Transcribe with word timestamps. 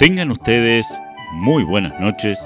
tengan 0.00 0.32
ustedes 0.32 0.84
muy 1.32 1.62
buenas 1.62 2.00
noches 2.00 2.40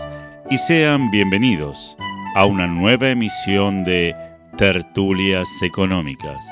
y 0.51 0.59
sean 0.59 1.11
bienvenidos 1.11 1.97
a 2.35 2.45
una 2.45 2.67
nueva 2.67 3.09
emisión 3.09 3.83
de 3.85 4.15
Tertulias 4.59 5.49
Económicas. 5.63 6.47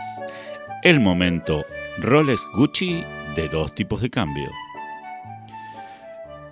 El 0.82 1.00
momento 1.00 1.66
Rolex 1.98 2.40
Gucci 2.54 3.04
de 3.36 3.48
dos 3.50 3.74
tipos 3.74 4.00
de 4.00 4.08
cambio. 4.08 4.50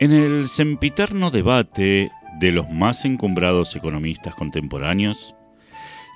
En 0.01 0.12
el 0.12 0.47
sempiterno 0.47 1.31
debate 1.31 2.12
de 2.39 2.53
los 2.53 2.69
más 2.69 3.06
encumbrados 3.06 3.75
economistas 3.75 4.34
contemporáneos, 4.34 5.34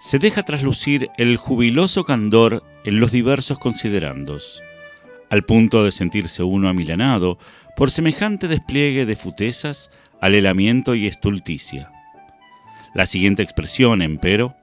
se 0.02 0.18
deja 0.18 0.42
traslucir 0.42 1.08
el 1.16 1.38
jubiloso 1.38 2.04
candor 2.04 2.62
en 2.84 3.00
los 3.00 3.12
diversos 3.12 3.58
considerandos, 3.58 4.62
al 5.32 5.44
punto 5.44 5.82
de 5.82 5.92
sentirse 5.92 6.42
uno 6.42 6.68
amilanado 6.68 7.38
por 7.74 7.90
semejante 7.90 8.48
despliegue 8.48 9.06
de 9.06 9.16
futezas, 9.16 9.90
alelamiento 10.20 10.94
y 10.94 11.06
estulticia. 11.06 11.90
La 12.92 13.06
siguiente 13.06 13.42
expresión, 13.42 14.02
empero, 14.02 14.54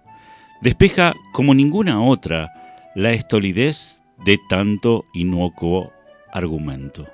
despeja 0.61 1.15
como 1.31 1.55
ninguna 1.55 2.03
otra 2.03 2.51
la 2.93 3.13
estolidez 3.13 3.99
de 4.23 4.37
tanto 4.47 5.05
inocuo 5.15 5.91
argumento. 6.31 7.07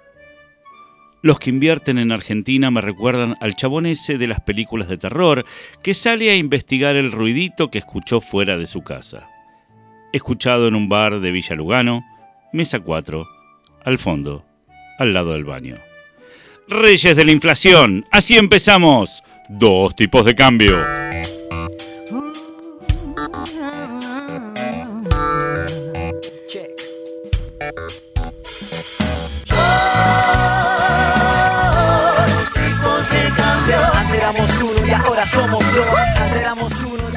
Los 1.22 1.40
que 1.40 1.50
invierten 1.50 1.98
en 1.98 2.12
Argentina 2.12 2.70
me 2.72 2.82
recuerdan 2.82 3.38
al 3.40 3.56
chabón 3.56 3.86
ese 3.86 4.18
de 4.18 4.28
las 4.28 4.42
películas 4.42 4.90
de 4.90 4.98
terror 4.98 5.46
que 5.82 5.94
sale 5.94 6.30
a 6.30 6.36
investigar 6.36 6.98
el 6.98 7.14
ruidito 7.14 7.72
que 7.72 7.78
escuchó 7.78 8.20
fuera 8.20 8.58
de 8.58 8.68
su 8.68 8.82
casa. 8.82 9.30
Escuchado 10.12 10.68
en 10.68 10.76
un 10.76 10.90
bar 10.90 11.22
de 11.22 11.32
Villa 11.32 11.56
Lugano, 11.56 12.04
mesa 12.52 12.82
4, 12.82 13.26
al 13.86 13.98
fondo, 14.00 14.44
al 15.00 15.14
lado 15.14 15.34
del 15.34 15.46
baño. 15.46 15.78
Reyes 16.68 17.16
de 17.16 17.24
la 17.24 17.32
inflación, 17.32 18.06
así 18.12 18.36
empezamos. 18.38 19.24
Dos 19.48 19.96
tipos 19.96 20.26
de 20.26 20.36
cambio. 20.36 20.78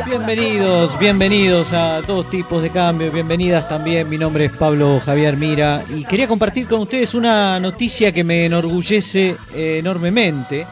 Bienvenidos, 0.08 0.98
bienvenidos 0.98 1.74
a 1.74 2.00
todos 2.06 2.30
tipos 2.30 2.62
de 2.62 2.70
cambio, 2.70 3.12
bienvenidas 3.12 3.68
también. 3.68 4.08
Mi 4.08 4.16
nombre 4.16 4.46
es 4.46 4.56
Pablo 4.56 4.98
Javier 5.00 5.36
Mira 5.36 5.84
y 5.94 6.02
quería 6.04 6.26
compartir 6.26 6.66
con 6.66 6.80
ustedes 6.80 7.14
una 7.14 7.60
noticia 7.60 8.10
que 8.10 8.24
me 8.24 8.46
enorgullece 8.46 9.36
eh, 9.54 9.76
enormemente. 9.80 10.66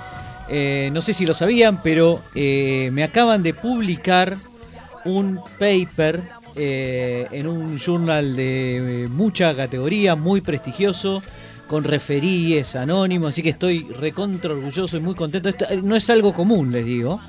Eh, 0.48 0.88
no 0.90 1.02
sé 1.02 1.12
si 1.12 1.26
lo 1.26 1.34
sabían, 1.34 1.82
pero 1.82 2.22
eh, 2.34 2.88
me 2.94 3.04
acaban 3.04 3.42
de 3.42 3.52
publicar 3.52 4.36
un 5.04 5.40
paper 5.58 6.22
en 6.56 7.46
un 7.46 7.78
journal 7.78 8.34
de 8.34 9.06
mucha 9.10 9.54
categoría, 9.54 10.16
muy 10.16 10.40
prestigioso 10.40 11.22
con 11.68 11.84
referíes 11.84 12.74
anónimos, 12.74 13.28
así 13.28 13.42
que 13.42 13.50
estoy 13.50 13.82
recontra 14.00 14.54
orgulloso 14.54 14.96
y 14.96 15.00
muy 15.00 15.14
contento. 15.14 15.50
No 15.82 15.94
es 15.94 16.08
algo 16.08 16.32
común, 16.32 16.72
les 16.72 16.86
digo. 16.86 17.20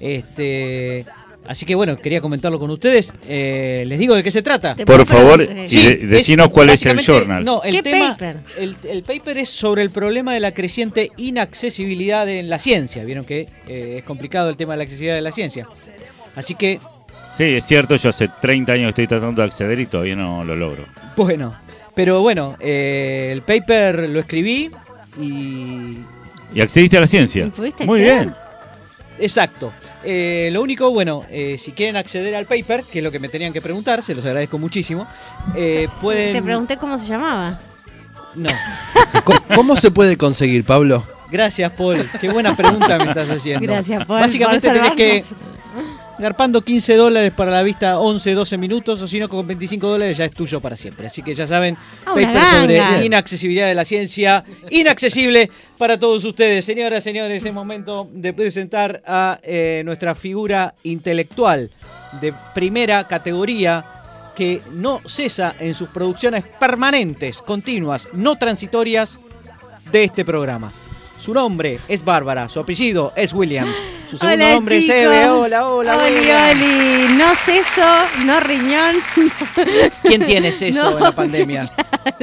Este, 0.00 1.04
así 1.46 1.66
que 1.66 1.74
bueno, 1.74 1.96
quería 1.98 2.20
comentarlo 2.20 2.58
con 2.58 2.70
ustedes. 2.70 3.12
Eh, 3.28 3.84
les 3.86 3.98
digo 3.98 4.14
de 4.14 4.22
qué 4.22 4.30
se 4.30 4.42
trata. 4.42 4.76
Por 4.76 5.06
favor, 5.06 5.42
y 5.42 5.96
decinos 6.06 6.48
cuál 6.50 6.70
es 6.70 6.84
el 6.86 7.00
journal. 7.04 7.44
No, 7.44 7.62
el 7.62 7.76
¿Qué 7.76 7.82
tema, 7.82 8.10
paper? 8.16 8.40
El, 8.58 8.76
el 8.84 9.02
paper 9.02 9.38
es 9.38 9.50
sobre 9.50 9.82
el 9.82 9.90
problema 9.90 10.32
de 10.34 10.40
la 10.40 10.52
creciente 10.52 11.10
inaccesibilidad 11.16 12.28
en 12.28 12.48
la 12.50 12.58
ciencia. 12.58 13.04
Vieron 13.04 13.24
que 13.24 13.48
eh, 13.68 13.96
es 13.98 14.04
complicado 14.04 14.48
el 14.50 14.56
tema 14.56 14.74
de 14.74 14.78
la 14.78 14.82
accesibilidad 14.84 15.16
de 15.16 15.22
la 15.22 15.32
ciencia. 15.32 15.66
Así 16.34 16.54
que, 16.54 16.80
Sí, 17.36 17.44
es 17.44 17.64
cierto, 17.64 17.96
yo 17.96 18.10
hace 18.10 18.28
30 18.40 18.72
años 18.72 18.88
estoy 18.90 19.06
tratando 19.06 19.40
de 19.40 19.46
acceder 19.46 19.80
y 19.80 19.86
todavía 19.86 20.14
no 20.14 20.44
lo 20.44 20.54
logro. 20.56 20.84
bueno, 21.16 21.54
pero 21.94 22.20
bueno, 22.20 22.56
eh, 22.60 23.30
el 23.32 23.42
paper 23.42 24.08
lo 24.10 24.20
escribí 24.20 24.70
y 25.18 25.96
¿Y 26.52 26.60
accediste 26.60 26.96
a 26.96 27.00
la 27.00 27.06
ciencia? 27.06 27.46
¿Y 27.46 27.50
pudiste 27.50 27.84
Muy 27.84 28.00
bien. 28.00 28.34
Exacto. 29.20 29.72
Eh, 30.02 30.48
lo 30.52 30.62
único, 30.62 30.90
bueno, 30.90 31.24
eh, 31.30 31.56
si 31.58 31.72
quieren 31.72 31.96
acceder 31.96 32.34
al 32.34 32.46
paper, 32.46 32.84
que 32.84 32.98
es 32.98 33.04
lo 33.04 33.12
que 33.12 33.18
me 33.18 33.28
tenían 33.28 33.52
que 33.52 33.60
preguntar, 33.60 34.02
se 34.02 34.14
los 34.14 34.24
agradezco 34.24 34.58
muchísimo, 34.58 35.06
eh, 35.54 35.88
pueden... 36.00 36.34
Te 36.34 36.42
pregunté 36.42 36.76
cómo 36.76 36.98
se 36.98 37.06
llamaba. 37.06 37.60
No. 38.34 38.48
¿Cómo, 39.24 39.40
cómo 39.54 39.76
se 39.76 39.90
puede 39.90 40.16
conseguir, 40.16 40.64
Pablo? 40.64 41.04
Gracias, 41.30 41.70
Paul. 41.72 42.08
Qué 42.20 42.28
buena 42.30 42.56
pregunta 42.56 42.98
me 42.98 43.04
estás 43.04 43.30
haciendo. 43.30 43.72
Gracias, 43.72 44.04
Paul, 44.06 44.20
Básicamente 44.20 44.68
por 44.68 44.76
tenés 44.76 44.92
que... 44.92 45.24
Garpando 46.20 46.60
15 46.60 46.96
dólares 46.96 47.32
para 47.34 47.50
la 47.50 47.62
vista 47.62 47.98
11, 47.98 48.34
12 48.34 48.58
minutos, 48.58 49.00
o 49.00 49.06
si 49.06 49.18
no, 49.18 49.28
con 49.28 49.46
25 49.46 49.86
dólares 49.86 50.18
ya 50.18 50.26
es 50.26 50.30
tuyo 50.30 50.60
para 50.60 50.76
siempre. 50.76 51.06
Así 51.06 51.22
que 51.22 51.32
ya 51.32 51.46
saben, 51.46 51.78
Ah, 52.04 52.12
paper 52.14 52.46
sobre 52.60 53.04
inaccesibilidad 53.06 53.66
de 53.66 53.74
la 53.74 53.84
ciencia, 53.84 54.44
inaccesible 54.70 55.50
para 55.78 55.98
todos 55.98 56.24
ustedes. 56.24 56.64
Señoras, 56.64 57.02
señores, 57.02 57.44
es 57.44 57.52
momento 57.52 58.08
de 58.12 58.32
presentar 58.34 59.02
a 59.06 59.38
eh, 59.42 59.82
nuestra 59.84 60.14
figura 60.14 60.74
intelectual 60.82 61.70
de 62.20 62.34
primera 62.54 63.08
categoría 63.08 63.84
que 64.34 64.60
no 64.72 65.00
cesa 65.06 65.54
en 65.58 65.74
sus 65.74 65.88
producciones 65.88 66.44
permanentes, 66.58 67.38
continuas, 67.42 68.08
no 68.12 68.36
transitorias 68.36 69.18
de 69.90 70.04
este 70.04 70.24
programa. 70.24 70.72
Su 71.20 71.34
nombre 71.34 71.78
es 71.86 72.02
Bárbara, 72.02 72.48
su 72.48 72.60
apellido 72.60 73.12
es 73.14 73.34
Williams, 73.34 73.70
su 74.10 74.16
segundo 74.16 74.42
Hola, 74.42 74.54
nombre 74.54 74.80
chicos. 74.80 74.96
es 74.96 75.02
Eve. 75.04 75.28
Hola, 75.28 75.68
hola, 75.68 75.98
Oli, 75.98 76.16
oli. 76.16 77.14
No 77.18 77.34
seso, 77.44 78.24
no 78.24 78.40
riñón. 78.40 78.96
¿Quién 80.02 80.24
tiene 80.24 80.48
eso 80.48 80.64
No, 80.82 80.96
en 80.96 81.04
la 81.04 81.12
pandemia? 81.12 81.70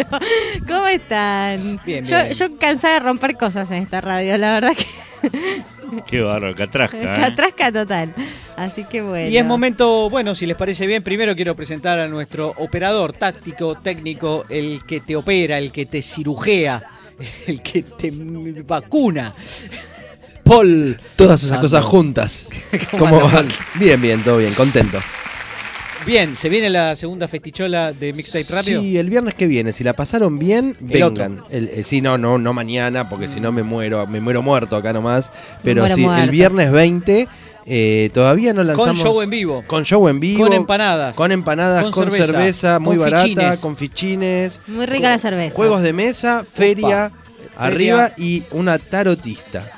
¿Cómo 0.67 0.87
están? 0.87 1.79
Bien, 1.85 2.03
yo, 2.05 2.17
bien. 2.23 2.33
yo 2.33 2.57
cansada 2.57 2.95
de 2.95 2.99
romper 3.01 3.37
cosas 3.37 3.69
en 3.69 3.83
esta 3.83 4.01
radio, 4.01 4.35
la 4.39 4.53
verdad 4.55 4.75
que 4.75 4.87
Qué 6.07 6.21
bárbaro, 6.21 6.55
catrasca. 6.55 6.97
¿eh? 6.97 7.21
catrasca 7.21 7.71
total. 7.71 8.13
Así 8.55 8.83
que 8.83 9.01
bueno. 9.03 9.29
Y 9.29 9.37
es 9.37 9.45
momento, 9.45 10.09
bueno, 10.09 10.33
si 10.35 10.45
les 10.47 10.57
parece 10.57 10.85
bien, 10.87 11.03
primero 11.03 11.35
quiero 11.35 11.55
presentar 11.55 11.99
a 11.99 12.07
nuestro 12.07 12.53
operador 12.57 13.13
táctico, 13.13 13.75
técnico, 13.75 14.43
el 14.49 14.81
que 14.85 14.99
te 14.99 15.15
opera, 15.15 15.59
el 15.59 15.71
que 15.71 15.85
te 15.85 16.01
cirujea, 16.01 16.83
el 17.47 17.61
que 17.61 17.83
te 17.83 18.11
vacuna. 18.65 19.33
Paul. 20.43 20.99
Todas 21.15 21.43
esas 21.43 21.59
cosas 21.59 21.83
juntas. 21.83 22.49
¿Cómo 22.97 23.19
van? 23.19 23.47
Bien, 23.75 24.01
bien, 24.01 24.23
todo 24.23 24.37
bien, 24.37 24.53
contento. 24.53 24.99
Bien, 26.05 26.37
se 26.37 26.47
viene 26.47 26.69
la 26.69 26.95
segunda 26.95 27.27
festichola 27.27 27.91
de 27.91 28.13
Mixtape 28.13 28.45
Radio. 28.49 28.79
Sí, 28.79 28.97
el 28.97 29.09
viernes 29.09 29.33
que 29.33 29.45
viene, 29.45 29.73
si 29.73 29.83
la 29.83 29.91
pasaron 29.91 30.39
bien, 30.39 30.77
El 30.79 30.87
vengan. 30.87 31.43
El, 31.49 31.67
el- 31.67 31.83
sí, 31.83 31.99
no, 31.99 32.17
no, 32.17 32.37
no 32.37 32.53
mañana, 32.53 33.09
porque 33.09 33.27
si 33.27 33.41
no 33.41 33.51
me 33.51 33.63
muero, 33.63 34.07
me 34.07 34.21
muero 34.21 34.41
muerto 34.41 34.77
acá 34.77 34.93
nomás. 34.93 35.31
Pero 35.63 35.89
sí, 35.89 36.05
el 36.05 36.29
viernes 36.29 36.71
20, 36.71 37.27
eh, 37.69 38.09
todavía 38.13 38.53
no 38.53 38.63
lanzamos. 38.63 38.87
Con 39.01 39.11
show 39.13 39.21
en 39.21 39.29
vivo. 39.29 39.63
Con 39.67 39.83
show 39.83 40.07
en 40.07 40.19
vivo. 40.19 40.43
Con 40.43 40.53
empanadas. 40.53 41.15
Con 41.15 41.31
empanadas, 41.31 41.83
Con 41.83 41.91
con, 41.91 42.03
cerveza, 42.11 42.25
cerveza, 42.31 42.79
muy 42.79 42.95
con 42.95 43.05
barata, 43.05 43.23
fichines. 43.27 43.59
con 43.59 43.75
fichines. 43.75 44.59
Muy 44.67 44.85
rica 44.85 45.09
la 45.09 45.17
cerveza. 45.17 45.55
Juegos 45.55 45.81
de 45.81 45.91
mesa, 45.93 46.43
feria, 46.49 47.11
arriba 47.57 48.11
y 48.17 48.43
una 48.51 48.79
tarotista. 48.79 49.69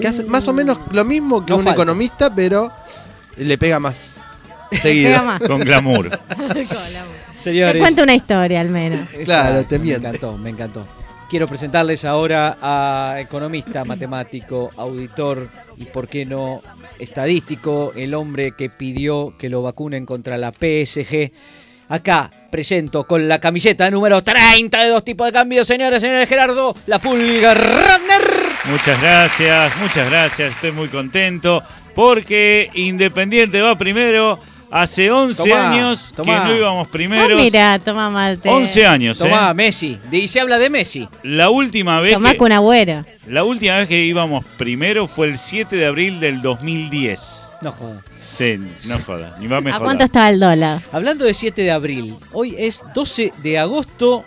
Que 0.00 0.08
hace 0.08 0.24
más 0.24 0.46
o 0.48 0.52
menos 0.52 0.78
lo 0.92 1.04
mismo 1.04 1.44
que 1.46 1.50
No 1.52 1.58
un 1.58 1.64
falta. 1.64 1.74
economista, 1.76 2.34
pero 2.34 2.72
le 3.36 3.56
pega 3.58 3.78
más 3.80 4.24
seguido. 4.80 5.10
Pega 5.10 5.22
más. 5.22 5.40
Con 5.42 5.60
glamour. 5.60 6.10
Te 7.38 7.52
Señores. 7.52 7.80
cuento 7.80 8.02
una 8.02 8.14
historia 8.16 8.60
al 8.60 8.68
menos. 8.68 9.08
Claro, 9.24 9.48
Exacto, 9.60 9.68
te 9.68 9.78
Me 9.78 9.84
miente. 9.84 10.08
encantó, 10.08 10.36
me 10.36 10.50
encantó. 10.50 10.84
Quiero 11.28 11.46
presentarles 11.46 12.06
ahora 12.06 12.56
a 12.62 13.20
economista, 13.20 13.84
matemático, 13.84 14.70
auditor 14.78 15.46
y, 15.76 15.84
por 15.84 16.08
qué 16.08 16.24
no, 16.24 16.62
estadístico, 16.98 17.92
el 17.94 18.14
hombre 18.14 18.52
que 18.52 18.70
pidió 18.70 19.34
que 19.36 19.50
lo 19.50 19.60
vacunen 19.60 20.06
contra 20.06 20.38
la 20.38 20.52
PSG. 20.52 21.30
Acá 21.90 22.30
presento 22.50 23.04
con 23.04 23.28
la 23.28 23.38
camiseta 23.40 23.90
número 23.90 24.24
30 24.24 24.82
de 24.82 24.88
dos 24.88 25.04
tipos 25.04 25.26
de 25.26 25.32
cambios, 25.34 25.66
señores, 25.66 26.00
señores, 26.00 26.28
Gerardo, 26.28 26.74
la 26.86 26.98
pulga 26.98 27.52
Ratner. 27.52 28.22
Muchas 28.70 28.98
gracias, 29.00 29.76
muchas 29.82 30.08
gracias. 30.08 30.54
Estoy 30.54 30.72
muy 30.72 30.88
contento 30.88 31.62
porque 31.94 32.70
Independiente 32.72 33.60
va 33.60 33.76
primero. 33.76 34.38
Hace 34.70 35.10
11 35.10 35.42
Tomá, 35.42 35.70
años 35.70 36.12
tomá. 36.14 36.42
que 36.44 36.48
no 36.50 36.56
íbamos 36.56 36.86
Ah, 36.88 36.92
primeros. 36.92 37.40
mira, 37.40 37.78
toma 37.78 38.10
mate. 38.10 38.48
11 38.48 38.86
años, 38.86 39.18
¿eh? 39.20 39.24
Tomá, 39.24 39.54
Messi. 39.54 39.98
Y 40.12 40.28
se 40.28 40.40
habla 40.40 40.58
de 40.58 40.68
Messi. 40.68 41.08
La 41.22 41.48
última 41.48 42.00
vez 42.00 42.14
Tomá 42.14 42.32
que, 42.32 42.36
con 42.38 42.52
agüero. 42.52 43.04
la 43.26 43.44
última 43.44 43.78
vez 43.78 43.88
que 43.88 44.04
íbamos 44.04 44.44
primero 44.58 45.06
fue 45.06 45.28
el 45.28 45.38
7 45.38 45.74
de 45.74 45.86
abril 45.86 46.20
del 46.20 46.42
2010. 46.42 47.50
No 47.62 47.72
jodas. 47.72 48.04
Sí, 48.36 48.60
no 48.86 48.98
joda, 49.00 49.36
ni 49.40 49.48
va 49.48 49.56
a 49.56 49.76
¿A 49.76 49.80
cuánto 49.80 50.04
estaba 50.04 50.28
el 50.28 50.38
dólar? 50.38 50.80
Hablando 50.92 51.24
de 51.24 51.34
7 51.34 51.62
de 51.62 51.72
abril, 51.72 52.14
hoy 52.32 52.54
es 52.56 52.84
12 52.94 53.32
de 53.42 53.58
agosto 53.58 54.24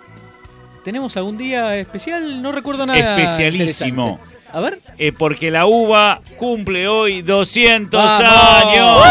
¿Tenemos 0.84 1.16
algún 1.16 1.38
día 1.38 1.78
especial? 1.78 2.42
No 2.42 2.52
recuerdo 2.52 2.86
nada. 2.86 3.16
Especialísimo. 3.22 4.20
A 4.54 4.60
ver. 4.60 4.80
Eh, 4.98 5.12
porque 5.12 5.50
la 5.52 5.66
UBA 5.66 6.22
cumple 6.38 6.88
hoy 6.88 7.22
200 7.22 7.92
¡Vamos! 8.04 8.66
años. 8.66 9.02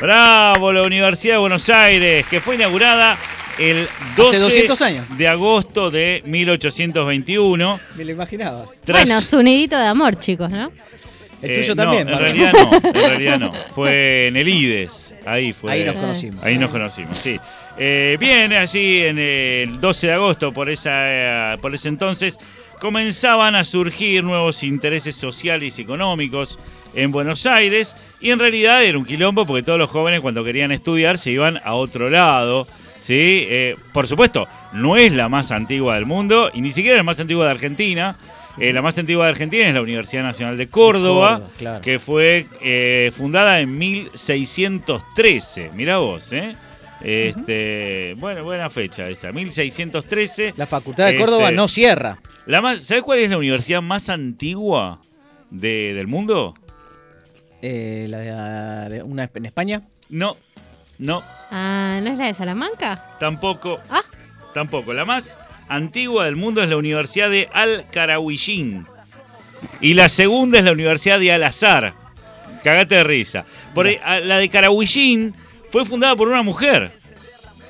Bravo, 0.00 0.72
la 0.72 0.82
Universidad 0.82 1.34
de 1.34 1.38
Buenos 1.38 1.68
Aires, 1.68 2.26
que 2.26 2.40
fue 2.40 2.54
inaugurada 2.54 3.16
el 3.58 3.86
12 4.16 4.38
200 4.38 4.82
años. 4.82 5.06
de 5.18 5.28
agosto 5.28 5.90
de 5.90 6.22
1821. 6.24 7.80
Me 7.96 8.04
lo 8.04 8.10
imaginaba. 8.12 8.64
Tras- 8.84 9.04
Bueno, 9.06 9.20
su 9.20 9.42
nidito 9.42 9.78
de 9.78 9.86
amor, 9.86 10.18
chicos, 10.18 10.50
¿no? 10.50 10.70
El 11.42 11.50
Eh, 11.50 11.54
tuyo 11.56 11.74
no, 11.74 11.82
también, 11.82 12.08
En 12.08 12.14
Marco. 12.14 12.24
realidad 12.24 12.52
no, 12.52 12.76
en 12.88 12.94
realidad 13.10 13.38
no. 13.38 13.52
Fue 13.74 14.28
en 14.28 14.36
el 14.36 14.48
IDES. 14.48 15.14
Ahí 15.26 15.52
fue. 15.52 15.72
Ahí 15.72 15.84
nos 15.84 15.96
conocimos. 15.96 16.44
Ahí 16.44 16.58
nos 16.58 16.70
conocimos, 16.70 17.16
sí. 17.18 17.38
Eh, 17.78 18.16
bien, 18.20 18.52
allí 18.52 19.02
en 19.02 19.18
el 19.18 19.80
12 19.80 20.06
de 20.08 20.12
agosto, 20.14 20.52
por, 20.52 20.68
esa, 20.70 20.90
eh, 21.54 21.56
por 21.60 21.74
ese 21.74 21.88
entonces, 21.88 22.38
comenzaban 22.80 23.54
a 23.54 23.64
surgir 23.64 24.24
nuevos 24.24 24.64
intereses 24.64 25.14
sociales 25.14 25.78
y 25.78 25.82
económicos 25.82 26.58
en 26.94 27.12
Buenos 27.12 27.46
Aires. 27.46 27.94
Y 28.20 28.30
en 28.30 28.38
realidad 28.38 28.82
era 28.82 28.98
un 28.98 29.04
quilombo 29.04 29.46
porque 29.46 29.62
todos 29.62 29.78
los 29.78 29.90
jóvenes 29.90 30.20
cuando 30.20 30.42
querían 30.42 30.72
estudiar 30.72 31.18
se 31.18 31.30
iban 31.30 31.60
a 31.64 31.74
otro 31.74 32.10
lado. 32.10 32.66
¿sí? 33.00 33.46
Eh, 33.48 33.76
por 33.92 34.08
supuesto, 34.08 34.48
no 34.72 34.96
es 34.96 35.12
la 35.12 35.28
más 35.28 35.52
antigua 35.52 35.94
del 35.94 36.06
mundo 36.06 36.50
y 36.52 36.60
ni 36.60 36.72
siquiera 36.72 36.96
la 36.96 37.02
más 37.02 37.20
antigua 37.20 37.44
de 37.44 37.50
Argentina. 37.52 38.16
Eh, 38.58 38.72
la 38.72 38.82
más 38.82 38.98
antigua 38.98 39.26
de 39.26 39.30
Argentina 39.30 39.66
es 39.66 39.74
la 39.74 39.80
Universidad 39.80 40.24
Nacional 40.24 40.58
de 40.58 40.68
Córdoba, 40.68 41.34
Córdoba, 41.34 41.50
claro. 41.56 41.80
que 41.80 41.98
fue 41.98 42.46
eh, 42.60 43.12
fundada 43.16 43.60
en 43.60 43.78
1613. 43.78 45.70
Mirá 45.74 45.98
vos, 45.98 46.32
¿eh? 46.32 46.56
Este, 47.02 48.14
Bueno, 48.18 48.44
buena 48.44 48.68
fecha 48.68 49.08
esa, 49.08 49.32
1613. 49.32 50.54
La 50.56 50.66
Facultad 50.66 51.06
de 51.06 51.16
Córdoba 51.16 51.44
Este, 51.44 51.56
no 51.56 51.68
cierra. 51.68 52.18
La 52.46 52.60
más, 52.60 52.84
¿Sabés 52.84 53.02
cuál 53.04 53.18
es 53.20 53.30
la 53.30 53.38
universidad 53.38 53.82
más 53.82 54.08
antigua 54.08 55.00
de- 55.50 55.94
del 55.94 56.06
mundo? 56.06 56.54
Eh, 57.62 58.06
la 58.08 58.18
de, 58.88 58.94
de- 58.96 59.02
una 59.02 59.28
en 59.32 59.44
España. 59.46 59.82
No, 60.08 60.36
no, 60.98 61.22
Ah, 61.52 62.00
¿no 62.02 62.10
es 62.12 62.18
la 62.18 62.26
de 62.26 62.34
Salamanca? 62.34 63.16
tampoco. 63.18 63.78
Ah. 63.90 64.02
Tampoco. 64.54 64.92
La 64.92 65.04
más 65.04 65.38
antigua 65.68 66.24
del 66.24 66.36
mundo 66.36 66.62
es 66.62 66.68
la 66.68 66.76
Universidad 66.76 67.30
de 67.30 67.48
Al-Karawiyyin. 67.52 68.86
Y 69.80 69.94
la 69.94 70.08
segunda 70.08 70.58
es 70.58 70.64
la 70.64 70.72
Universidad 70.72 71.18
de 71.20 71.32
Al-Azhar. 71.32 71.94
Cagate 72.64 72.96
de 72.96 73.04
risa. 73.04 73.44
Por 73.74 73.86
ahí, 73.86 73.98
a- 74.02 74.20
la 74.20 74.38
de 74.38 74.48
Karawiyyin 74.48 75.34
fue 75.70 75.84
fundada 75.84 76.16
por 76.16 76.28
una 76.28 76.42
mujer. 76.42 76.90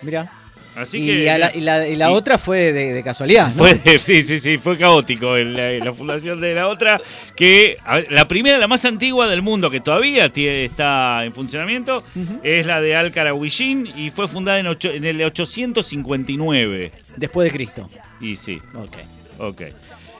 Mira. 0.03 0.31
Así 0.77 0.99
y, 1.03 1.07
que. 1.07 1.25
la, 1.39 1.55
y 1.55 1.61
la- 1.61 1.87
y 1.89 1.97
la 1.97 2.11
y- 2.11 2.15
otra 2.15 2.39
fue 2.39 2.73
de, 2.73 2.93
de 2.93 3.03
casualidad. 3.03 3.49
¿no? 3.49 3.55
Fue, 3.65 3.81
sí, 3.99 4.23
sí, 4.23 4.39
sí, 4.41 4.57
fue 4.59 4.79
caótico 4.79 5.37
el- 5.37 5.55
la, 5.55 5.73
la 5.85 5.93
fundación 5.93 6.41
de 6.41 6.55
la 6.55 6.69
otra, 6.69 7.01
que 7.35 7.77
la 8.11 8.29
primera, 8.29 8.57
la 8.59 8.69
más 8.69 8.85
antigua 8.85 9.27
del 9.29 9.43
mundo, 9.43 9.69
que 9.71 9.81
todavía 9.81 10.27
está 10.37 11.25
en 11.25 11.33
funcionamiento, 11.33 12.05
es 12.43 12.67
la 12.67 12.81
de 12.81 12.95
Al-Karawiyyin 12.97 13.93
y 13.97 14.11
fue 14.11 14.29
fundada 14.29 14.59
en, 14.61 14.69
ocho- 14.69 14.93
en 14.93 15.05
el 15.05 15.21
859. 15.23 16.93
Después 17.17 17.45
de 17.51 17.57
Cristo. 17.57 17.89
Y 18.21 18.37
sí, 18.37 18.61
Ok. 18.75 18.97
ok. 19.39 19.63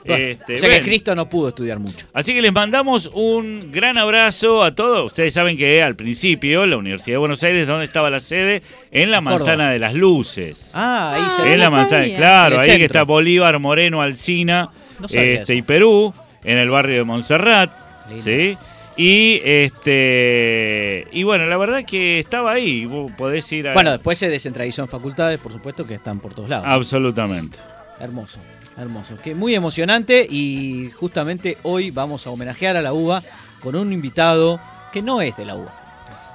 Este, 0.03 0.55
o 0.55 0.59
sea 0.59 0.69
que. 0.69 0.81
Cristo 0.81 1.15
no 1.15 1.29
pudo 1.29 1.49
estudiar 1.49 1.79
mucho. 1.79 2.07
Así 2.13 2.33
que 2.33 2.41
les 2.41 2.51
mandamos 2.51 3.09
un 3.13 3.71
gran 3.71 3.97
abrazo 3.97 4.63
a 4.63 4.73
todos. 4.73 5.05
Ustedes 5.11 5.33
saben 5.33 5.57
que 5.57 5.81
al 5.83 5.95
principio 5.95 6.65
la 6.65 6.77
Universidad 6.77 7.15
de 7.15 7.19
Buenos 7.19 7.43
Aires, 7.43 7.67
¿dónde 7.67 7.85
estaba 7.85 8.09
la 8.09 8.19
sede? 8.19 8.61
En 8.91 9.11
la 9.11 9.17
Córdoba. 9.19 9.37
Manzana 9.39 9.71
de 9.71 9.79
las 9.79 9.93
Luces. 9.93 10.71
Ah, 10.73 11.13
ahí 11.15 11.21
Ah, 11.25 11.29
se 11.37 11.53
en 11.53 11.59
la 11.59 11.69
manzana, 11.69 12.01
sabía. 12.03 12.17
claro, 12.17 12.59
ahí 12.59 12.77
que 12.77 12.85
está 12.85 13.03
Bolívar, 13.03 13.59
Moreno, 13.59 14.01
Alcina 14.01 14.69
No 14.99 15.05
este, 15.07 15.55
y 15.55 15.61
Perú, 15.61 16.13
en 16.43 16.57
el 16.57 16.69
barrio 16.69 16.95
de 16.97 17.03
Montserrat, 17.03 17.71
Lindo. 18.09 18.23
¿sí? 18.23 18.57
Y 18.97 19.39
este 19.45 21.07
y 21.11 21.23
bueno, 21.23 21.45
la 21.45 21.57
verdad 21.57 21.85
que 21.85 22.19
estaba 22.19 22.51
ahí, 22.51 22.85
vos 22.85 23.11
podés 23.17 23.49
ir 23.51 23.67
a 23.69 23.73
Bueno, 23.73 23.91
después 23.91 24.17
se 24.17 24.29
descentralizó 24.29 24.81
en 24.81 24.89
facultades, 24.89 25.39
por 25.39 25.51
supuesto, 25.53 25.85
que 25.87 25.95
están 25.95 26.19
por 26.19 26.33
todos 26.33 26.49
lados. 26.49 26.65
absolutamente. 26.67 27.57
Hermoso, 27.99 28.39
hermoso. 28.83 29.15
Que 29.17 29.35
muy 29.35 29.55
emocionante 29.55 30.25
y 30.29 30.89
justamente 30.95 31.57
hoy 31.63 31.91
vamos 31.91 32.25
a 32.27 32.31
homenajear 32.31 32.75
a 32.77 32.81
la 32.81 32.93
UBA 32.93 33.21
con 33.61 33.75
un 33.75 33.93
invitado 33.93 34.59
que 34.91 35.01
no 35.01 35.21
es 35.21 35.35
de 35.37 35.45
la 35.45 35.55
UBA. 35.55 35.77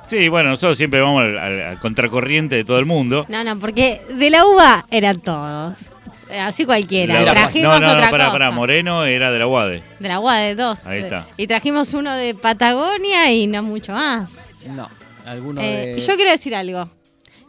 Sí, 0.09 0.29
bueno, 0.29 0.51
nosotros 0.51 0.77
siempre 0.79 1.01
vamos 1.01 1.23
al, 1.23 1.37
al- 1.39 1.63
al 1.63 1.81
contracorriente 1.81 2.55
de 2.55 2.65
todo 2.65 2.79
el 2.79 2.87
mundo. 2.87 3.27
No, 3.29 3.43
no, 3.43 3.59
porque 3.59 4.03
de 4.15 4.31
la 4.31 4.47
uva 4.47 4.87
eran 4.91 5.21
todos. 5.21 5.91
Eh, 6.31 6.39
Así 6.39 6.65
cualquiera. 6.65 7.23
La- 7.23 7.33
trajimos 7.33 7.81
no, 7.81 7.87
no, 7.87 7.93
otra 7.93 8.05
no, 8.07 8.11
pará, 8.13 8.25
cosa. 8.27 8.33
pará, 8.33 8.51
Moreno 8.53 9.05
era 9.05 9.33
de 9.33 9.39
la 9.41 9.47
UADE. 9.49 9.83
De 9.99 10.09
la 10.09 10.21
UA 10.21 10.37
de 10.39 10.55
dos. 10.55 10.87
Ahí 10.87 11.03
está. 11.03 11.27
Y 11.37 11.47
trajimos 11.49 11.93
uno 11.95 12.15
de 12.15 12.35
Patagonia 12.37 13.33
y 13.33 13.49
no 13.49 13.63
mucho 13.65 13.93
más. 13.93 14.31
No, 14.69 14.89
alguno 15.25 15.61
Eh, 15.61 15.95
de... 15.97 16.01
Yo 16.01 16.15
quiero 16.17 16.31
decir 16.31 16.55
algo. 16.55 16.89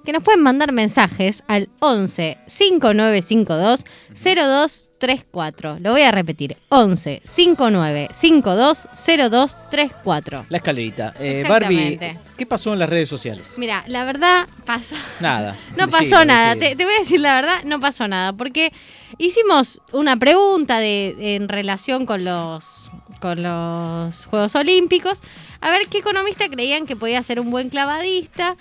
Que 0.05 0.13
nos 0.13 0.23
pueden 0.23 0.41
mandar 0.41 0.71
mensajes 0.71 1.43
al 1.47 1.69
11 1.79 2.37
5952 2.47 4.86
0234. 4.99 5.77
Lo 5.79 5.91
voy 5.91 6.01
a 6.01 6.11
repetir. 6.11 6.57
11 6.69 7.21
5952 7.23 8.87
0234. 8.93 10.45
La 10.49 10.57
escalerita. 10.57 11.13
Eh. 11.19 11.43
Barbie, 11.47 11.99
¿qué 12.37 12.45
pasó 12.45 12.73
en 12.73 12.79
las 12.79 12.89
redes 12.89 13.09
sociales? 13.09 13.53
Mira, 13.57 13.83
la 13.87 14.05
verdad 14.05 14.47
pasó. 14.65 14.95
Nada. 15.19 15.55
No 15.77 15.87
pasó 15.87 16.25
nada, 16.25 16.55
te 16.55 16.75
voy 16.75 16.93
a 16.93 16.99
decir 16.99 17.19
la 17.19 17.35
verdad, 17.35 17.63
no 17.65 17.79
pasó 17.79 18.07
nada, 18.07 18.33
porque 18.33 18.71
hicimos 19.17 19.81
una 19.91 20.17
pregunta 20.17 20.79
de, 20.79 21.35
en 21.35 21.49
relación 21.49 22.05
con 22.05 22.23
los, 22.23 22.91
con 23.19 23.43
los 23.43 24.25
Juegos 24.25 24.55
Olímpicos, 24.55 25.21
a 25.61 25.69
ver 25.71 25.81
qué 25.89 25.99
economista 25.99 26.49
creían 26.49 26.85
que 26.85 26.95
podía 26.95 27.21
ser 27.23 27.39
un 27.39 27.51
buen 27.51 27.69
clavadista. 27.69 28.55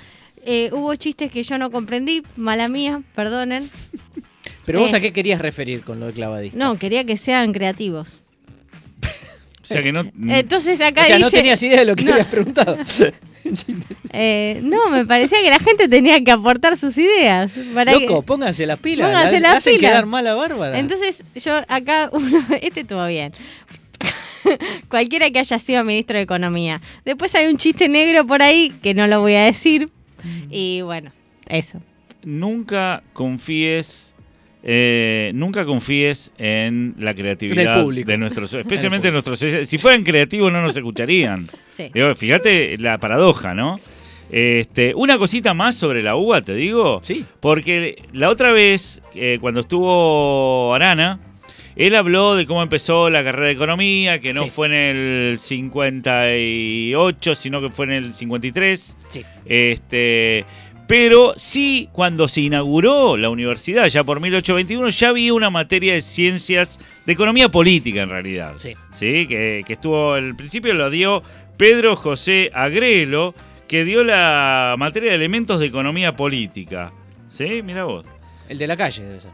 Eh, 0.48 0.70
hubo 0.72 0.94
chistes 0.94 1.32
que 1.32 1.42
yo 1.42 1.58
no 1.58 1.70
comprendí, 1.70 2.22
mala 2.36 2.68
mía, 2.68 3.02
perdonen. 3.14 3.68
Pero 4.67 4.81
vos 4.81 4.93
Eh. 4.93 4.96
a 4.96 5.01
qué 5.01 5.13
querías 5.13 5.41
referir 5.41 5.81
con 5.82 5.99
lo 6.01 6.06
de 6.06 6.13
clavadista? 6.13 6.58
No, 6.58 6.79
quería 6.79 7.05
que 7.05 7.17
sean 7.17 7.53
creativos. 7.53 8.20
O 9.63 9.69
sea 9.69 9.82
que 9.82 9.91
no 9.91 10.05
Entonces 10.29 10.81
acá 10.81 11.03
o 11.03 11.05
sea, 11.06 11.19
no 11.19 11.29
tenías 11.29 11.61
idea 11.61 11.81
de 11.81 11.87
lo 11.87 11.96
que 11.96 12.05
No. 12.05 12.13
habías 12.13 12.29
preguntado. 12.29 12.77
eh, 14.13 14.61
no, 14.63 14.91
me 14.91 15.05
parecía 15.05 15.41
que 15.43 15.51
la 15.51 15.58
gente 15.58 15.89
tenía 15.89 16.23
que 16.23 16.31
aportar 16.31 16.77
sus 16.77 16.96
ideas. 16.99 17.51
Para 17.75 17.93
que- 17.93 18.01
Loco, 18.06 18.23
pónganse 18.23 18.65
las 18.67 18.79
pilas. 18.79 19.08
Pónganse 19.08 19.41
la, 19.41 19.49
las 19.49 19.58
hacen 19.58 19.77
pilas. 19.77 19.91
quedar 19.93 20.06
mal 20.06 20.27
a 20.27 20.35
Bárbara. 20.35 20.79
Entonces, 20.79 21.25
yo 21.35 21.56
acá, 21.69 22.11
uno, 22.13 22.44
este 22.61 22.81
estuvo 22.81 23.05
bien. 23.06 23.32
Cualquiera 24.89 25.31
que 25.31 25.41
haya 25.41 25.58
sido 25.58 25.82
ministro 25.85 26.17
de 26.17 26.23
Economía. 26.23 26.81
Después 27.05 27.35
hay 27.35 27.46
un 27.49 27.56
chiste 27.56 27.89
negro 27.89 28.27
por 28.27 28.43
ahí 28.43 28.73
que 28.82 28.94
no 28.94 29.06
lo 29.08 29.20
voy 29.20 29.35
a 29.35 29.43
decir. 29.44 29.91
Y 30.51 30.82
bueno, 30.82 31.11
eso. 31.49 31.81
nunca 32.25 33.03
confíes 33.13 34.13
eh, 34.69 35.31
nunca 35.32 35.65
confíes 35.65 36.32
en 36.39 36.94
la 36.99 37.15
creatividad 37.15 37.63
En 37.63 37.70
el 37.70 37.82
público. 37.85 38.11
de 38.11 38.19
nuestros 38.19 38.53
especialmente 38.55 39.13
nuestros 39.13 39.39
si 39.39 39.79
fueran 39.79 40.03
creativos 40.03 40.51
no 40.53 40.61
nos 40.61 40.77
escucharían 40.77 41.46
Sí. 41.70 41.89
Digo, 41.94 42.13
fíjate 42.17 42.77
la 42.79 42.99
paradoja 42.99 43.55
no 43.55 43.79
este, 44.29 44.93
una 44.96 45.19
cosita 45.19 45.55
más 45.55 45.77
sobre 45.77 46.03
la 46.03 46.17
uva, 46.17 46.41
te 46.41 46.53
digo. 46.53 46.99
Sí. 47.05 47.25
Porque 47.39 48.03
la 48.13 48.29
otra 48.29 48.51
vez, 48.51 49.01
eh, 49.15 49.39
cuando 49.41 49.61
estuvo 49.61 50.75
Arana, 50.75 51.20
él 51.77 51.94
habló 51.94 52.35
de 52.35 52.44
cómo 52.44 52.61
empezó 52.61 53.08
la 53.08 53.23
carrera 53.23 53.46
de 53.46 53.53
economía, 53.53 54.19
que 54.20 54.32
no 54.35 54.43
Sí. 54.43 54.51
fue 54.51 54.67
en 54.67 54.73
el 54.73 55.39
58, 55.39 57.35
sino 57.35 57.61
que 57.61 57.70
fue 57.70 57.85
en 57.87 57.93
el 57.93 58.15
53. 58.15 58.96
Sí. 59.08 59.23
Este, 59.44 60.44
pero 60.86 61.34
sí, 61.36 61.88
cuando 61.93 62.28
se 62.28 62.43
inauguró 62.43 63.16
la 63.16 63.28
universidad, 63.28 63.86
ya 63.88 64.05
por 64.05 64.20
1821, 64.20 64.88
ya 64.90 65.08
había 65.08 65.34
una 65.34 65.50
materia 65.50 65.94
de 65.94 66.02
ciencias, 66.02 66.78
de 67.05 67.12
economía 67.12 67.48
política 67.48 68.02
en 68.02 68.10
realidad. 68.10 68.55
Sí. 68.56 68.74
Sí, 68.93 69.26
que, 69.26 69.62
que 69.66 69.72
estuvo, 69.72 70.12
al 70.12 70.36
principio 70.36 70.74
lo 70.74 70.90
dio 70.90 71.22
Pedro 71.56 71.96
José 71.96 72.50
Agrelo, 72.55 73.34
que 73.66 73.84
dio 73.84 74.05
la 74.05 74.76
materia 74.78 75.10
de 75.10 75.16
elementos 75.16 75.58
de 75.58 75.66
economía 75.66 76.14
política. 76.14 76.93
¿Sí? 77.28 77.62
Mira 77.62 77.84
vos. 77.84 78.06
El 78.48 78.58
de 78.58 78.66
la 78.66 78.76
calle 78.76 79.02
debe 79.02 79.20
ser. 79.20 79.32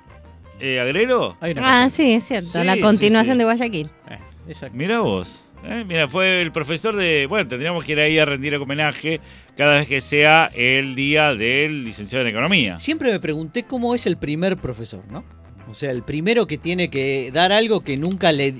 Eh, 0.58 0.80
¿Agrelo? 0.80 1.36
Ah, 1.56 1.88
sí, 1.90 2.12
es 2.14 2.24
cierto. 2.24 2.48
Sí, 2.48 2.64
la 2.64 2.78
continuación 2.78 3.34
sí. 3.34 3.38
de 3.38 3.44
Guayaquil. 3.44 3.90
Eh, 4.08 4.18
exacto. 4.48 4.76
Mira 4.76 5.00
vos. 5.00 5.51
Eh, 5.64 5.84
mira, 5.86 6.08
fue 6.08 6.42
el 6.42 6.50
profesor 6.50 6.96
de. 6.96 7.26
Bueno, 7.28 7.48
tendríamos 7.48 7.84
que 7.84 7.92
ir 7.92 8.00
ahí 8.00 8.18
a 8.18 8.24
rendir 8.24 8.54
homenaje 8.56 9.20
cada 9.56 9.74
vez 9.74 9.86
que 9.86 10.00
sea 10.00 10.50
el 10.54 10.94
día 10.96 11.34
del 11.34 11.84
licenciado 11.84 12.24
en 12.24 12.30
Economía. 12.30 12.78
Siempre 12.80 13.12
me 13.12 13.20
pregunté 13.20 13.62
cómo 13.62 13.94
es 13.94 14.06
el 14.06 14.16
primer 14.16 14.56
profesor, 14.56 15.04
¿no? 15.10 15.24
O 15.68 15.74
sea, 15.74 15.90
el 15.92 16.02
primero 16.02 16.46
que 16.46 16.58
tiene 16.58 16.88
que 16.90 17.30
dar 17.32 17.52
algo 17.52 17.80
que 17.82 17.96
nunca 17.96 18.32
le 18.32 18.54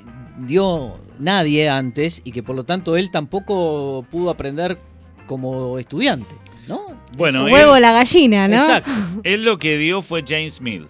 dio 0.46 0.98
nadie 1.18 1.68
antes 1.68 2.22
y 2.24 2.30
que 2.32 2.42
por 2.42 2.54
lo 2.56 2.64
tanto 2.64 2.96
él 2.96 3.10
tampoco 3.10 4.06
pudo 4.10 4.30
aprender 4.30 4.78
como 5.26 5.78
estudiante, 5.80 6.34
¿no? 6.68 6.80
Bueno, 7.16 7.46
él, 7.48 7.52
huevo 7.52 7.78
la 7.80 7.92
gallina, 7.92 8.46
¿no? 8.46 8.56
Exacto. 8.56 8.90
él 9.24 9.44
lo 9.44 9.58
que 9.58 9.76
dio 9.76 10.02
fue 10.02 10.22
James 10.26 10.60
Mill. 10.60 10.86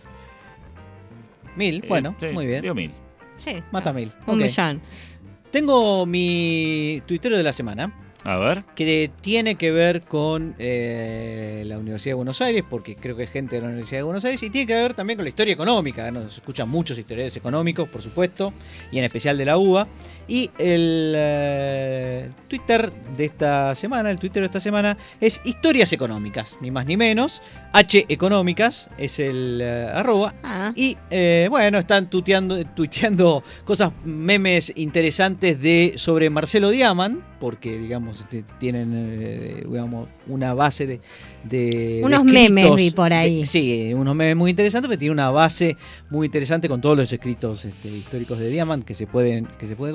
Mil, 1.57 1.85
bueno, 1.89 2.15
Eh, 2.21 2.29
sí, 2.29 2.35
muy 2.35 2.47
bien. 2.47 2.63
Dio 2.63 2.75
mil. 2.75 2.91
Sí. 3.37 3.57
Mata 3.73 3.93
mil. 3.93 4.13
Un 4.27 4.37
Ok. 4.37 4.43
millón. 4.47 4.81
Tengo 5.53 6.07
mi 6.07 7.03
tuitero 7.07 7.37
de 7.37 7.43
la 7.43 7.53
semana. 7.53 7.93
A 8.25 8.37
ver. 8.37 8.63
que 8.77 9.11
tiene 9.21 9.57
que 9.57 9.73
ver 9.73 10.03
con 10.03 10.55
eh, 10.59 11.65
la 11.67 11.77
Universidad 11.77 12.13
de 12.13 12.15
Buenos 12.15 12.41
Aires, 12.41 12.63
porque 12.71 12.95
creo 12.95 13.17
que 13.17 13.25
es 13.25 13.31
gente 13.31 13.57
de 13.57 13.63
la 13.63 13.69
Universidad 13.69 13.99
de 13.99 14.05
Buenos 14.05 14.25
Aires, 14.25 14.43
y 14.45 14.49
tiene 14.49 14.67
que 14.67 14.75
ver 14.75 14.95
también 14.95 15.17
con 15.17 15.25
la 15.25 15.29
historia 15.29 15.53
económica. 15.53 16.09
Nos 16.11 16.35
escuchan 16.37 16.69
muchos 16.69 16.97
historiadores 16.97 17.37
económicos, 17.37 17.89
por 17.89 18.01
supuesto, 18.01 18.53
y 18.93 18.99
en 18.99 19.05
especial 19.05 19.37
de 19.37 19.45
la 19.45 19.59
UBA. 19.59 19.89
Y 20.29 20.51
el 20.59 21.13
eh, 21.17 22.31
Twitter 22.49 22.93
de 23.17 23.25
esta 23.25 23.75
semana, 23.75 24.11
el 24.11 24.19
Twitter 24.19 24.43
de 24.43 24.47
esta 24.47 24.61
semana, 24.61 24.97
es 25.21 25.41
Historias 25.45 25.93
Económicas, 25.93 26.59
ni 26.61 26.71
más 26.71 26.87
ni 26.87 26.97
menos. 26.97 27.43
H 27.75 28.05
Económicas 28.09 28.91
es 28.99 29.19
el 29.19 29.61
eh, 29.63 29.91
arroba. 29.95 30.35
Ah, 30.43 30.73
Y 30.77 30.97
eh, 31.11 31.47
bueno, 31.51 31.79
están 31.79 32.09
tuiteando, 32.11 32.63
tuiteando 32.67 33.43
cosas, 33.65 33.93
memes 34.05 34.73
interesantes 34.77 35.61
de 35.61 35.95
sobre 35.97 36.29
Marcelo 36.31 36.71
Diamant, 36.71 37.21
porque 37.41 37.77
digamos 37.79 38.25
tienen 38.61 38.93
eh, 38.95 39.65
digamos, 39.67 40.09
una 40.29 40.55
base 40.55 40.87
de, 40.87 41.01
de- 41.45 41.53
de 41.53 42.03
Unos 42.05 42.25
memes 42.25 42.75
vi 42.77 42.91
por 42.93 43.13
ahí. 43.13 43.41
de- 43.41 43.47
sí, 43.47 43.93
unos 43.95 44.15
memes 44.15 44.37
muy 44.37 44.51
interesantes, 44.51 44.89
pero 44.89 44.99
tiene 44.99 45.13
una 45.13 45.31
base 45.31 45.77
muy 46.11 46.27
interesante 46.27 46.69
con 46.69 46.81
todos 46.81 46.97
los 46.97 47.13
escritos 47.13 47.65
este, 47.65 47.89
históricos 47.89 48.39
de 48.39 48.49
Diamant 48.51 48.85
que 48.85 48.95
se 48.95 49.07
pueden 49.07 49.47
que 49.59 49.67
se 49.67 49.75
puede 49.77 49.93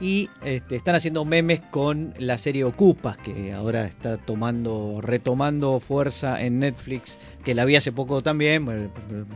y 0.00 0.30
este, 0.42 0.76
están 0.76 0.94
haciendo 0.94 1.24
memes 1.24 1.60
con 1.70 2.14
la 2.18 2.38
serie 2.38 2.64
Ocupas 2.64 3.18
que 3.18 3.52
ahora 3.52 3.84
está 3.84 4.16
tomando 4.16 5.00
retomando 5.02 5.78
fuerza 5.78 6.40
en 6.42 6.60
Netflix 6.60 7.18
que 7.44 7.54
la 7.54 7.66
vi 7.66 7.76
hace 7.76 7.92
poco 7.92 8.22
también 8.22 8.64
me, 8.64 8.88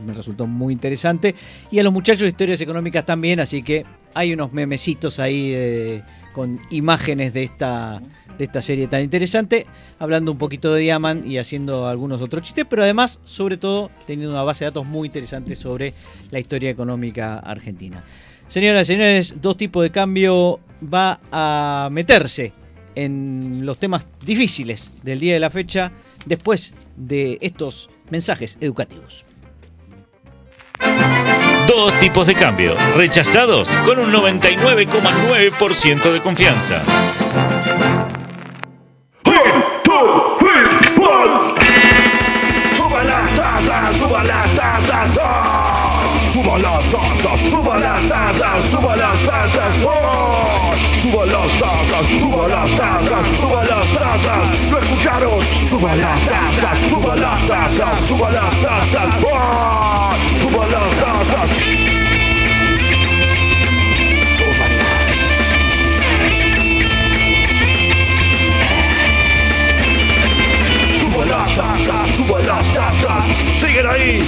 me 0.05 0.13
resultó 0.13 0.47
muy 0.47 0.73
interesante. 0.73 1.35
Y 1.69 1.79
a 1.79 1.83
los 1.83 1.93
muchachos 1.93 2.21
de 2.21 2.29
historias 2.29 2.61
económicas 2.61 3.05
también 3.05 3.39
así 3.39 3.61
que 3.61 3.85
hay 4.15 4.33
unos 4.33 4.53
memecitos 4.53 5.19
ahí 5.19 5.51
eh, 5.53 6.03
con 6.33 6.59
imágenes 6.71 7.33
de 7.33 7.43
esta 7.43 8.01
de 8.37 8.43
esta 8.43 8.61
serie 8.61 8.87
tan 8.87 9.01
interesante 9.01 9.65
hablando 9.97 10.31
un 10.31 10.37
poquito 10.37 10.73
de 10.73 10.81
Diamant 10.81 11.25
y 11.25 11.37
haciendo 11.37 11.87
algunos 11.87 12.21
otros 12.21 12.41
chistes 12.41 12.65
pero 12.69 12.83
además 12.83 13.21
sobre 13.23 13.55
todo 13.55 13.89
teniendo 14.05 14.33
una 14.33 14.43
base 14.43 14.65
de 14.65 14.71
datos 14.71 14.85
muy 14.85 15.07
interesante 15.07 15.55
sobre 15.55 15.93
la 16.31 16.39
historia 16.39 16.69
económica 16.69 17.37
argentina 17.39 18.03
Señoras 18.47 18.83
y 18.83 18.93
señores, 18.93 19.41
dos 19.41 19.57
tipos 19.57 19.83
de 19.83 19.91
cambio 19.91 20.59
va 20.81 21.19
a 21.31 21.89
meterse 21.91 22.53
en 22.95 23.65
los 23.65 23.77
temas 23.77 24.07
difíciles 24.23 24.93
del 25.03 25.19
día 25.19 25.33
de 25.33 25.39
la 25.39 25.49
fecha 25.49 25.91
después 26.25 26.73
de 26.95 27.37
estos 27.41 27.89
mensajes 28.09 28.57
educativos. 28.61 29.25
Dos 31.67 31.97
tipos 31.99 32.27
de 32.27 32.35
cambio, 32.35 32.75
rechazados 32.95 33.75
con 33.83 33.99
un 33.99 34.11
99,9% 34.11 36.13
de 36.13 36.21
confianza. 36.21 36.83
Las 47.95 48.07
tasas, 48.07 48.65
suba 48.71 48.95
las 48.97 49.23
tasas, 49.23 49.75
¡ah! 49.87 50.71
suba 51.01 51.25
las 51.25 51.51
tasas, 51.59 52.05
suba 52.19 52.47
las 52.47 52.75
tasas, 52.75 53.39
suba 53.39 53.63
las 53.63 53.93
tasas, 53.93 54.69
¿lo 54.69 54.79
escucharon? 54.79 55.39
Suba 55.69 55.95
las 55.95 56.19
tasas, 56.25 56.77
suba 56.89 57.15
las 57.15 57.47
tasas, 57.47 58.07
suba 58.07 58.31
las 58.31 58.61
tasas, 58.61 59.09
¡ah! 59.33 60.13
suba 60.41 60.65
las 60.67 60.91
tasas. 61.03 61.49
Suba 70.99 71.25
las 71.25 71.55
tasas, 71.55 72.17
suba 72.17 72.39
las 72.41 72.73
tasas, 72.73 73.23
siguen 73.57 73.87
ahí. 73.87 74.21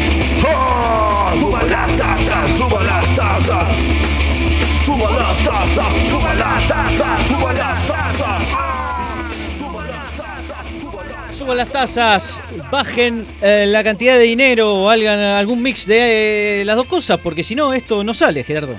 ¡Ah! 0.48 1.17
Suba 1.40 1.64
las 1.64 1.98
tasas, 1.98 2.58
suba 2.58 2.84
las 2.84 3.16
tasas. 3.16 3.78
Suba 4.86 5.12
las 5.12 5.44
tasas, 5.44 6.10
suba 6.10 6.34
las 6.34 6.68
tasas, 6.68 7.28
suba 7.28 7.54
las 7.54 7.88
tasas. 7.88 8.44
Suban 11.38 11.58
las 11.58 11.72
tasas, 11.72 12.42
bajen 12.72 13.26
eh, 13.42 13.66
la 13.68 13.84
cantidad 13.84 14.18
de 14.18 14.24
dinero 14.24 14.74
o 14.74 14.90
hagan 14.90 15.20
algún 15.20 15.62
mix 15.62 15.86
de 15.86 16.62
eh, 16.62 16.66
las 16.66 16.76
dos 16.76 16.88
cosas, 16.88 17.20
porque 17.20 17.44
si 17.44 17.54
no, 17.54 17.74
esto 17.74 18.04
no 18.04 18.14
sale, 18.16 18.44
Gerardo. 18.44 18.76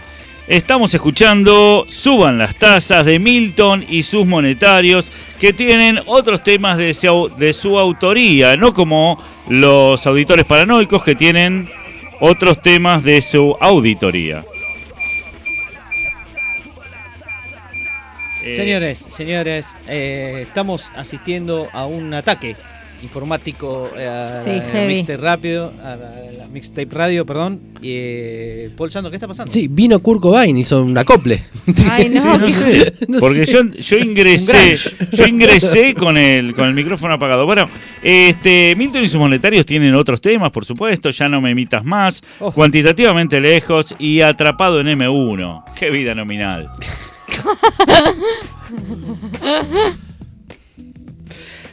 Estamos 0.48 0.92
escuchando 0.94 1.84
Suban 1.88 2.38
las 2.38 2.56
tasas 2.56 3.04
de 3.04 3.18
Milton 3.18 3.84
y 3.88 4.02
sus 4.02 4.26
monetarios 4.26 5.12
que 5.38 5.52
tienen 5.52 6.00
otros 6.06 6.42
temas 6.42 6.78
de 6.78 6.94
su, 6.94 7.30
de 7.38 7.52
su 7.52 7.78
autoría, 7.78 8.56
no 8.56 8.74
como 8.74 9.22
los 9.48 10.06
auditores 10.06 10.44
paranoicos 10.44 11.04
que 11.04 11.14
tienen 11.14 11.70
otros 12.20 12.60
temas 12.62 13.02
de 13.04 13.22
su 13.22 13.56
auditoría. 13.60 14.44
Eh, 18.44 18.54
Señores, 18.54 18.98
señores, 18.98 19.76
eh, 19.88 20.44
estamos 20.46 20.90
asistiendo 20.96 21.68
a 21.72 21.86
un 21.86 22.14
ataque 22.14 22.56
informático 23.02 23.88
eh, 23.96 24.06
a 24.06 24.42
Sí, 24.42 24.50
mixtape 24.86 25.16
rápido, 25.16 25.72
a 25.82 25.96
la, 25.96 26.12
la 26.38 26.46
mixtape 26.48 26.88
radio, 26.90 27.24
perdón. 27.24 27.60
Y, 27.80 27.90
eh, 27.92 28.70
Paul 28.76 28.90
Sandro, 28.90 29.10
¿qué 29.10 29.16
está 29.16 29.28
pasando? 29.28 29.52
Sí, 29.52 29.68
vino 29.68 30.00
Kurt 30.00 30.20
Cobain, 30.20 30.56
hizo 30.58 30.82
un 30.82 30.96
acople. 30.98 31.42
Ay, 31.90 32.08
no, 32.10 32.38
no 32.38 32.48
sé, 32.50 32.92
No 33.08 33.18
porque 33.20 33.46
sé. 33.46 33.52
yo, 33.52 33.62
yo 33.64 33.98
ingresé, 33.98 34.76
yo 35.12 35.26
ingresé 35.26 35.94
con 35.94 36.16
el, 36.18 36.54
con 36.54 36.66
el 36.68 36.74
micrófono 36.74 37.14
apagado. 37.14 37.46
Bueno, 37.46 37.66
este, 38.02 38.74
Milton 38.76 39.04
y 39.04 39.08
sus 39.08 39.20
monetarios 39.20 39.64
tienen 39.66 39.94
otros 39.94 40.20
temas, 40.20 40.50
por 40.50 40.64
supuesto, 40.64 41.10
ya 41.10 41.28
no 41.28 41.40
me 41.40 41.50
imitas 41.50 41.84
más, 41.84 42.22
Oh. 42.40 42.52
cuantitativamente 42.52 43.40
lejos 43.40 43.94
y 43.98 44.20
atrapado 44.20 44.80
en 44.80 44.88
M1. 44.88 45.64
Qué 45.76 45.90
vida 45.90 46.14
nominal. 46.14 46.70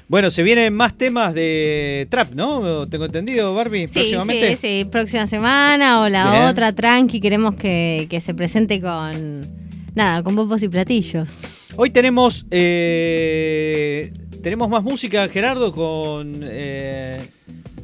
Bueno, 0.07 0.29
se 0.29 0.43
vienen 0.43 0.73
más 0.75 0.95
temas 0.97 1.33
de 1.33 2.05
trap, 2.11 2.33
¿no? 2.33 2.87
Tengo 2.87 3.05
entendido, 3.05 3.55
Barbie, 3.55 3.87
Sí, 3.87 3.93
próximamente. 3.99 4.55
sí, 4.55 4.83
sí, 4.83 4.85
próxima 4.85 5.25
semana 5.25 6.01
o 6.01 6.09
la 6.09 6.31
Bien. 6.31 6.43
otra, 6.43 6.71
tranqui, 6.73 7.19
queremos 7.19 7.55
que, 7.55 8.05
que 8.09 8.21
se 8.21 8.35
presente 8.35 8.79
con, 8.79 9.41
nada, 9.95 10.21
con 10.21 10.35
popos 10.35 10.61
y 10.61 10.69
platillos. 10.69 11.41
Hoy 11.75 11.89
tenemos 11.89 12.45
eh, 12.51 14.13
tenemos 14.43 14.69
más 14.69 14.83
música, 14.83 15.27
Gerardo, 15.27 15.71
con 15.71 16.39
eh, 16.43 17.19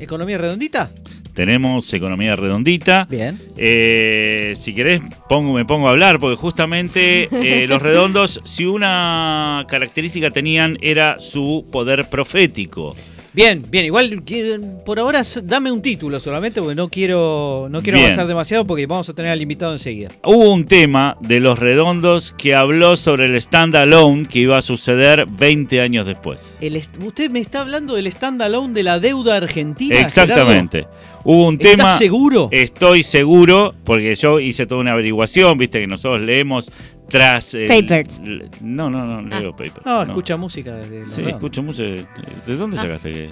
Economía 0.01 0.37
Redondita. 0.37 0.91
Tenemos 1.33 1.93
economía 1.93 2.35
redondita. 2.35 3.07
Bien. 3.09 3.39
Eh, 3.55 4.53
si 4.57 4.73
querés, 4.75 5.01
pongo, 5.29 5.53
me 5.53 5.63
pongo 5.63 5.87
a 5.87 5.91
hablar, 5.91 6.19
porque 6.19 6.35
justamente 6.35 7.29
eh, 7.31 7.67
los 7.69 7.81
redondos, 7.81 8.41
si 8.43 8.65
una 8.65 9.65
característica 9.69 10.29
tenían, 10.31 10.77
era 10.81 11.19
su 11.19 11.65
poder 11.71 12.09
profético. 12.09 12.95
Bien, 13.33 13.63
bien, 13.69 13.85
igual 13.85 14.23
quiero- 14.25 14.61
por 14.83 14.99
ahora 14.99 15.21
dame 15.43 15.71
un 15.71 15.81
título 15.81 16.19
solamente 16.19 16.59
porque 16.59 16.75
no 16.75 16.89
quiero 16.89 17.67
no 17.71 17.81
quiero 17.81 17.95
Bien. 17.97 18.07
avanzar 18.07 18.27
demasiado 18.27 18.65
porque 18.65 18.85
vamos 18.87 19.07
a 19.07 19.13
tener 19.13 19.31
al 19.31 19.41
invitado 19.41 19.71
enseguida. 19.71 20.09
Hubo 20.25 20.51
un 20.51 20.65
tema 20.65 21.15
de 21.21 21.39
los 21.39 21.57
redondos 21.57 22.33
que 22.37 22.55
habló 22.55 22.97
sobre 22.97 23.25
el 23.27 23.35
stand-alone 23.35 24.27
que 24.27 24.39
iba 24.39 24.57
a 24.57 24.61
suceder 24.61 25.25
20 25.31 25.79
años 25.79 26.05
después. 26.05 26.57
El 26.59 26.75
usted 26.75 27.31
me 27.31 27.39
está 27.39 27.61
hablando 27.61 27.95
del 27.95 28.11
standalone 28.11 28.73
de 28.73 28.83
la 28.83 28.99
deuda 28.99 29.37
argentina. 29.37 29.97
Exactamente. 29.97 30.87
Hubo 31.23 31.47
un 31.47 31.57
tema... 31.57 31.83
¿Estás 31.83 31.99
seguro? 31.99 32.49
Estoy 32.51 33.03
seguro, 33.03 33.75
porque 33.85 34.15
yo 34.15 34.39
hice 34.39 34.65
toda 34.65 34.81
una 34.81 34.91
averiguación, 34.93 35.57
viste 35.57 35.79
que 35.79 35.87
nosotros 35.87 36.25
leemos 36.25 36.71
tras... 37.11 37.53
el- 37.53 37.67
Papers. 37.67 38.19
l- 38.23 38.45
No, 38.61 38.89
no, 38.89 39.05
no, 39.21 39.35
Ah. 39.35 39.39
leo 39.39 39.51
papers. 39.51 39.85
no, 39.85 40.03
escucha 40.03 40.37
música. 40.37 40.71
de 40.75 41.01
los 41.01 41.13
Sí, 41.13 41.21
escucho 41.27 41.61
mucho. 41.61 41.83
¿De 41.83 42.05
de 42.47 42.55
dónde 42.55 42.77
Ah. 42.77 42.81
sacaste 42.81 43.11
que.? 43.11 43.29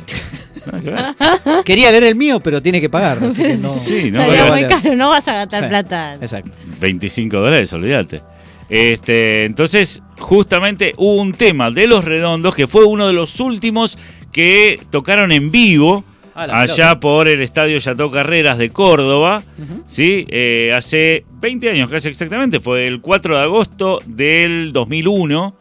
Nada 0.65 0.81
que 0.81 0.89
ver. 0.89 1.63
Quería 1.65 1.91
leer 1.91 2.03
el 2.03 2.15
mío, 2.15 2.39
pero 2.39 2.61
tiene 2.61 2.79
que 2.81 2.89
pagar. 2.89 3.17
así 3.23 3.41
que 3.41 3.57
no. 3.57 3.69
Sí, 3.73 4.11
no, 4.11 4.19
Salía 4.25 4.45
muy 4.51 4.65
caro, 4.65 4.95
no 4.95 5.09
vas 5.09 5.27
a 5.27 5.33
gastar 5.33 5.63
Sí. 5.63 5.69
plata. 5.69 6.13
Exacto. 6.15 6.51
25 6.79 7.37
dólares, 7.37 7.71
olvídate. 7.73 8.21
Este, 8.69 9.45
entonces, 9.45 10.03
justamente 10.19 10.93
hubo 10.97 11.15
un 11.21 11.33
tema 11.33 11.71
de 11.71 11.87
los 11.87 12.03
redondos 12.05 12.53
que 12.53 12.67
fue 12.67 12.85
uno 12.85 13.07
de 13.07 13.13
los 13.13 13.39
últimos 13.39 13.97
que 14.31 14.79
tocaron 14.91 15.31
en 15.31 15.49
vivo 15.49 16.03
Ah, 16.35 16.61
allá 16.61 16.75
pelota. 16.75 16.99
por 16.99 17.27
el 17.27 17.41
estadio 17.41 17.77
Yató 17.79 18.11
Carreras 18.11 18.57
de 18.57 18.69
Córdoba. 18.69 19.43
¿sí? 19.87 20.25
Eh, 20.29 20.71
hace 20.75 21.25
20 21.41 21.69
años, 21.69 21.89
casi 21.89 22.07
exactamente, 22.07 22.59
fue 22.59 22.87
el 22.87 23.01
4 23.01 23.37
de 23.37 23.43
agosto 23.43 23.99
del 24.05 24.71
2001, 24.73 25.55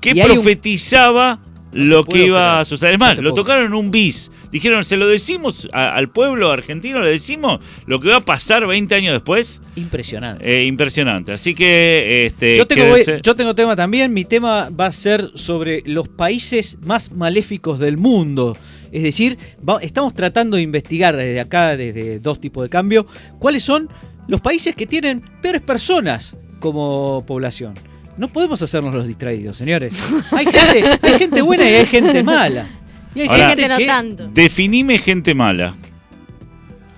que 0.00 0.14
un- 0.14 0.34
profetizaba 0.34 1.40
lo 1.72 2.04
que 2.04 2.24
iba 2.24 2.38
creer. 2.38 2.60
a 2.60 2.64
suceder. 2.64 2.94
Es 2.94 2.98
más, 3.00 3.16
lo 3.18 3.30
puedo 3.30 3.34
tocaron 3.44 3.64
en 3.66 3.74
un 3.74 3.90
bis. 3.90 4.30
Dijeron, 4.50 4.82
¿se 4.82 4.96
lo 4.96 5.06
decimos 5.06 5.68
a- 5.72 5.94
al 5.94 6.08
pueblo 6.08 6.50
argentino? 6.50 6.98
¿Le 6.98 7.10
decimos 7.10 7.60
lo 7.86 8.00
que 8.00 8.08
va 8.08 8.16
a 8.16 8.20
pasar 8.20 8.66
20 8.66 8.96
años 8.96 9.12
después? 9.12 9.62
Impresionante. 9.76 10.44
Eh, 10.62 10.64
impresionante. 10.64 11.30
Así 11.30 11.54
que, 11.54 12.26
este, 12.26 12.56
Yo 12.56 12.66
tengo, 12.66 12.82
quédense- 12.96 13.12
voy- 13.12 13.20
yo 13.22 13.36
tengo 13.36 13.54
tema 13.54 13.76
también. 13.76 14.12
Mi 14.12 14.24
tema 14.24 14.68
va 14.70 14.86
a 14.86 14.92
ser 14.92 15.30
sobre 15.36 15.84
los 15.86 16.08
países 16.08 16.78
más 16.84 17.12
maléficos 17.12 17.78
del 17.78 17.96
mundo. 17.96 18.56
Es 18.92 19.02
decir, 19.02 19.38
va- 19.66 19.80
estamos 19.80 20.14
tratando 20.14 20.56
de 20.56 20.62
investigar 20.62 21.16
desde 21.16 21.40
acá, 21.40 21.76
desde 21.76 22.18
dos 22.18 22.40
tipos 22.40 22.62
de 22.64 22.68
cambio, 22.70 23.06
cuáles 23.38 23.62
son 23.64 23.88
los 24.28 24.40
países 24.40 24.74
que 24.74 24.86
tienen 24.86 25.20
peores 25.42 25.62
personas 25.62 26.36
como 26.60 27.24
población. 27.26 27.74
No 28.16 28.28
podemos 28.28 28.60
hacernos 28.62 28.94
los 28.94 29.06
distraídos, 29.06 29.56
señores. 29.56 29.94
Hay 30.32 30.44
gente, 30.46 30.98
hay 31.02 31.18
gente 31.18 31.42
buena 31.42 31.64
y 31.68 31.74
hay 31.74 31.86
gente 31.86 32.22
mala. 32.22 32.66
Y 33.14 33.22
hay 33.22 33.28
Ahora- 33.28 33.48
Gente 33.50 33.68
no 33.68 33.78
que, 33.78 33.86
tanto. 33.86 34.28
Definime 34.28 34.98
gente 34.98 35.34
mala. 35.34 35.74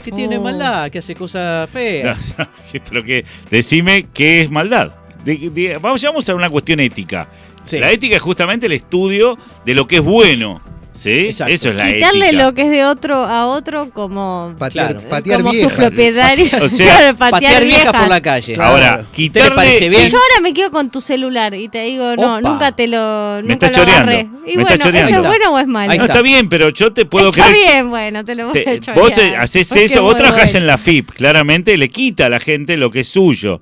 que 0.04 0.10
tiene 0.10 0.36
Oh. 0.38 0.42
maldad, 0.42 0.90
que 0.90 0.98
hace 0.98 1.14
cosas 1.14 1.70
feas. 1.70 2.18
Pero 2.90 3.04
que 3.04 3.24
decime 3.50 4.06
qué 4.12 4.40
es 4.42 4.50
maldad. 4.50 4.92
De- 5.24 5.48
de- 5.50 5.78
vamos, 5.78 6.02
vamos 6.02 6.28
a 6.28 6.34
una 6.34 6.50
cuestión 6.50 6.80
ética. 6.80 7.28
Sí. 7.62 7.78
La 7.78 7.90
ética 7.92 8.16
es 8.16 8.22
justamente 8.22 8.66
el 8.66 8.72
estudio 8.72 9.38
de 9.64 9.74
lo 9.74 9.86
que 9.86 9.96
es 9.98 10.02
bueno. 10.02 10.60
¿Sí? 11.02 11.10
Exacto. 11.26 11.52
Eso 11.52 11.70
es 11.70 11.74
la 11.76 11.92
Quitarle 11.92 12.26
ética. 12.28 12.44
lo 12.44 12.54
que 12.54 12.62
es 12.62 12.70
de 12.70 12.84
otro 12.84 13.16
a 13.24 13.46
otro 13.46 13.90
como, 13.90 14.54
Patear, 14.58 14.92
Claro. 14.92 15.08
patear 15.08 15.38
como 15.40 15.50
viejas. 15.52 15.72
su 15.72 15.76
propietario. 15.76 16.46
O 16.62 16.68
sea, 16.68 16.86
Claro, 16.86 17.16
patear, 17.16 17.30
Patear 17.42 17.64
viejas 17.64 17.82
viejas. 17.84 18.00
por 18.02 18.08
la 18.08 18.20
calle. 18.20 18.52
Claro. 18.54 18.70
Ahora, 18.70 18.92
¿A 18.92 18.96
usted 19.00 19.06
le 19.10 19.12
quitarle. 19.16 19.54
parece 19.56 19.88
bien? 19.88 20.02
Y 20.04 20.06
yo 20.08 20.16
ahora 20.18 20.40
me 20.42 20.54
quedo 20.54 20.70
con 20.70 20.90
tu 20.90 21.00
celular 21.00 21.54
y 21.54 21.68
te 21.68 21.82
digo, 21.82 22.14
no, 22.16 22.36
Opa. 22.36 22.40
nunca 22.40 22.72
te 22.72 22.86
lo, 22.86 23.40
Me 23.42 23.48
nunca 23.54 23.66
está 23.66 23.78
lo 23.80 23.84
choreando. 23.84 24.12
agarré. 24.12 24.24
Me 24.28 24.38
Y 24.46 24.50
está 24.50 24.62
bueno, 24.62 24.84
choreando. 24.84 24.98
¿eso 24.98 25.02
es 25.08 25.10
está. 25.16 25.28
bueno 25.28 25.52
o 25.54 25.58
es 25.58 25.66
malo? 25.66 25.90
Ahí 25.92 25.98
No, 25.98 26.04
está. 26.04 26.12
está 26.14 26.22
bien, 26.22 26.48
pero 26.48 26.68
yo 26.68 26.92
te 26.92 27.04
puedo 27.04 27.30
Está 27.30 27.46
creer. 27.46 27.58
bien, 27.66 27.90
bueno, 27.90 28.24
te 28.24 28.34
lo 28.36 28.44
voy 28.48 28.54
Te- 28.64 28.70
a 28.70 28.80
chorear. 28.80 28.98
vos 29.08 29.18
eh, 29.18 29.34
haces 29.36 29.72
eso, 29.72 29.94
es 29.96 30.00
vos 30.00 30.16
trabajás 30.16 30.52
bueno. 30.52 30.58
en 30.58 30.66
la 30.68 30.78
FIP, 30.78 31.10
claramente 31.12 31.76
le 31.76 31.88
quita 31.90 32.26
a 32.26 32.28
la 32.28 32.38
gente 32.38 32.76
lo 32.76 32.90
que 32.92 33.00
es 33.00 33.08
suyo. 33.08 33.60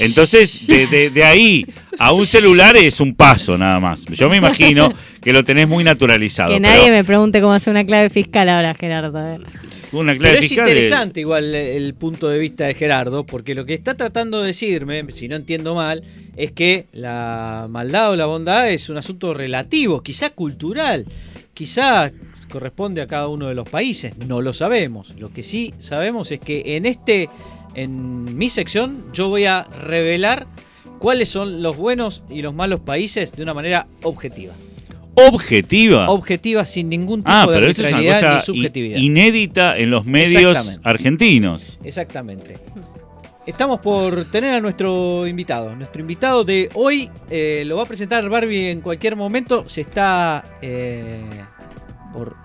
Entonces, 0.00 0.66
de, 0.66 0.86
de- 0.86 1.10
de 1.10 1.24
ahí 1.24 1.66
a 1.98 2.12
un 2.12 2.26
celular 2.26 2.76
es 2.76 3.00
un 3.00 3.14
paso 3.14 3.56
nada 3.56 3.80
más. 3.80 4.04
Yo 4.06 4.28
me 4.28 4.36
imagino 4.36 4.92
que 5.22 5.32
lo 5.32 5.44
tenés 5.44 5.68
muy 5.68 5.84
naturalizado. 5.84 6.48
Que 6.54 6.60
pero 6.60 6.74
nadie 6.74 6.90
me 6.90 7.04
pregunte 7.04 7.40
cómo 7.40 7.52
hacer 7.52 7.70
una 7.70 7.84
clave 7.84 8.10
fiscal 8.10 8.48
ahora, 8.48 8.74
Gerardo. 8.74 9.12
ver. 9.12 9.40
Una 9.92 10.16
clave 10.16 10.30
Pero 10.36 10.42
es 10.42 10.48
fiscal 10.48 10.64
de- 10.64 10.70
interesante 10.72 11.20
igual 11.20 11.54
el 11.54 11.94
punto 11.94 12.28
de 12.28 12.38
vista 12.38 12.64
de 12.66 12.74
Gerardo, 12.74 13.24
porque 13.26 13.54
lo 13.54 13.66
que 13.66 13.74
está 13.74 13.94
tratando 13.94 14.40
de 14.40 14.46
decirme, 14.48 15.04
si 15.12 15.28
no 15.28 15.36
entiendo 15.36 15.74
mal, 15.74 16.02
es 16.36 16.52
que 16.52 16.86
la 16.92 17.66
maldad 17.68 18.10
o 18.12 18.16
la 18.16 18.24
bondad 18.26 18.70
es 18.70 18.88
un 18.88 18.96
asunto 18.96 19.34
relativo, 19.34 20.02
quizá 20.02 20.30
cultural, 20.30 21.04
quizá 21.52 22.10
corresponde 22.48 23.02
a 23.02 23.06
cada 23.06 23.28
uno 23.28 23.48
de 23.48 23.54
los 23.54 23.68
países, 23.68 24.14
no 24.26 24.40
lo 24.40 24.52
sabemos. 24.54 25.14
Lo 25.18 25.30
que 25.32 25.42
sí 25.42 25.74
sabemos 25.78 26.32
es 26.32 26.40
que 26.40 26.76
en 26.76 26.86
este, 26.86 27.28
en 27.74 28.36
mi 28.36 28.48
sección, 28.48 29.04
yo 29.12 29.28
voy 29.28 29.44
a 29.44 29.64
revelar 29.64 30.46
cuáles 30.98 31.28
son 31.28 31.62
los 31.62 31.76
buenos 31.76 32.24
y 32.30 32.40
los 32.40 32.54
malos 32.54 32.80
países 32.80 33.32
de 33.32 33.42
una 33.42 33.52
manera 33.54 33.86
objetiva. 34.02 34.54
Objetiva. 35.14 36.06
Objetiva 36.08 36.64
sin 36.64 36.88
ningún 36.88 37.20
tipo 37.20 37.32
ah, 37.32 37.46
de 37.46 37.54
pero 37.54 37.70
eso 37.70 37.82
es 37.82 37.92
una 37.92 38.00
ni 38.00 38.06
cosa 38.06 38.40
subjetividad. 38.40 38.98
inédita 38.98 39.76
en 39.76 39.90
los 39.90 40.04
medios 40.04 40.56
Exactamente. 40.56 40.88
argentinos. 40.88 41.78
Exactamente. 41.84 42.58
Estamos 43.46 43.80
por 43.80 44.30
tener 44.30 44.54
a 44.54 44.60
nuestro 44.60 45.26
invitado. 45.26 45.74
Nuestro 45.74 46.00
invitado 46.00 46.44
de 46.44 46.68
hoy 46.74 47.10
eh, 47.28 47.64
lo 47.66 47.76
va 47.76 47.82
a 47.82 47.86
presentar 47.86 48.28
Barbie 48.28 48.70
en 48.70 48.80
cualquier 48.80 49.16
momento. 49.16 49.68
Se 49.68 49.80
está 49.80 50.44
eh, 50.62 51.20
por 52.12 52.36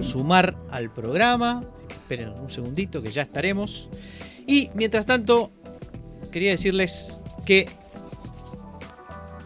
sumar 0.00 0.56
al 0.70 0.90
programa. 0.90 1.60
Esperen 1.90 2.30
un 2.40 2.48
segundito 2.48 3.02
que 3.02 3.10
ya 3.10 3.22
estaremos. 3.22 3.90
Y 4.46 4.70
mientras 4.74 5.04
tanto, 5.04 5.52
quería 6.32 6.52
decirles 6.52 7.18
que... 7.44 7.68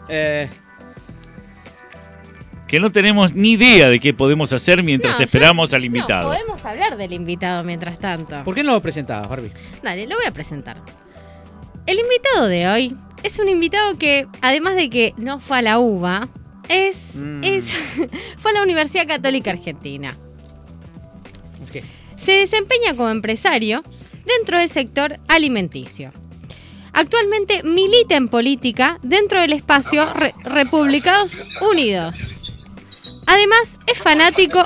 eh, 0.09 0.49
Que 2.71 2.79
no 2.79 2.91
tenemos 2.93 3.35
ni 3.35 3.53
idea 3.53 3.89
de 3.89 3.99
qué 3.99 4.15
podemos 4.15 4.53
hacer 4.53 4.83
mientras 4.85 5.15
No, 5.15 5.19
yo- 5.19 5.25
esperamos 5.25 5.75
al 5.75 5.81
No, 5.81 5.87
invitado. 5.87 6.29
podemos 6.29 6.65
hablar 6.65 6.97
del 6.97 7.13
invitado 7.13 7.65
mientras 7.65 7.99
tanto. 7.99 8.45
¿Por 8.45 8.55
qué 8.55 8.63
no 8.63 8.73
lo 8.73 8.81
presentabas, 8.81 9.29
Barbie? 9.29 9.51
Dale, 9.83 10.07
lo 10.07 10.15
voy 10.17 10.25
a 10.27 10.31
presentar. 10.31 10.81
El 11.87 11.99
invitado 11.99 12.47
de 12.47 12.69
hoy 12.69 12.95
es 13.25 13.39
un 13.41 13.49
invitado 13.49 13.99
que, 13.99 14.29
además 14.41 14.77
de 14.77 14.89
que 14.89 15.15
no 15.17 15.41
fue 15.41 15.59
a 15.59 15.63
la 15.63 15.79
UBA, 15.81 16.29
es, 16.69 17.17
Mm. 17.17 17.43
es 17.43 17.65
fue 18.39 18.53
a 18.53 18.55
la 18.55 18.63
Universidad 18.63 19.09
Católica 19.09 19.51
Argentina. 19.51 20.17
Es 21.65 21.73
que- 21.73 21.83
Se 22.17 22.33
desempeña 22.33 22.95
como 22.95 23.09
empresario 23.09 23.83
dentro 24.39 24.59
del 24.59 24.69
sector 24.69 25.19
alimenticio. 25.27 26.13
Actualmente 26.93 27.63
milita 27.65 28.15
en 28.17 28.29
política 28.29 28.99
dentro 29.03 29.41
del 29.41 29.55
espacio 29.55 30.07
Re- 30.13 30.35
Republicanos 30.45 31.43
Unidos. 31.69 32.37
Además, 33.31 33.79
es 33.87 33.97
fanático 33.99 34.65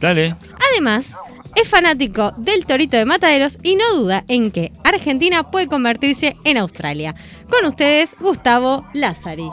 Dale. 0.00 0.34
Además, 0.72 1.16
es 1.54 1.68
fanático 1.68 2.32
del 2.38 2.66
Torito 2.66 2.96
de 2.96 3.04
Mataderos 3.04 3.58
y 3.62 3.76
no 3.76 3.94
duda 3.94 4.24
en 4.26 4.50
que 4.50 4.72
Argentina 4.82 5.50
puede 5.50 5.68
convertirse 5.68 6.36
en 6.44 6.56
Australia. 6.56 7.14
Con 7.48 7.68
ustedes, 7.68 8.16
Gustavo 8.18 8.84
Lázari. 8.94 9.48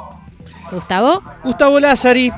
Gustavo, 0.71 1.21
Gustavo 1.43 1.79
Lázari. 1.79 2.31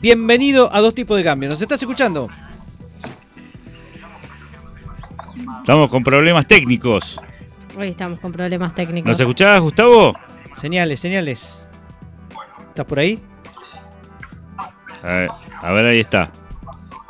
Bienvenido 0.00 0.72
a 0.72 0.80
Dos 0.80 0.94
Tipos 0.94 1.16
de 1.16 1.24
Cambio. 1.24 1.48
¿Nos 1.48 1.60
estás 1.60 1.80
escuchando? 1.82 2.28
Estamos 5.66 5.90
con 5.90 6.04
problemas 6.04 6.46
técnicos. 6.46 7.20
hoy 7.76 7.88
estamos 7.88 8.20
con 8.20 8.30
problemas 8.30 8.72
técnicos. 8.72 9.10
¿Nos 9.10 9.18
escuchabas, 9.18 9.60
Gustavo? 9.60 10.14
Señales, 10.54 11.00
señales. 11.00 11.68
¿Estás 12.68 12.86
por 12.86 13.00
ahí? 13.00 13.20
A 15.02 15.06
ver, 15.08 15.30
a 15.60 15.72
ver, 15.72 15.84
ahí 15.86 15.98
está. 15.98 16.30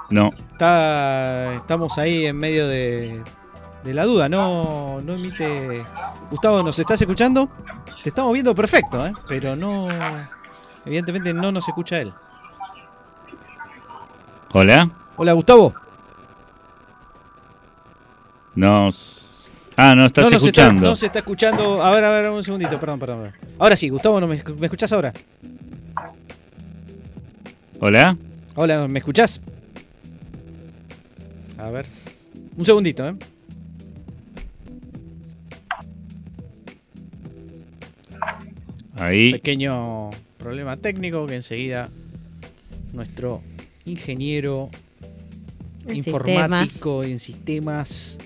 No. 0.08 0.30
Está, 0.52 1.52
estamos 1.52 1.98
ahí 1.98 2.24
en 2.24 2.38
medio 2.38 2.66
de, 2.66 3.22
de 3.84 3.92
la 3.92 4.06
duda. 4.06 4.26
No, 4.26 5.02
no 5.02 5.12
emite. 5.12 5.84
Gustavo, 6.30 6.62
¿nos 6.62 6.78
estás 6.78 6.98
escuchando? 6.98 7.50
Te 8.02 8.08
estamos 8.08 8.32
viendo 8.32 8.54
perfecto, 8.54 9.06
¿eh? 9.06 9.12
pero 9.28 9.54
no. 9.54 9.86
Evidentemente 10.86 11.34
no 11.34 11.52
nos 11.52 11.68
escucha 11.68 12.00
él. 12.00 12.10
Hola. 14.54 14.88
Hola, 15.18 15.34
Gustavo. 15.34 15.74
Nos. 18.56 19.46
Ah, 19.76 19.94
no 19.94 20.06
estás 20.06 20.30
no 20.30 20.36
escuchando. 20.38 20.80
Está, 20.80 20.88
no 20.88 20.96
se 20.96 21.06
está 21.06 21.18
escuchando. 21.20 21.82
A 21.82 21.90
ver, 21.92 22.04
a 22.04 22.10
ver, 22.10 22.30
un 22.30 22.42
segundito. 22.42 22.80
Perdón, 22.80 22.98
perdón. 22.98 23.32
perdón. 23.32 23.56
Ahora 23.58 23.76
sí, 23.76 23.90
Gustavo, 23.90 24.18
¿no 24.20 24.26
me, 24.26 24.42
¿me 24.58 24.66
escuchás 24.66 24.90
ahora? 24.92 25.12
Hola. 27.78 28.16
Hola, 28.54 28.88
¿me 28.88 28.98
escuchás? 28.98 29.42
A 31.58 31.68
ver. 31.68 31.86
Un 32.56 32.64
segundito, 32.64 33.06
¿eh? 33.06 33.14
Ahí. 38.94 39.32
Pequeño 39.32 40.08
problema 40.38 40.78
técnico 40.78 41.26
que 41.26 41.34
enseguida 41.34 41.90
nuestro 42.94 43.42
ingeniero 43.84 44.70
En 45.86 45.96
informático 45.96 47.04
en 47.04 47.18
sistemas 47.18 48.18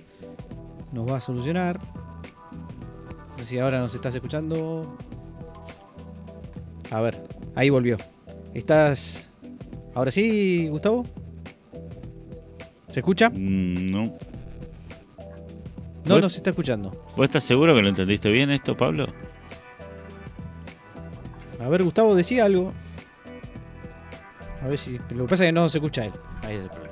nos 0.92 1.10
va 1.10 1.16
a 1.16 1.20
solucionar. 1.20 1.78
No 3.30 3.38
sé 3.38 3.44
si 3.44 3.58
ahora 3.58 3.78
nos 3.78 3.94
estás 3.94 4.14
escuchando. 4.14 4.96
A 6.90 7.00
ver, 7.00 7.22
ahí 7.54 7.70
volvió. 7.70 7.96
¿Estás. 8.54 9.32
Ahora 9.94 10.10
sí, 10.10 10.68
Gustavo? 10.68 11.06
¿Se 12.90 13.00
escucha? 13.00 13.30
Mm, 13.30 13.90
no. 13.90 14.04
No 16.04 16.20
nos 16.20 16.36
está 16.36 16.50
escuchando. 16.50 16.90
¿Vos 17.16 17.24
estás 17.24 17.44
seguro 17.44 17.74
que 17.74 17.82
lo 17.82 17.88
entendiste 17.88 18.30
bien 18.30 18.50
esto, 18.50 18.76
Pablo? 18.76 19.06
A 21.60 21.68
ver, 21.68 21.84
Gustavo, 21.84 22.14
decía 22.14 22.46
algo. 22.46 22.72
A 24.62 24.66
ver 24.66 24.78
si. 24.78 24.98
Lo 25.10 25.24
que 25.24 25.30
pasa 25.30 25.44
es 25.44 25.48
que 25.48 25.52
no 25.52 25.68
se 25.68 25.78
escucha 25.78 26.06
él. 26.06 26.12
Ahí 26.42 26.56
es 26.56 26.64
el 26.64 26.70
problema. 26.70 26.90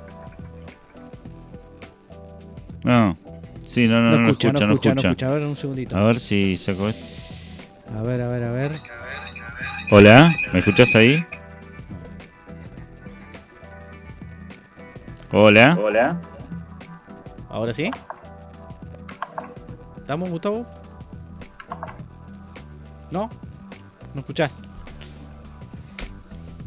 No. 2.83 3.28
Sí, 3.69 3.87
no, 3.87 4.01
no, 4.01 4.17
No, 4.17 4.31
escucha, 4.31 4.51
no 4.51 4.59
no 4.65 4.73
escucha, 4.73 4.95
no 4.95 5.01
escucha. 5.01 5.27
A 5.27 5.33
ver, 5.35 5.45
un 5.45 5.55
segundito. 5.55 5.95
A 5.95 6.01
ver 6.01 6.19
si 6.19 6.57
saco 6.57 6.89
esto. 6.89 7.05
A 7.95 8.01
ver, 8.01 8.19
a 8.19 8.27
ver, 8.27 8.43
a 8.43 8.51
ver. 8.51 8.71
Hola, 9.91 10.35
¿me 10.51 10.57
escuchás 10.57 10.95
ahí? 10.95 11.23
Hola. 15.31 16.19
Ahora 17.47 17.71
sí. 17.71 17.91
¿Estamos, 19.97 20.31
Gustavo? 20.31 20.65
¿No? 23.11 23.29
¿No 24.15 24.19
escuchás? 24.21 24.59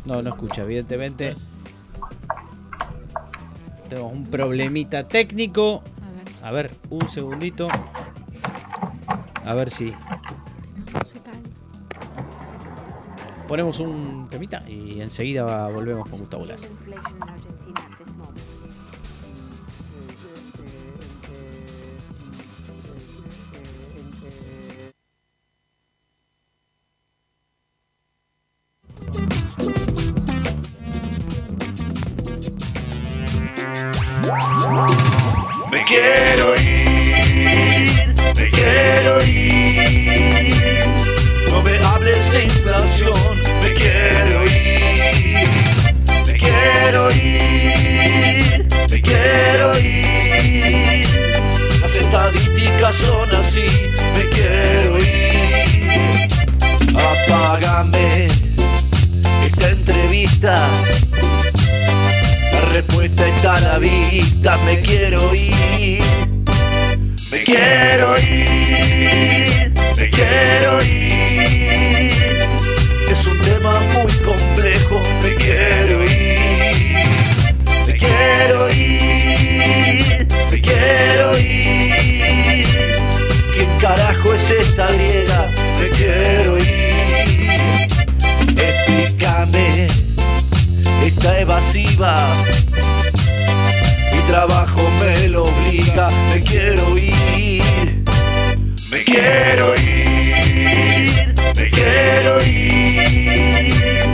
No, 0.04 0.22
no 0.22 0.28
escucha, 0.30 0.62
evidentemente. 0.62 1.34
Tenemos 3.88 4.12
un 4.12 4.24
problemita 4.24 5.08
técnico. 5.08 5.82
A 6.42 6.50
ver, 6.50 6.70
un 6.90 7.08
segundito. 7.08 7.68
A 9.44 9.54
ver 9.54 9.70
si 9.70 9.92
ponemos 13.48 13.80
un 13.80 14.28
temita 14.30 14.62
y 14.68 15.00
enseguida 15.00 15.68
volvemos 15.68 16.08
con 16.08 16.20
Gustavo 16.20 16.46
Lazo. 16.46 16.68
Me 35.72 35.82
quiero 35.86 36.54
ir, 36.56 38.14
me 38.36 38.50
quiero 38.50 39.24
ir. 39.24 40.84
No 41.48 41.62
me 41.62 41.78
hables 41.78 42.30
de 42.30 42.44
inflación, 42.44 43.40
me 43.62 43.72
quiero 43.72 44.44
ir. 44.44 45.48
Me 46.26 46.34
quiero 46.36 47.10
ir, 47.12 48.66
me 48.90 49.00
quiero 49.00 49.78
ir. 49.78 51.06
Las 51.80 51.94
estadísticas 51.96 52.94
son 52.94 53.34
así, 53.34 53.64
me 54.14 54.28
quiero 54.28 54.98
ir. 54.98 56.28
Apágame 56.94 58.26
esta 59.42 59.70
entrevista. 59.70 60.68
Respuesta 62.72 63.28
está 63.28 63.56
a 63.56 63.60
la 63.60 63.78
vista, 63.78 64.56
me 64.64 64.80
quiero 64.80 65.34
ir. 65.34 66.00
Me 67.30 67.44
quiero 67.44 68.14
ir, 68.18 69.72
me 69.94 70.08
quiero 70.08 70.82
ir. 70.82 72.12
Es 73.10 73.26
un 73.26 73.38
tema 73.42 73.78
muy 73.80 74.12
complejo, 74.24 75.02
me 75.22 75.34
quiero 75.34 76.02
ir. 76.02 77.04
Me 77.86 77.94
quiero 77.94 78.70
ir, 78.70 80.26
me 80.50 80.60
quiero 80.62 81.38
ir. 81.38 82.66
¿Quién 83.54 83.68
carajo 83.78 84.32
es 84.32 84.50
esta 84.50 84.90
griega? 84.92 85.50
Evasiva. 91.24 92.32
Mi 94.12 94.20
trabajo 94.26 94.90
me 95.00 95.28
lo 95.28 95.44
obliga, 95.44 96.08
me 96.32 96.42
quiero 96.42 96.98
ir. 96.98 98.04
Me 98.90 99.04
quiero 99.04 99.74
ir, 99.74 101.34
me 101.56 101.70
quiero 101.70 102.44
ir. 102.44 104.04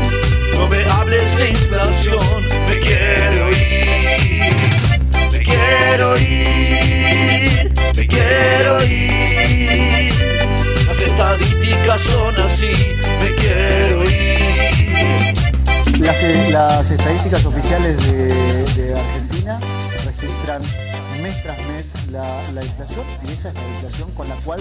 No 0.55 0.69
me 0.69 0.85
hables 0.93 1.37
de 1.37 1.49
inflación, 1.49 2.45
me 2.69 2.79
quiero 2.79 3.51
ir. 3.51 4.55
Me 5.33 5.39
quiero 5.41 6.17
ir, 6.19 7.73
me 7.97 8.07
quiero 8.07 8.85
ir. 8.85 10.13
Las 10.87 11.01
estadísticas 11.01 12.03
son 12.03 12.39
así, 12.41 12.71
me 13.21 13.35
quiero 13.35 14.03
ir. 14.05 14.08
Las, 16.01 16.51
las 16.53 16.91
estadísticas 16.91 17.45
oficiales 17.45 18.13
de, 18.13 18.83
de 18.83 18.95
Argentina 18.99 19.61
registran 20.07 20.63
mes 21.23 21.43
tras 21.43 21.59
mes 21.67 22.11
la, 22.11 22.53
la 22.53 22.65
inflación 22.65 23.05
y 23.25 23.33
esa 23.33 23.49
es 23.51 23.55
la 23.55 23.69
inflación 23.69 24.11
con 24.13 24.29
la 24.29 24.37
cual 24.37 24.61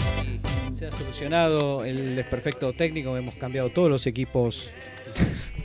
Se 0.74 0.88
ha 0.88 0.92
solucionado 0.92 1.86
el 1.86 2.16
desperfecto 2.16 2.74
técnico, 2.74 3.16
hemos 3.16 3.36
cambiado 3.36 3.70
todos 3.70 3.90
los 3.90 4.08
equipos 4.08 4.72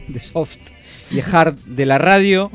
de 0.09 0.21
soft 0.21 0.59
y 1.11 1.21
hard 1.21 1.55
de 1.67 1.87
la 1.87 1.99
radio. 1.99 2.51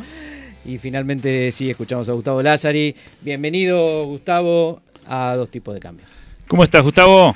Y 0.65 0.77
finalmente 0.77 1.51
sí, 1.51 1.69
escuchamos 1.69 2.09
a 2.09 2.13
Gustavo 2.13 2.43
Lázari. 2.43 2.95
Bienvenido, 3.21 4.03
Gustavo, 4.03 4.81
a 5.07 5.33
Dos 5.35 5.49
Tipos 5.49 5.73
de 5.73 5.79
Cambio. 5.79 6.05
¿Cómo 6.47 6.63
estás, 6.63 6.83
Gustavo? 6.83 7.35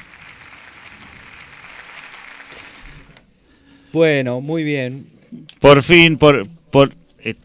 Bueno, 3.93 4.41
muy 4.41 4.63
bien. 4.63 5.20
Por 5.61 5.83
fin, 5.83 6.17
por, 6.17 6.45
por 6.71 6.91
eh, 7.23 7.35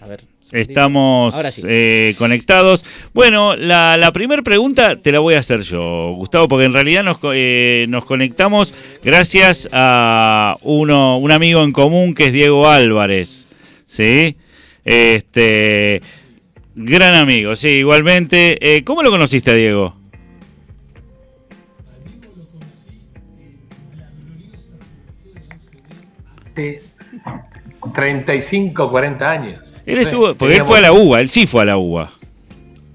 A 0.00 0.06
ver. 0.06 0.20
estamos 0.52 1.34
sí. 1.50 1.62
eh, 1.66 2.14
conectados. 2.18 2.84
Bueno, 3.14 3.56
la, 3.56 3.96
la 3.96 4.12
primera 4.12 4.42
pregunta 4.42 4.96
te 4.96 5.10
la 5.10 5.20
voy 5.20 5.34
a 5.34 5.38
hacer 5.38 5.62
yo, 5.62 6.12
Gustavo, 6.16 6.48
porque 6.48 6.66
en 6.66 6.74
realidad 6.74 7.02
nos, 7.02 7.16
eh, 7.32 7.86
nos 7.88 8.04
conectamos 8.04 8.74
gracias 9.02 9.68
a 9.72 10.56
uno, 10.62 11.16
un 11.18 11.32
amigo 11.32 11.64
en 11.64 11.72
común 11.72 12.14
que 12.14 12.26
es 12.26 12.32
Diego 12.34 12.68
Álvarez. 12.68 13.46
¿Sí? 13.86 14.36
Este. 14.84 16.02
Gran 16.74 17.14
amigo, 17.14 17.56
sí, 17.56 17.68
igualmente. 17.68 18.58
Eh, 18.60 18.84
¿Cómo 18.84 19.02
lo 19.02 19.10
conociste, 19.10 19.54
Diego? 19.56 19.96
35, 27.92 28.90
40 28.90 29.30
años. 29.30 29.60
Él 29.84 29.98
estuvo, 29.98 30.34
porque 30.34 30.56
él 30.56 30.64
fue 30.64 30.78
a 30.78 30.82
la 30.82 30.92
UBA, 30.92 31.20
él 31.20 31.28
sí 31.28 31.46
fue 31.46 31.62
a 31.62 31.64
la 31.66 31.76
UBA. 31.78 32.10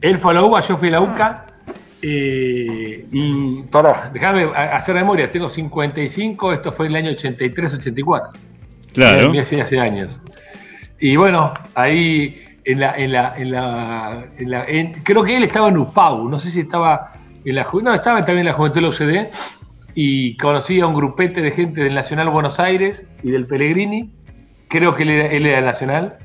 Él 0.02 0.20
fue 0.20 0.32
a 0.32 0.34
la 0.36 0.44
UBA, 0.44 0.62
yo 0.68 0.78
fui 0.78 0.88
a 0.90 0.92
la 0.92 1.02
UCA. 1.02 1.46
eh, 2.02 3.06
y, 3.12 3.62
perdón, 3.72 3.94
déjame 4.14 4.44
hacer 4.56 4.96
memoria, 4.96 5.30
tengo 5.32 5.50
55, 5.50 6.54
esto 6.54 6.72
fue 6.72 6.88
en 6.88 6.92
el 6.94 7.06
año 7.06 7.12
83, 7.12 7.74
84. 7.76 8.40
Claro. 8.94 9.32
Hace, 9.40 9.62
hace 9.62 9.80
años. 9.80 10.20
Y 11.00 11.16
bueno, 11.16 11.54
ahí 11.76 12.42
en 12.66 12.80
la, 12.80 12.96
en 12.98 13.12
la, 13.12 13.34
en 13.38 13.52
la, 13.52 14.26
en 14.38 14.52
la- 14.52 14.66
en- 14.66 14.94
creo 15.04 15.24
que 15.24 15.38
él 15.38 15.44
estaba 15.44 15.70
en 15.70 15.78
UPAU, 15.78 16.28
no 16.30 16.40
sé 16.40 16.52
si 16.52 16.60
estaba 16.62 17.12
en 17.46 17.56
la 17.56 17.68
no, 17.82 17.94
estaba 17.94 18.18
también 18.20 18.40
en 18.40 18.46
la 18.48 18.54
Juventud 18.54 18.76
de 18.76 18.82
la 18.82 18.90
UCD 18.90 19.28
y 19.96 20.38
conocí 20.38 20.80
a 20.80 20.86
un 20.88 20.96
grupete 20.96 21.42
de 21.42 21.52
gente 21.52 21.84
del 21.84 21.94
Nacional 21.96 22.30
Buenos 22.30 22.60
Aires 22.60 23.04
y 23.24 23.32
del 23.32 23.46
Pellegrini, 23.48 24.10
creo 24.72 24.96
que 24.96 25.04
él 25.04 25.10
era, 25.12 25.28
él 25.28 25.46
era 25.46 25.62
Nacional 25.62 26.18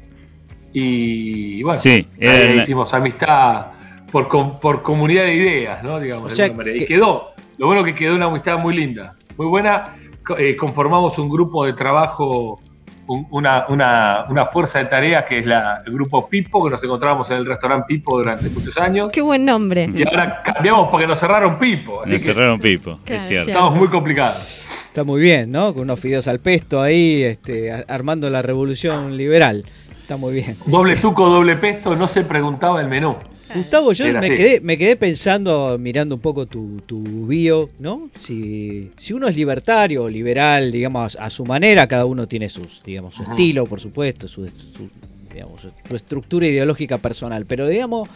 y 0.73 1.63
bueno, 1.63 1.81
Sí, 1.81 2.07
era 2.19 2.33
ahí 2.33 2.49
del- 2.49 2.61
hicimos 2.61 2.93
amistad 2.95 3.67
por, 4.11 4.29
com- 4.29 4.59
por 4.61 4.83
comunidad 4.83 5.25
de 5.25 5.35
ideas, 5.35 5.83
¿no? 5.83 5.99
Digamos, 5.99 6.27
O 6.27 6.29
de 6.29 6.37
sea, 6.37 6.45
alguna 6.47 6.65
manera. 6.65 6.79
que- 6.79 6.85
y 6.85 6.87
quedó, 6.87 7.31
lo 7.59 7.67
bueno 7.67 7.85
que 7.85 7.95
quedó 7.95 8.15
una 8.15 8.27
amistad 8.27 8.59
muy 8.59 8.75
linda, 8.77 9.15
muy 9.37 9.47
buena, 9.47 9.95
eh, 10.39 10.57
conformamos 10.57 11.19
un 11.19 11.29
grupo 11.29 11.65
de 11.67 11.73
trabajo 11.73 12.61
un- 13.09 13.25
una, 13.31 13.67
una, 13.69 14.25
una 14.29 14.47
fuerza 14.47 14.81
de 14.81 14.87
tareas 14.87 15.25
que 15.27 15.39
es 15.39 15.47
la, 15.47 15.81
el 15.87 15.93
grupo 15.93 16.29
Pipo, 16.29 16.65
que 16.65 16.71
nos 16.73 16.83
encontrábamos 16.83 17.31
en 17.31 17.37
el 17.37 17.47
restaurante 17.47 17.85
Pipo 17.87 18.19
durante 18.19 18.51
muchos 18.51 18.77
años. 18.79 19.11
Qué 19.13 19.21
buen 19.21 19.45
nombre. 19.45 19.89
Y 19.95 20.05
ahora 20.07 20.43
cambiamos 20.43 20.89
porque 20.89 21.07
nos 21.07 21.21
cerraron 21.21 21.57
Pipo. 21.57 22.03
Así 22.03 22.13
Nos 22.15 22.23
que 22.23 22.33
cerraron 22.35 22.59
pipo, 22.59 22.99
es 23.07 23.23
cierto. 23.23 23.51
estamos 23.51 23.77
muy 23.79 23.87
complicados. 23.89 24.66
Está 24.97 25.05
muy 25.05 25.21
bien, 25.21 25.53
¿no? 25.53 25.75
Con 25.75 25.83
unos 25.83 26.01
fideos 26.01 26.27
al 26.27 26.41
pesto 26.41 26.81
ahí, 26.81 27.23
este, 27.23 27.71
armando 27.71 28.31
la 28.31 28.41
revolución 28.41 29.15
liberal. 29.15 29.63
Está 30.01 30.17
muy 30.17 30.33
bien. 30.33 30.57
Doble 30.65 30.97
tuco, 30.97 31.29
doble 31.29 31.57
pesto, 31.57 31.95
no 31.95 32.09
se 32.09 32.25
preguntaba 32.25 32.81
el 32.81 32.89
menú. 32.89 33.15
Gustavo, 33.55 33.93
yo 33.93 34.07
Era 34.07 34.23
me 34.23 34.29
así. 34.29 34.37
quedé, 34.37 34.61
me 34.63 34.79
quedé 34.79 34.97
pensando, 34.97 35.77
mirando 35.79 36.15
un 36.15 36.23
poco 36.23 36.47
tu, 36.47 36.81
tu 36.87 37.27
bio, 37.27 37.69
¿no? 37.79 38.09
Si, 38.19 38.91
si 38.97 39.13
uno 39.13 39.29
es 39.29 39.37
libertario 39.37 40.05
o 40.05 40.09
liberal, 40.09 40.73
digamos, 40.73 41.15
a 41.21 41.29
su 41.29 41.45
manera, 41.45 41.87
cada 41.87 42.07
uno 42.07 42.27
tiene 42.27 42.49
sus, 42.49 42.83
digamos, 42.83 43.17
su 43.17 43.23
Ajá. 43.25 43.33
estilo, 43.33 43.67
por 43.67 43.81
supuesto, 43.81 44.27
su, 44.27 44.47
su, 44.47 44.89
digamos, 45.31 45.61
su 45.87 45.95
estructura 45.95 46.47
ideológica 46.47 46.97
personal. 46.97 47.45
Pero, 47.45 47.69
digamos, 47.69 48.09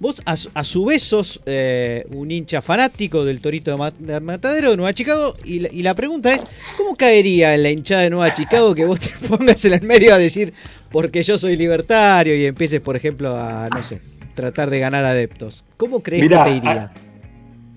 vos 0.00 0.20
a, 0.24 0.36
su- 0.36 0.50
a 0.54 0.62
su 0.64 0.84
vez 0.84 1.02
sos 1.02 1.40
eh, 1.46 2.06
un 2.10 2.30
hincha 2.30 2.62
fanático 2.62 3.24
del 3.24 3.40
Torito 3.40 3.70
de, 3.72 3.76
Ma- 3.76 3.92
de 3.98 4.20
Matadero 4.20 4.70
de 4.70 4.76
Nueva 4.76 4.92
Chicago. 4.92 5.34
Y 5.44 5.60
la, 5.60 5.68
y 5.72 5.82
la 5.82 5.94
pregunta 5.94 6.32
es, 6.32 6.42
¿cómo 6.76 6.94
caería 6.96 7.54
en 7.54 7.62
la 7.62 7.70
hinchada 7.70 8.02
de 8.02 8.10
Nueva 8.10 8.32
Chicago 8.34 8.74
que 8.74 8.84
vos 8.84 9.00
te 9.00 9.10
pongas 9.28 9.64
en 9.64 9.72
el 9.74 9.82
medio 9.82 10.14
a 10.14 10.18
decir, 10.18 10.52
porque 10.90 11.22
yo 11.22 11.38
soy 11.38 11.56
libertario 11.56 12.34
y 12.36 12.44
empieces, 12.46 12.80
por 12.80 12.96
ejemplo, 12.96 13.36
a, 13.36 13.68
no 13.68 13.82
sé, 13.82 14.00
tratar 14.34 14.70
de 14.70 14.78
ganar 14.78 15.04
adeptos? 15.04 15.64
¿Cómo 15.76 16.02
crees 16.02 16.22
Mirá, 16.22 16.44
que 16.44 16.50
te 16.50 16.56
iría? 16.56 16.92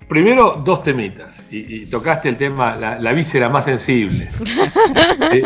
Primero, 0.07 0.61
dos 0.65 0.83
temitas. 0.83 1.33
Y, 1.49 1.83
y 1.83 1.85
tocaste 1.85 2.27
el 2.27 2.35
tema, 2.37 2.75
la, 2.75 2.99
la 2.99 3.13
víscera 3.13 3.49
más 3.49 3.65
sensible. 3.65 4.27
Eh, 5.31 5.43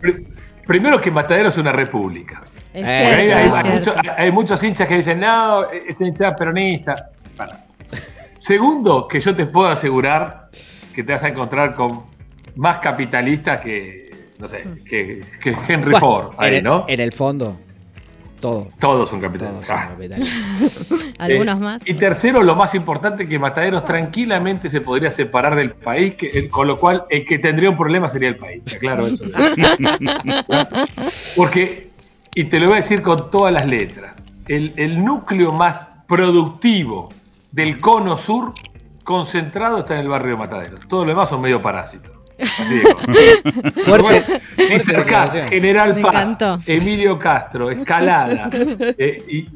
pri- 0.00 0.26
primero 0.66 1.00
que 1.00 1.10
Matadero 1.10 1.50
es 1.50 1.58
una 1.58 1.72
república. 1.72 2.44
Es 2.76 2.86
Eh, 2.86 2.88
Hay, 2.88 3.16
cierto, 3.24 3.36
hay- 3.38 3.46
es 3.48 3.54
hay 3.54 3.62
cierto. 3.72 3.94
mucho- 3.94 4.12
hay 4.18 4.32
muchos 4.32 4.62
hinchas 4.62 4.86
que 4.86 4.96
dicen, 4.96 5.20
no, 5.20 5.70
es 5.70 5.98
hinchada 6.00 6.36
peronista. 6.36 7.10
Bueno, 7.36 7.52
Segundo, 8.38 9.08
que 9.08 9.18
yo 9.20 9.34
te 9.34 9.46
puedo 9.46 9.68
asegurar 9.68 10.50
que 10.94 11.02
te 11.02 11.12
vas 11.12 11.22
a 11.22 11.28
encontrar 11.28 11.74
con 11.74 12.02
más 12.56 12.78
capitalistas 12.80 13.60
que, 13.62 14.10
no 14.38 14.46
sé, 14.46 14.62
que, 14.88 15.22
que 15.42 15.56
Henry 15.66 15.92
Bueno, 15.92 16.00
Ford, 16.00 16.34
en, 16.44 16.54
el, 16.54 16.62
¿no? 16.64 16.84
en 16.86 17.00
el 17.00 17.12
fondo, 17.12 17.56
todo. 18.40 18.68
Todos 18.78 19.08
son 19.08 19.20
Todos 19.20 19.32
capitalistas. 19.32 19.66
son 19.66 19.76
Ah. 19.78 19.88
capitalistas. 19.90 21.14
Algunos 21.18 21.56
Eh, 21.56 21.60
más. 21.60 21.88
Y 21.88 21.94
tercero, 21.94 22.42
lo 22.42 22.54
más 22.54 22.74
importante, 22.74 23.26
que 23.26 23.38
Mataderos 23.38 23.84
tranquilamente 23.86 24.68
se 24.70 24.80
podría 24.82 25.10
separar 25.10 25.56
del 25.56 25.70
país, 25.72 26.14
que, 26.14 26.26
eh, 26.28 26.48
con 26.50 26.68
lo 26.68 26.76
cual 26.76 27.04
el 27.10 27.24
que 27.26 27.38
tendría 27.38 27.70
un 27.70 27.76
problema 27.78 28.08
sería 28.10 28.28
el 28.28 28.36
país. 28.36 28.62
Claro, 28.78 29.06
eso. 29.08 29.24
Porque, 31.36 31.85
y 32.36 32.44
te 32.44 32.60
lo 32.60 32.66
voy 32.66 32.74
a 32.74 32.80
decir 32.82 33.00
con 33.00 33.30
todas 33.30 33.50
las 33.50 33.66
letras, 33.66 34.14
el, 34.46 34.74
el 34.76 35.02
núcleo 35.02 35.52
más 35.52 35.88
productivo 36.06 37.08
del 37.50 37.80
cono 37.80 38.18
sur 38.18 38.52
concentrado 39.04 39.78
está 39.78 39.94
en 39.94 40.00
el 40.00 40.08
barrio 40.08 40.32
de 40.32 40.36
Mataderos. 40.36 40.80
Todo 40.86 41.04
lo 41.06 41.12
demás 41.12 41.30
son 41.30 41.40
medio 41.40 41.62
parásitos. 41.62 42.12
Así. 42.38 42.82
Fuerte. 43.86 44.34
Acá, 44.34 44.98
declaración. 44.98 45.48
General 45.48 45.98
Paz. 46.02 46.68
Emilio 46.68 47.18
Castro, 47.18 47.70
Escalada 47.70 48.50
eh, 48.98 49.24
y, 49.26 49.48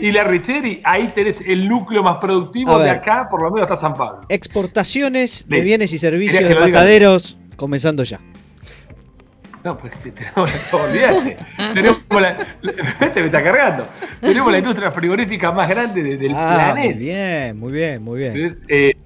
y 0.00 0.10
la 0.10 0.24
Richeri, 0.24 0.80
ahí 0.82 1.06
tenés 1.14 1.40
el 1.46 1.68
núcleo 1.68 2.02
más 2.02 2.16
productivo 2.16 2.76
de 2.80 2.90
acá, 2.90 3.28
por 3.30 3.40
lo 3.40 3.52
menos 3.52 3.70
hasta 3.70 3.80
San 3.80 3.94
Pablo. 3.94 4.22
Exportaciones 4.28 5.46
de 5.48 5.60
bienes 5.60 5.92
y 5.92 6.00
servicios 6.00 6.42
de 6.42 6.56
mataderos, 6.56 7.38
comenzando 7.54 8.02
ya. 8.02 8.18
No, 9.64 9.78
pues 9.78 9.92
si 10.02 10.10
tenemos, 10.10 10.50
tenemos 11.74 11.98
la, 12.10 12.36
este 13.00 13.20
me 13.20 13.26
está 13.26 13.42
cargando. 13.42 13.86
Tenemos 14.20 14.50
la 14.50 14.58
industria 14.58 14.90
frigorífica 14.90 15.52
más 15.52 15.68
grande 15.68 16.02
de- 16.02 16.16
del 16.16 16.32
Ah, 16.34 16.72
muy 16.74 16.82
planeta. 16.88 16.98
bien, 16.98 17.56
muy 17.58 17.72
bien, 17.72 18.02
muy 18.02 18.18
bien. 18.20 18.36
Entonces, 18.36 18.62
eh, 18.68 18.96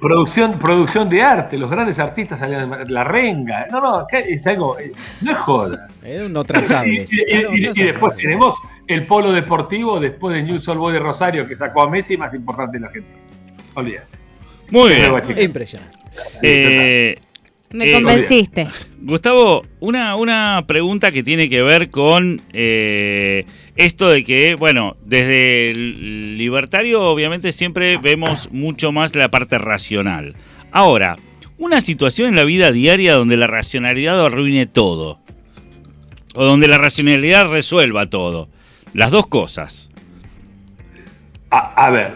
producción, 0.00 0.58
producción 0.58 1.08
de 1.08 1.22
arte, 1.22 1.58
los 1.58 1.70
grandes 1.70 1.98
artistas 1.98 2.38
salían 2.38 2.70
de 2.70 2.86
la 2.90 3.04
renga. 3.04 3.66
No, 3.70 3.80
no, 3.80 3.94
acá 3.96 4.20
es 4.20 4.46
algo, 4.46 4.78
eh, 4.78 4.92
no 5.22 5.32
es 5.32 5.38
joda. 5.38 5.88
Eh, 6.04 6.26
no 6.30 6.42
Y, 6.42 6.44
transable. 6.44 7.04
y- 7.10 7.16
y- 7.16 7.66
y- 7.66 7.70
y 7.74 7.82
después 7.84 8.16
tenemos 8.16 8.54
el 8.86 9.06
polo 9.06 9.32
deportivo, 9.32 9.98
después 9.98 10.34
de 10.36 10.42
New 10.44 10.60
Soul 10.60 10.78
Boy 10.78 10.92
de 10.94 11.00
Rosario, 11.00 11.46
que 11.48 11.56
sacó 11.56 11.82
a 11.82 11.90
Messi, 11.90 12.16
más 12.16 12.32
importante 12.34 12.76
en 12.76 12.82
la 12.82 12.88
Argentina. 12.88 13.18
Olvídate. 13.74 14.06
Muy 14.70 14.90
bien. 14.94 15.12
Impresionante. 15.38 15.96
Eh, 16.42 17.18
Me 17.70 17.90
eh, 17.90 17.92
convenciste. 17.92 18.68
Gustavo, 19.00 19.64
una, 19.80 20.16
una 20.16 20.64
pregunta 20.66 21.12
que 21.12 21.22
tiene 21.22 21.50
que 21.50 21.62
ver 21.62 21.90
con 21.90 22.40
eh, 22.52 23.44
esto 23.76 24.08
de 24.08 24.24
que, 24.24 24.54
bueno, 24.54 24.96
desde 25.04 25.70
el 25.70 26.38
libertario 26.38 27.02
obviamente 27.02 27.52
siempre 27.52 27.98
vemos 27.98 28.50
mucho 28.52 28.90
más 28.90 29.14
la 29.14 29.30
parte 29.30 29.58
racional. 29.58 30.34
Ahora, 30.72 31.16
una 31.58 31.80
situación 31.80 32.28
en 32.28 32.36
la 32.36 32.44
vida 32.44 32.72
diaria 32.72 33.14
donde 33.14 33.36
la 33.36 33.46
racionalidad 33.46 34.24
arruine 34.24 34.66
todo. 34.66 35.18
O 36.34 36.44
donde 36.44 36.68
la 36.68 36.78
racionalidad 36.78 37.50
resuelva 37.50 38.06
todo. 38.06 38.48
Las 38.94 39.10
dos 39.10 39.26
cosas. 39.26 39.90
A, 41.50 41.86
a 41.86 41.90
ver, 41.90 42.14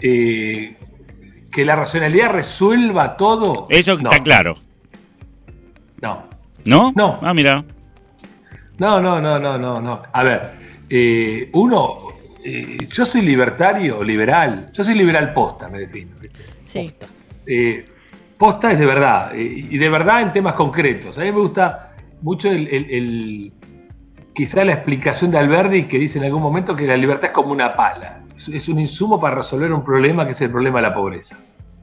eh, 0.00 0.76
que 1.52 1.64
la 1.64 1.76
racionalidad 1.76 2.30
resuelva 2.30 3.16
todo. 3.16 3.66
Eso 3.70 3.96
no, 3.96 4.10
está 4.10 4.22
claro. 4.22 4.58
No, 6.02 6.24
¿No? 6.64 6.92
No. 6.96 7.18
Ah, 7.22 7.32
mira. 7.34 7.64
no, 8.78 9.00
no, 9.00 9.20
no, 9.20 9.38
no, 9.38 9.58
no. 9.58 9.80
no. 9.80 10.02
A 10.12 10.22
ver, 10.22 10.50
eh, 10.90 11.48
uno, 11.52 11.94
eh, 12.44 12.76
yo 12.92 13.04
soy 13.04 13.22
libertario, 13.22 14.02
liberal. 14.04 14.66
Yo 14.72 14.84
soy 14.84 14.94
liberal 14.94 15.32
posta, 15.32 15.68
me 15.68 15.78
defino. 15.80 16.16
Sí. 16.66 16.92
Eh, 17.46 17.84
posta 18.36 18.72
es 18.72 18.78
de 18.78 18.86
verdad, 18.86 19.34
eh, 19.34 19.42
y 19.70 19.78
de 19.78 19.88
verdad 19.88 20.22
en 20.22 20.32
temas 20.32 20.54
concretos. 20.54 21.16
A 21.18 21.22
mí 21.22 21.32
me 21.32 21.38
gusta 21.38 21.92
mucho 22.22 22.50
el, 22.50 22.66
el- 22.68 22.90
el- 22.90 23.52
quizá 24.34 24.64
la 24.64 24.74
explicación 24.74 25.30
de 25.30 25.38
Alberdi 25.38 25.84
que 25.84 25.98
dice 25.98 26.18
en 26.18 26.24
algún 26.24 26.42
momento 26.42 26.76
que 26.76 26.86
la 26.86 26.96
libertad 26.96 27.26
es 27.26 27.32
como 27.32 27.52
una 27.52 27.74
pala. 27.74 28.20
Es, 28.36 28.48
es 28.48 28.68
un 28.68 28.78
insumo 28.80 29.18
para 29.20 29.36
resolver 29.36 29.72
un 29.72 29.82
problema 29.84 30.26
que 30.26 30.32
es 30.32 30.40
el 30.42 30.50
problema 30.50 30.78
de 30.78 30.82
la 30.88 30.94
pobreza. 30.94 31.36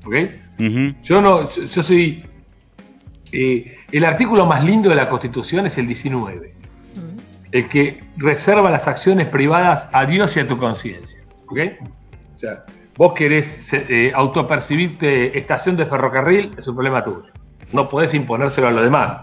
¿Ok? 0.06 0.16
Ujú. 0.60 0.94
Yo 1.02 1.22
no, 1.22 1.50
yo, 1.50 1.64
yo 1.64 1.82
soy. 1.84 2.24
Eh, 3.34 3.78
el 3.92 4.06
artículo 4.06 4.46
más 4.46 4.64
lindo 4.64 4.90
de 4.90 4.96
la 4.96 5.10
Constitución 5.10 5.66
es 5.66 5.78
el 5.80 5.88
19, 5.88 6.54
el 7.52 7.68
que 7.68 8.04
reserva 8.18 8.70
las 8.70 8.88
acciones 8.88 9.28
privadas 9.28 9.88
a 9.92 10.06
Dios 10.06 10.38
y 10.38 10.40
a 10.40 10.48
tu 10.48 10.58
conciencia. 10.58 11.20
¿Ok? 11.48 11.60
O 12.34 12.38
sea, 12.38 12.64
vos 12.96 13.14
querés 13.14 13.74
eh, 13.74 14.12
autopercibirte 14.14 15.38
estación 15.38 15.76
de 15.76 15.86
ferrocarril, 15.88 16.54
es 16.58 16.68
un 16.68 16.76
problema 16.76 17.04
tuyo. 17.04 17.32
No 17.72 17.90
podés 17.90 18.14
imponérselo 18.14 18.68
a 18.68 18.72
los 18.72 18.84
demás. 18.84 19.22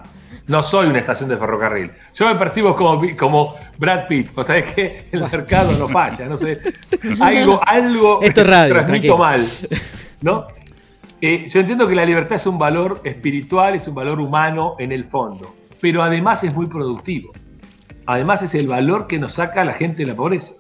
No 0.49 0.63
soy 0.65 0.89
una 0.89 0.99
estación 0.99 1.29
de 1.29 1.37
ferrocarril. 1.37 1.93
Yo 2.15 2.27
me 2.27 2.35
percibo 2.35 2.75
como, 2.75 3.01
como 3.17 3.55
Brad 3.79 4.09
Pitt. 4.09 4.35
¿Vos 4.35 4.47
sabés 4.47 4.75
que 4.75 5.07
El 5.13 5.21
mercado 5.21 5.71
no 5.79 5.87
falla, 5.87 6.27
no 6.27 6.37
sé. 6.37 6.61
Algo, 7.21 7.61
algo 7.65 8.21
Esto 8.23 8.41
es 8.41 8.47
radio, 8.47 8.75
tranquilo. 8.75 9.17
transmito 9.17 9.19
mal. 9.19 9.41
¿No? 10.23 10.60
Eh, 11.21 11.49
yo 11.49 11.61
entiendo 11.61 11.87
que 11.87 11.95
la 11.95 12.07
libertad 12.07 12.37
es 12.37 12.47
un 12.47 12.59
valor 12.59 13.01
espiritual, 13.05 13.75
es 13.75 13.87
un 13.87 13.95
valor 13.95 14.21
humano 14.21 14.77
en 14.79 14.91
el 14.91 15.05
fondo, 15.05 15.55
pero 15.81 16.03
además 16.03 16.43
es 16.45 16.55
muy 16.55 16.67
productivo. 16.67 17.33
Además 18.07 18.43
es 18.43 18.55
el 18.55 18.67
valor 18.67 19.07
que 19.07 19.19
nos 19.19 19.35
saca 19.35 19.61
a 19.61 19.65
la 19.65 19.75
gente 19.75 19.99
de 19.99 20.07
la 20.07 20.17
pobreza. 20.17 20.55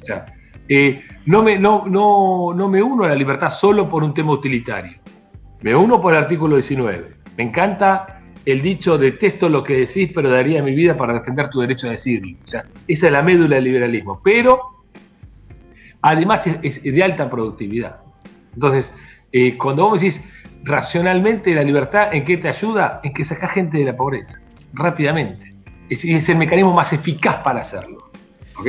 O 0.00 0.04
sea, 0.04 0.26
eh, 0.68 1.04
no, 1.26 1.42
me, 1.42 1.58
no, 1.58 1.84
no, 1.86 2.54
no 2.54 2.68
me 2.68 2.82
uno 2.82 3.04
a 3.04 3.08
la 3.08 3.14
libertad 3.14 3.50
solo 3.50 3.88
por 3.88 4.02
un 4.02 4.14
tema 4.14 4.32
utilitario. 4.32 4.98
Me 5.60 5.76
uno 5.76 6.00
por 6.00 6.14
el 6.14 6.20
artículo 6.20 6.56
19. 6.56 7.16
Me 7.36 7.44
encanta 7.44 8.22
el 8.46 8.62
dicho, 8.62 8.96
detesto 8.96 9.50
lo 9.50 9.62
que 9.62 9.80
decís, 9.80 10.10
pero 10.14 10.30
daría 10.30 10.62
mi 10.62 10.74
vida 10.74 10.96
para 10.96 11.12
defender 11.12 11.50
tu 11.50 11.60
derecho 11.60 11.88
a 11.88 11.90
decirlo. 11.90 12.38
O 12.42 12.46
sea, 12.46 12.64
esa 12.88 13.06
es 13.06 13.12
la 13.12 13.22
médula 13.22 13.56
del 13.56 13.64
liberalismo. 13.64 14.20
Pero 14.24 14.84
además 16.00 16.46
es, 16.46 16.80
es 16.82 16.94
de 16.94 17.04
alta 17.04 17.28
productividad. 17.28 18.00
Entonces, 18.54 18.94
eh, 19.32 19.56
cuando 19.56 19.88
vos 19.88 20.00
decís 20.00 20.20
racionalmente 20.62 21.54
la 21.54 21.62
libertad, 21.62 22.14
¿en 22.14 22.24
qué 22.24 22.36
te 22.36 22.48
ayuda? 22.48 23.00
En 23.02 23.12
que 23.12 23.24
sacás 23.24 23.52
gente 23.52 23.78
de 23.78 23.84
la 23.84 23.96
pobreza, 23.96 24.40
rápidamente. 24.72 25.54
Es, 25.88 26.04
es 26.04 26.28
el 26.28 26.36
mecanismo 26.36 26.74
más 26.74 26.92
eficaz 26.92 27.36
para 27.36 27.62
hacerlo. 27.62 28.10
¿Ok? 28.58 28.66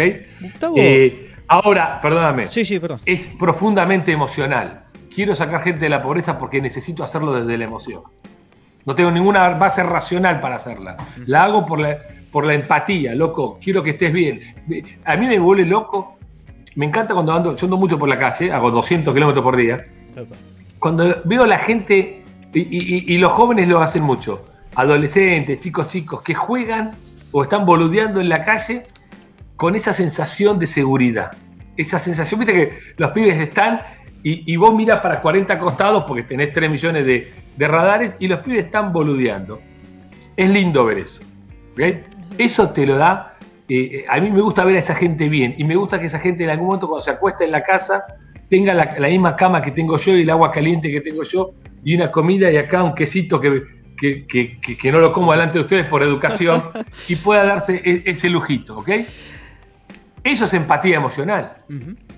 Eh, 0.77 1.33
ahora, 1.47 1.99
perdóname, 2.01 2.47
sí, 2.47 2.63
sí, 2.63 2.79
perdón. 2.79 2.99
es 3.05 3.27
profundamente 3.39 4.11
emocional. 4.11 4.85
Quiero 5.13 5.35
sacar 5.35 5.63
gente 5.63 5.81
de 5.81 5.89
la 5.89 6.01
pobreza 6.01 6.37
porque 6.37 6.61
necesito 6.61 7.03
hacerlo 7.03 7.33
desde 7.33 7.57
la 7.57 7.65
emoción. 7.65 8.03
No 8.85 8.95
tengo 8.95 9.11
ninguna 9.11 9.49
base 9.49 9.83
racional 9.83 10.39
para 10.39 10.55
hacerla. 10.55 10.97
La 11.25 11.43
hago 11.43 11.65
por 11.65 11.79
la, 11.79 11.97
por 12.31 12.45
la 12.45 12.53
empatía, 12.53 13.13
loco. 13.13 13.59
Quiero 13.61 13.83
que 13.83 13.91
estés 13.91 14.11
bien. 14.11 14.55
A 15.05 15.17
mí 15.17 15.27
me 15.27 15.37
vuelve 15.37 15.65
loco. 15.65 16.17
Me 16.75 16.85
encanta 16.85 17.13
cuando 17.13 17.33
ando, 17.33 17.55
yo 17.55 17.65
ando 17.65 17.77
mucho 17.77 17.99
por 17.99 18.07
la 18.07 18.17
calle, 18.17 18.51
hago 18.51 18.71
200 18.71 19.13
kilómetros 19.13 19.43
por 19.43 19.57
día. 19.57 19.85
Cuando 20.79 21.21
veo 21.25 21.43
a 21.43 21.47
la 21.47 21.59
gente, 21.59 22.23
y, 22.53 23.17
los 23.17 23.31
jóvenes 23.31 23.67
lo 23.67 23.81
hacen 23.81 24.03
mucho, 24.03 24.45
adolescentes, 24.75 25.59
chicos, 25.59 25.87
chicos, 25.87 26.21
que 26.21 26.33
juegan 26.33 26.91
o 27.31 27.43
están 27.43 27.65
boludeando 27.65 28.19
en 28.19 28.29
la 28.29 28.43
calle 28.43 28.83
con 29.55 29.75
esa 29.75 29.93
sensación 29.93 30.59
de 30.59 30.67
seguridad. 30.67 31.31
Esa 31.77 31.99
sensación, 31.99 32.39
viste 32.39 32.53
que 32.53 32.79
los 32.97 33.11
pibes 33.11 33.37
están 33.37 33.81
y, 34.23 34.55
vos 34.55 34.73
miras 34.75 34.99
para 35.01 35.21
40 35.21 35.57
costados 35.59 36.03
porque 36.07 36.23
tenés 36.23 36.53
3 36.53 36.69
millones 36.69 37.05
de, 37.05 37.31
radares 37.67 38.15
y 38.19 38.27
los 38.27 38.39
pibes 38.39 38.65
están 38.65 38.91
boludeando. 38.91 39.59
Es 40.35 40.49
lindo 40.49 40.85
ver 40.85 40.99
eso. 40.99 41.21
¿ok? 41.73 41.81
Eso 42.37 42.69
te 42.69 42.85
lo 42.85 42.97
da. 42.97 43.35
eh, 43.69 44.05
a 44.07 44.19
mí 44.19 44.29
me 44.31 44.41
gusta 44.41 44.63
ver 44.63 44.75
a 44.75 44.79
esa 44.79 44.95
gente 44.95 45.29
bien 45.29 45.55
y 45.57 45.63
me 45.63 45.75
gusta 45.75 45.99
que 45.99 46.07
esa 46.07 46.19
gente 46.19 46.43
en 46.43 46.49
algún 46.49 46.67
momento 46.67 46.87
cuando 46.87 47.03
se 47.03 47.11
acuesta 47.11 47.43
en 47.43 47.51
la 47.51 47.63
casa 47.63 48.03
tenga 48.51 48.73
la, 48.73 48.93
la 48.99 49.07
misma 49.07 49.35
cama 49.37 49.61
que 49.61 49.71
tengo 49.71 49.97
yo 49.97 50.15
y 50.15 50.23
el 50.23 50.29
agua 50.29 50.51
caliente 50.51 50.91
que 50.91 50.99
tengo 51.01 51.23
yo 51.23 51.53
y 51.85 51.95
una 51.95 52.11
comida 52.11 52.51
y 52.51 52.57
acá 52.57 52.83
un 52.83 52.93
quesito 52.93 53.39
que, 53.39 53.63
que, 53.97 54.27
que- 54.27 54.91
no 54.91 54.99
lo 54.99 55.11
como 55.13 55.31
delante 55.31 55.53
de 55.57 55.61
ustedes 55.61 55.85
por 55.85 56.03
educación 56.03 56.61
y 57.07 57.15
pueda 57.15 57.45
darse 57.45 57.81
e- 57.83 58.03
ese 58.05 58.29
lujito, 58.29 58.77
¿ok? 58.79 58.89
Eso 60.23 60.45
es 60.45 60.53
empatía 60.53 60.97
emocional. 60.97 61.53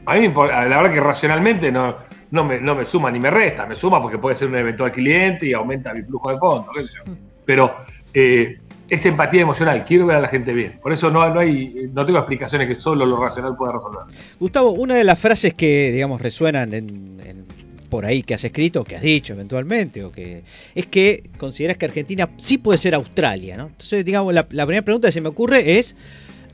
A 0.06 0.15
mí, 0.15 0.28
la 0.28 0.65
verdad 0.78 0.91
que 0.91 1.00
racionalmente 1.00 1.72
no, 1.72 1.98
no, 2.32 2.43
me, 2.43 2.60
no 2.60 2.74
me 2.76 2.86
suma 2.86 3.12
ni 3.12 3.19
me 3.19 3.30
resta, 3.30 3.65
me 3.65 3.76
suma 3.76 4.02
porque 4.02 4.17
puede 4.17 4.36
ser 4.36 4.48
un 4.50 4.56
eventual 4.56 4.91
cliente 4.91 5.46
y 5.48 5.54
aumenta 5.54 5.93
mi 5.93 6.02
flujo 6.02 6.32
de 6.32 6.38
fondos, 6.39 6.74
qué 6.76 6.84
sé 6.84 6.89
yo. 7.06 7.13
Pero 7.46 7.76
eh, 8.13 8.58
es 8.89 9.06
empatía 9.06 9.41
emocional, 9.41 9.86
quiero 9.86 10.06
ver 10.08 10.17
a 10.17 10.22
la 10.22 10.28
gente 10.28 10.54
bien. 10.54 10.80
Por 10.82 10.93
eso 10.93 11.10
no, 11.10 11.28
no, 11.34 11.39
hay, 11.39 11.89
no 11.93 12.06
tengo 12.06 12.19
explicaciones 12.19 12.67
que 12.67 12.76
solo 12.76 13.06
lo 13.06 13.17
racional 13.22 13.56
pueda 13.56 13.74
resolver. 13.74 14.02
Gustavo, 14.39 14.72
una 14.72 14.96
de 14.96 15.04
las 15.04 15.19
frases 15.19 15.54
que, 15.54 15.91
digamos, 15.91 16.22
resuenan 16.22 16.74
en, 16.74 17.46
por 17.89 18.06
ahí 18.06 18.24
que 18.24 18.34
has 18.34 18.43
escrito, 18.43 18.84
que 18.84 18.96
has 18.96 19.04
dicho 19.04 19.34
eventualmente, 19.34 20.04
o 20.04 20.12
que 20.12 20.41
es 20.74 20.86
que 20.88 21.30
consideras 21.38 21.78
que 21.78 21.86
Argentina 21.86 22.28
sí 22.38 22.58
puede 22.58 22.78
ser 22.80 22.96
Australia, 22.96 23.56
¿no? 23.56 23.67
Entonces, 23.67 24.04
digamos, 24.04 24.34
la, 24.34 24.48
la 24.50 24.65
primera 24.65 24.84
pregunta 24.84 25.08
que 25.10 25.12
se 25.12 25.22
me 25.22 25.30
ocurre 25.30 25.78
es, 25.80 25.96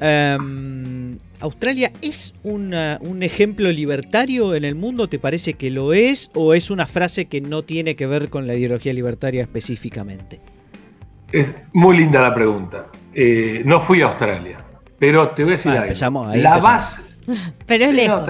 Em, 0.02 1.18
¿Australia 1.42 1.92
es 2.02 2.34
una- 2.44 3.00
un 3.02 3.22
ejemplo 3.22 3.70
libertario 3.70 4.56
en 4.56 4.64
el 4.64 4.76
mundo? 4.76 5.10
¿Te 5.10 5.20
parece 5.20 5.56
que 5.56 5.70
lo 5.72 5.92
es? 5.94 6.32
¿O 6.36 6.54
es 6.54 6.72
una 6.72 6.86
frase 6.88 7.26
que 7.26 7.42
no 7.42 7.64
tiene 7.64 7.96
que 7.98 8.08
ver 8.08 8.30
con 8.30 8.48
la 8.48 8.56
ideología 8.56 8.94
libertaria 8.94 9.42
específicamente? 9.42 10.40
Es 11.32 11.54
muy 11.74 11.98
linda 11.98 12.22
la 12.22 12.34
pregunta. 12.34 12.88
Eh, 13.14 13.62
no 13.66 13.82
fui 13.82 14.02
a 14.02 14.08
Australia, 14.08 14.58
pero 14.98 15.30
te 15.30 15.44
voy 15.44 15.54
a 15.54 15.56
decir 15.56 15.72
Ah, 15.72 15.76
algo. 15.76 15.86
empezamos 15.86 16.28
ahí, 16.30 16.42
la 16.42 16.50
empezamos. 16.56 16.98
base, 17.28 17.54
Pero 17.66 17.86
es 17.86 18.08
no. 18.08 18.26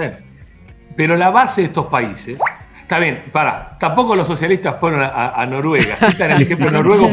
Pero 0.95 1.15
la 1.15 1.29
base 1.29 1.62
de 1.62 1.67
estos 1.67 1.85
países, 1.88 2.38
está 2.81 2.99
bien, 2.99 3.25
para, 3.31 3.77
tampoco 3.79 4.15
los 4.15 4.27
socialistas 4.27 4.77
fueron 4.79 5.01
a, 5.01 5.45
Noruega, 5.45 5.95
citan 5.95 6.31
el 6.31 6.41
ejemplo 6.41 6.69
noruego 6.71 7.09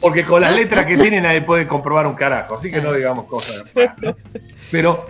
porque, 0.00 0.24
con 0.24 0.40
las 0.40 0.54
letras 0.54 0.86
que 0.86 0.96
tienen 0.96 1.22
nadie 1.22 1.42
puede 1.42 1.66
comprobar 1.66 2.06
un 2.06 2.14
carajo, 2.14 2.56
así 2.56 2.70
que 2.70 2.80
no 2.80 2.92
digamos 2.92 3.24
cosas. 3.26 3.64
Pero 4.70 5.06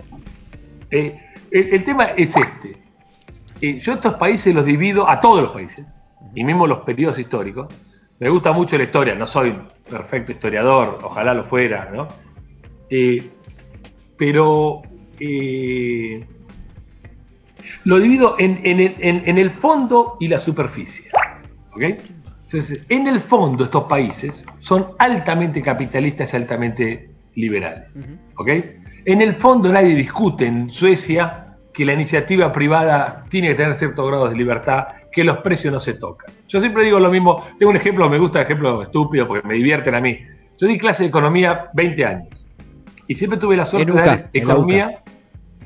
eh, 0.89 1.19
el, 1.51 1.73
el 1.73 1.83
tema 1.83 2.11
es 2.15 2.35
este. 2.35 2.77
Eh, 3.61 3.79
yo 3.79 3.93
estos 3.93 4.15
países 4.15 4.53
los 4.53 4.65
divido, 4.65 5.07
a 5.09 5.19
todos 5.21 5.41
los 5.41 5.51
países, 5.51 5.85
y 6.35 6.43
mismo 6.43 6.65
los 6.67 6.79
periodos 6.79 7.17
históricos. 7.19 7.67
Me 8.23 8.29
gusta 8.29 8.53
mucho 8.53 8.77
la 8.77 8.83
historia, 8.85 9.15
no 9.15 9.27
soy 9.27 9.53
perfecto 9.89 10.31
historiador, 10.31 10.99
ojalá 11.03 11.33
lo 11.33 11.43
fuera, 11.43 11.89
¿no? 11.93 12.07
Eh, 12.89 13.21
pero 14.17 14.81
eh, 15.19 16.25
lo 17.83 17.99
divido 17.99 18.35
en, 18.39 18.61
en 18.63 18.79
el- 18.79 18.95
en- 18.99 19.23
en 19.25 19.37
el 19.37 19.51
fondo 19.51 20.15
y 20.21 20.29
la 20.29 20.39
superficie. 20.39 21.09
¿ok? 21.73 21.81
Entonces, 22.43 22.85
en 22.87 23.07
el 23.07 23.19
fondo 23.19 23.65
estos 23.65 23.83
países 23.85 24.45
son 24.59 24.91
altamente 24.99 25.61
capitalistas 25.61 26.31
y 26.31 26.35
altamente 26.37 27.09
liberales. 27.35 27.89
¿ok? 28.37 28.47
En 29.05 29.21
el 29.21 29.33
fondo 29.33 29.69
nadie 29.69 29.95
discute 29.95 30.45
en 30.45 30.69
Suecia 30.69 31.57
que 31.73 31.83
la 31.83 31.91
iniciativa 31.91 32.53
privada 32.53 33.25
tiene 33.29 33.49
que 33.49 33.55
tener 33.55 33.75
ciertos 33.75 34.07
grados 34.07 34.29
de 34.31 34.37
libertad, 34.37 34.87
que 35.13 35.23
los 35.23 35.37
precios 35.37 35.73
no 35.73 35.79
se 35.79 35.93
tocan. 35.93 36.33
Yo 36.47 36.59
siempre 36.59 36.83
digo 36.83 36.99
lo 36.99 37.09
mismo, 37.09 37.45
tengo 37.59 37.69
un 37.69 37.77
ejemplo, 37.77 38.09
me 38.09 38.17
gusta 38.17 38.39
el 38.39 38.45
ejemplo 38.45 38.81
estúpido 38.81 39.27
porque 39.27 39.47
me 39.47 39.53
divierten 39.55 39.95
a 39.95 40.01
mí. 40.01 40.17
Yo 40.57 40.67
di 40.67 40.77
clase 40.77 41.03
de 41.03 41.09
economía 41.09 41.69
20 41.73 42.05
años 42.05 42.45
y 43.07 43.15
siempre 43.15 43.39
tuve 43.39 43.55
la 43.55 43.65
suerte 43.65 43.91
de 43.91 43.97
dar 43.97 44.29
economía. 44.33 44.99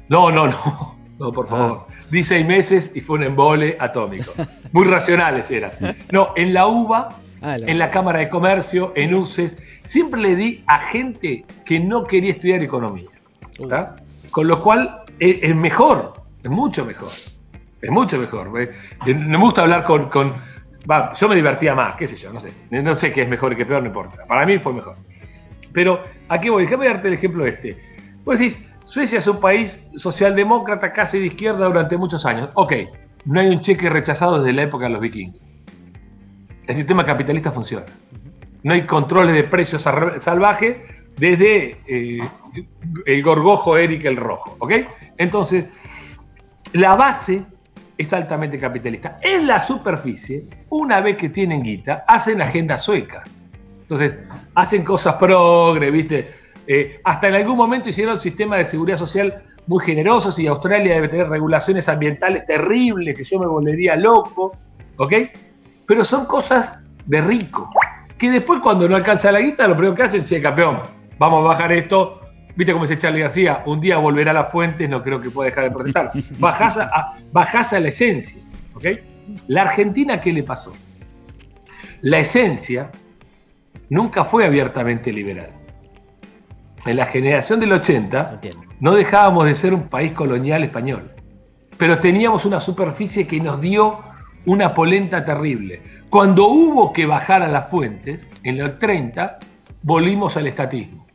No, 0.10 0.30
no, 0.32 0.48
no, 0.48 0.96
no, 1.20 1.32
por 1.32 1.48
favor. 1.48 1.88
Di 2.10 2.24
seis 2.24 2.46
meses 2.46 2.92
y 2.94 3.02
fue 3.02 3.18
un 3.18 3.24
embole 3.24 3.76
atómico. 3.80 4.32
Muy 4.72 4.86
racionales 4.86 5.50
eran. 5.52 5.72
No, 6.12 6.30
en 6.36 6.54
la 6.54 6.68
UBA, 6.68 7.10
Ah, 7.40 7.56
la- 7.58 7.68
en 7.70 7.78
la 7.78 7.92
Cámara 7.92 8.20
de 8.20 8.30
Comercio, 8.30 8.94
en 8.96 9.14
UCES, 9.14 9.62
siempre 9.84 10.20
le 10.20 10.36
di 10.36 10.64
a 10.66 10.80
gente 10.80 11.46
que 11.66 11.80
no 11.80 12.04
quería 12.06 12.32
estudiar 12.32 12.64
economía. 12.64 13.06
¿tá? 13.70 13.96
Con 14.32 14.48
lo 14.48 14.60
cual 14.60 15.02
es, 15.20 15.38
es 15.44 15.56
mejor, 15.56 16.14
es 16.44 16.50
mucho 16.50 16.84
mejor. 16.84 17.10
Es 17.88 17.94
mucho 17.94 18.18
mejor. 18.18 18.52
Me 18.52 19.38
gusta 19.38 19.62
hablar 19.62 19.86
con. 19.86 20.10
con- 20.10 20.34
yo 21.20 21.28
me 21.30 21.36
divertía 21.36 21.74
más, 21.74 21.96
qué 21.96 22.06
sé 22.06 22.18
yo, 22.18 22.34
no 22.34 22.40
sé. 22.42 22.52
No 22.70 23.00
sé 23.00 23.12
qué 23.12 23.22
es 23.22 23.30
mejor 23.30 23.54
y 23.54 23.56
qué 23.56 23.66
peor, 23.66 23.82
no 23.82 23.88
importa. 23.88 24.26
Para 24.28 24.46
mí 24.46 24.58
fue 24.60 24.74
mejor. 24.74 24.96
Pero, 25.72 26.04
¿a 26.28 26.40
qué 26.42 26.50
voy? 26.50 26.64
Déjame 26.66 26.86
darte 26.88 27.08
el 27.08 27.14
ejemplo 27.14 27.46
este. 27.46 27.78
Vos 28.26 28.40
decís, 28.40 28.62
Suecia 28.86 29.20
es 29.20 29.28
un 29.28 29.40
país 29.40 29.82
socialdemócrata 29.96 30.92
casi 30.92 31.18
de 31.20 31.28
izquierda 31.28 31.66
durante 31.66 31.96
muchos 31.98 32.26
años. 32.26 32.50
Ok, 32.56 32.74
no 33.26 33.40
hay 33.40 33.48
un 33.48 33.62
cheque 33.62 33.90
rechazado 33.90 34.40
desde 34.44 34.52
la 34.54 34.64
época 34.64 34.86
de 34.86 34.92
los 34.92 35.00
vikingos. 35.02 35.40
El 36.68 36.76
sistema 36.76 37.06
capitalista 37.06 37.52
funciona. 37.54 37.86
No 38.64 38.74
hay 38.74 38.82
controles 38.84 39.34
de 39.34 39.44
precios 39.46 39.82
salvajes 39.82 40.76
desde 41.18 41.78
eh, 41.88 42.20
el 43.06 43.24
gorgojo 43.24 43.78
Eric 43.78 44.04
el 44.06 44.18
Rojo. 44.18 44.58
¿Ok? 44.60 44.74
Entonces, 45.18 45.66
la 46.74 46.96
base 46.96 47.44
es 47.98 48.14
altamente 48.14 48.60
capitalista. 48.60 49.20
En 49.22 49.48
la 49.48 49.66
superficie, 49.66 50.44
una 50.70 51.02
vez 51.02 51.18
que 51.18 51.30
tienen 51.30 51.64
guita, 51.64 52.06
hacen 52.08 52.42
agenda 52.42 52.78
sueca. 52.78 53.24
Entonces, 53.82 54.20
hacen 54.54 54.84
cosas 54.84 55.16
progre, 55.16 55.90
¿viste? 55.90 56.36
Eh, 56.68 57.00
hasta 57.04 57.30
en 57.30 57.36
algún 57.36 57.56
momento 57.56 57.90
hicieron 57.90 58.20
sistemas 58.20 58.60
de 58.60 58.66
seguridad 58.66 58.98
social 58.98 59.44
muy 59.68 59.84
generosos 59.84 60.38
y 60.40 60.48
Australia 60.48 60.96
debe 60.96 61.08
tener 61.08 61.30
regulaciones 61.30 61.88
ambientales 61.88 62.46
terribles 62.46 63.18
que 63.18 63.24
yo 63.24 63.40
me 63.40 63.48
volvería 63.48 63.96
loco, 63.96 64.56
¿ok? 64.98 65.14
Pero 65.86 66.04
son 66.04 66.26
cosas 66.26 66.80
de 67.06 67.22
rico, 67.22 67.70
que 68.18 68.30
después 68.30 68.60
cuando 68.62 68.88
no 68.90 68.96
alcanza 68.96 69.32
la 69.32 69.40
guita, 69.40 69.68
lo 69.68 69.76
primero 69.76 69.96
que 69.96 70.04
hacen, 70.04 70.26
che, 70.26 70.42
campeón, 70.42 70.82
vamos 71.18 71.40
a 71.44 71.48
bajar 71.48 71.72
esto, 71.72 72.20
¿viste 72.58 72.74
cómo 72.74 72.86
dice 72.86 72.98
Charlie 72.98 73.22
García? 73.22 73.64
Un 73.66 73.80
día 73.80 73.98
volverá 73.98 74.32
a 74.32 74.34
las 74.34 74.52
fuentes, 74.52 74.90
no 74.90 75.04
creo 75.04 75.22
que 75.22 75.30
pueda 75.30 75.50
dejar 75.50 75.66
de 75.66 75.72
protestar. 75.72 76.12
Bajás 76.40 76.78
a, 76.78 77.14
bajás 77.32 77.72
a 77.72 77.80
la 77.80 77.90
esencia, 77.90 78.42
¿ok? 78.74 78.86
La 79.48 79.62
Argentina, 79.62 80.20
¿qué 80.20 80.34
le 80.34 80.44
pasó? 80.44 80.74
La 82.02 82.20
esencia 82.20 82.90
nunca 83.90 84.26
fue 84.26 84.46
abiertamente 84.46 85.14
liberal. 85.14 85.52
En 86.86 86.98
la 86.98 87.06
generación 87.08 87.60
del 87.60 87.74
80 87.74 88.30
Entiendo. 88.34 88.64
no 88.80 88.94
dejábamos 88.94 89.46
de 89.46 89.56
ser 89.56 89.74
un 89.74 89.90
país 89.90 90.14
colonial 90.14 90.64
español, 90.64 91.12
pero 91.78 92.00
teníamos 92.00 92.46
una 92.46 92.60
superficie 92.60 93.28
que 93.28 93.40
nos 93.40 93.62
dio 93.62 94.00
una 94.46 94.70
polenta 94.70 95.26
terrible. 95.26 95.82
Cuando 96.10 96.48
hubo 96.48 96.94
que 96.94 97.06
bajar 97.06 97.44
a 97.44 97.50
las 97.50 97.70
fuentes, 97.70 98.26
en 98.44 98.58
los 98.58 98.80
30, 98.80 99.40
volvimos 99.84 100.38
al 100.38 100.48
estatismo. 100.48 101.07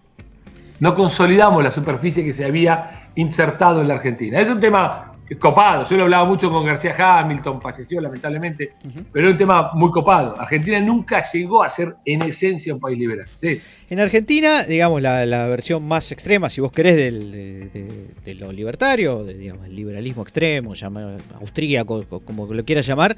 No 0.82 0.96
consolidamos 0.96 1.62
la 1.62 1.70
superficie 1.70 2.24
que 2.24 2.34
se 2.34 2.44
había 2.44 3.04
insertado 3.14 3.82
en 3.82 3.86
la 3.86 3.94
Argentina. 3.94 4.40
Es 4.40 4.48
un 4.48 4.58
tema 4.58 5.14
copado. 5.38 5.84
Yo 5.88 5.96
lo 5.96 6.02
hablaba 6.02 6.24
mucho 6.24 6.50
con 6.50 6.66
García 6.66 6.96
Hamilton, 6.98 7.62
falleció 7.62 8.00
lamentablemente, 8.00 8.72
pero 9.12 9.28
es 9.28 9.32
un 9.34 9.38
tema 9.38 9.70
muy 9.74 9.92
copado. 9.92 10.34
Argentina 10.40 10.80
nunca 10.80 11.22
llegó 11.32 11.62
a 11.62 11.68
ser 11.68 11.94
en 12.04 12.22
esencia 12.22 12.74
un 12.74 12.80
país 12.80 12.98
liberal. 12.98 13.28
Sí. 13.36 13.60
En 13.92 14.00
Argentina, 14.00 14.64
digamos, 14.64 15.02
la, 15.02 15.26
la 15.26 15.46
versión 15.48 15.86
más 15.86 16.10
extrema, 16.12 16.48
si 16.48 16.62
vos 16.62 16.72
querés, 16.72 16.96
del- 16.96 17.30
de, 17.30 17.68
de- 17.68 18.06
de 18.24 18.34
lo 18.36 18.50
libertario, 18.50 19.22
de, 19.22 19.34
digamos, 19.34 19.66
el 19.66 19.76
liberalismo 19.76 20.22
extremo, 20.22 20.72
llama- 20.72 21.18
austríaco, 21.38 22.02
co- 22.08 22.20
como 22.20 22.46
lo 22.46 22.64
quieras 22.64 22.86
llamar, 22.86 23.14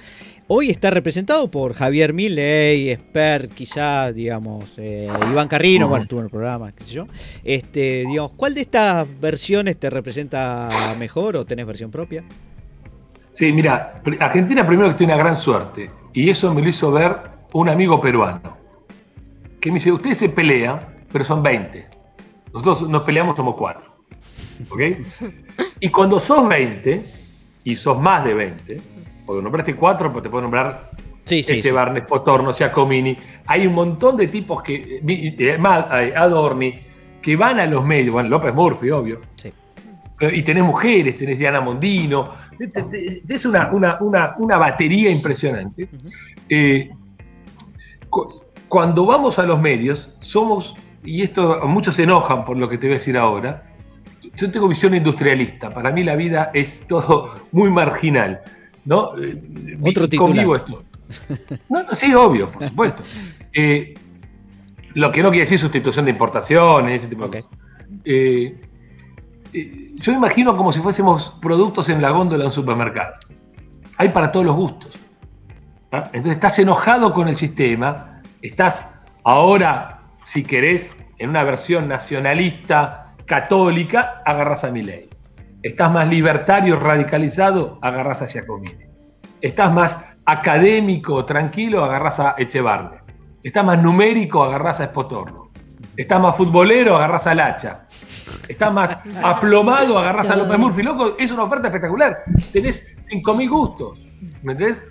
hoy 0.49 0.71
está 0.71 0.91
representado 0.91 1.47
por 1.49 1.75
Javier 1.75 2.13
Milei, 2.13 2.91
expert, 2.91 3.55
quizá, 3.55 4.11
digamos, 4.11 4.73
eh, 4.79 5.25
Iván 5.29 5.47
Carrino, 5.47 5.87
bueno, 5.87 6.03
estuvo 6.03 6.19
en 6.19 6.25
el 6.25 6.31
programa, 6.33 6.73
qué 6.73 6.83
sé 6.83 6.93
yo. 6.95 7.07
Este, 7.45 8.05
digamos, 8.09 8.33
¿cuál 8.33 8.55
de 8.55 8.63
estas 8.63 9.07
versiones 9.21 9.77
te 9.79 9.89
representa 9.91 10.93
mejor 10.97 11.37
o 11.37 11.45
tenés 11.45 11.67
versión 11.67 11.93
propia? 11.93 12.25
Sí, 13.31 13.53
mira, 13.53 14.03
Argentina 14.19 14.67
primero 14.67 14.89
que 14.89 14.97
tiene 14.97 15.15
una 15.15 15.23
gran 15.23 15.37
suerte, 15.37 15.89
y 16.13 16.29
eso 16.31 16.53
me 16.53 16.63
lo 16.63 16.69
hizo 16.69 16.91
ver 16.91 17.15
un 17.53 17.69
amigo 17.69 18.01
peruano, 18.01 18.57
que 19.65 19.71
me 19.71 19.77
dice, 19.77 19.91
ustedes 19.91 20.19
se 20.19 20.29
pelean, 20.29 20.79
pero 21.11 21.25
son 21.25 21.43
20. 21.43 21.87
Nosotros 22.53 22.87
nos 22.87 23.03
peleamos, 23.03 23.35
somos 23.35 23.55
4. 23.57 23.83
¿Ok? 24.71 24.81
Y 25.81 25.89
cuando 25.89 26.21
sos 26.21 26.47
20, 26.47 27.03
y 27.65 27.75
sos 27.77 27.99
más 27.99 28.27
de 28.27 28.35
20, 28.35 28.81
porque 29.25 29.43
nombraste 29.43 29.75
4, 29.75 30.13
pues 30.13 30.23
te 30.23 30.29
puedo 30.29 30.43
nombrar 30.43 30.91
Sí, 31.25 31.43
sí, 31.43 31.55
este 31.55 31.69
sí. 31.71 31.75
Barnes, 31.75 32.05
Potorno, 32.05 32.53
Giacomini. 32.53 33.17
Hay 33.47 33.67
un 33.67 33.73
montón 33.73 34.19
de 34.19 34.27
tipos 34.29 34.63
que, 34.63 35.01
eh, 35.03 36.13
Adorni, 36.15 36.81
que 37.23 37.35
van 37.35 37.59
a 37.59 37.65
los 37.65 37.87
medios, 37.87 38.13
bueno, 38.13 38.29
López 38.29 38.55
Murphy, 38.55 38.91
obvio, 38.91 39.23
Sí. 39.37 39.51
y 40.31 40.43
tenés 40.43 40.63
mujeres, 40.63 41.17
tenés 41.17 41.39
Diana 41.39 41.63
Mondino, 41.63 42.33
es 43.27 43.47
una, 43.47 43.71
una, 43.73 43.97
una, 44.03 44.35
una 44.37 44.59
batería 44.59 45.11
impresionante. 45.11 45.89
Eh, 46.51 46.91
cu- 48.11 48.44
cuando 48.75 49.07
vamos 49.07 49.39
a 49.39 49.45
los 49.45 49.61
medios, 49.61 50.11
somos, 50.19 50.75
y 51.05 51.23
esto 51.23 51.61
muchos 51.69 51.95
se 51.95 52.03
enojan 52.03 52.45
por 52.45 52.57
lo 52.57 52.69
que 52.69 52.77
te 52.77 52.89
voy 52.89 52.97
a 52.97 52.99
decir 52.99 53.17
ahora, 53.17 53.63
yo 54.35 54.51
tengo 54.51 54.67
visión 54.67 54.97
industrialista, 54.97 55.71
para 55.71 55.93
mí 55.93 56.03
la 56.03 56.17
vida 56.17 56.51
es 56.53 56.85
todo 56.89 57.37
muy 57.53 57.71
marginal. 57.71 58.41
¿no? 58.85 59.17
Eh, 59.17 59.79
Otro 59.81 60.09
convivo 60.19 60.57
esto. 60.57 60.83
No, 61.69 61.85
no, 61.85 61.95
sí, 61.95 62.13
obvio, 62.15 62.51
por 62.51 62.67
supuesto. 62.67 63.05
Eh, 63.57 63.95
lo 64.95 65.13
que 65.13 65.23
no 65.23 65.31
quiere 65.31 65.45
decir 65.45 65.61
sustitución 65.61 66.07
de 66.07 66.11
importaciones, 66.11 66.99
ese 66.99 67.07
tipo 67.07 67.29
de 67.29 67.43
cosas. 67.43 67.59
Eh, 68.05 68.61
eh, 69.53 69.91
yo 69.95 70.11
me 70.11 70.19
imagino 70.19 70.57
como 70.57 70.73
si 70.73 70.81
fuésemos 70.81 71.37
productos 71.41 71.89
en 71.91 72.03
la 72.03 72.11
góndola 72.11 72.43
de 72.43 72.47
un 72.47 72.53
supermercado. 72.53 73.15
Hay 73.97 74.09
para 74.09 74.33
todos 74.33 74.45
los 74.45 74.57
gustos. 74.57 74.99
¿ah? 75.93 76.03
Entonces 76.07 76.33
estás 76.33 76.59
enojado 76.59 77.13
con 77.13 77.29
el 77.29 77.37
sistema, 77.37 78.14
estás 78.49 78.87
ahora, 79.25 80.01
si 80.27 80.43
querés, 80.43 80.95
en 81.19 81.31
una 81.31 81.45
versión 81.45 81.89
nacionalista 81.89 83.15
católica, 83.27 84.23
agarras 84.25 84.65
a 84.65 84.71
mi 84.71 84.83
ley. 84.83 85.09
Estás 85.63 85.91
más 85.91 86.09
libertario, 86.09 86.79
radicalizado, 86.79 87.79
agarras 87.81 88.21
a 88.21 88.27
Giacomini. 88.27 88.85
Estás 89.41 89.73
más 89.73 89.99
académico, 90.27 91.25
tranquilo, 91.25 91.83
agarras 91.85 92.21
a 92.21 92.35
Echevarne. 92.37 92.99
Estás 93.43 93.65
más 93.65 93.83
numérico, 93.83 94.43
agarras 94.43 94.81
a 94.81 94.85
Espotorno. 94.85 95.51
Estás 95.97 96.21
más 96.21 96.37
futbolero, 96.37 96.97
agarrás 96.97 97.27
al 97.27 97.41
hacha. 97.41 97.87
Estás 98.49 98.73
más 98.73 98.99
aplomado, 99.23 99.99
agarrás 99.99 100.29
a 100.29 100.37
López 100.37 100.59
Murphy. 100.59 100.83
Loco, 100.83 101.17
es 101.19 101.31
una 101.31 101.45
oferta 101.45 101.69
espectacular. 101.69 102.25
Tenés 102.53 102.87
5.000 103.11 103.49
gustos. 103.49 103.99
¿Me 104.43 104.53
entendés? 104.53 104.83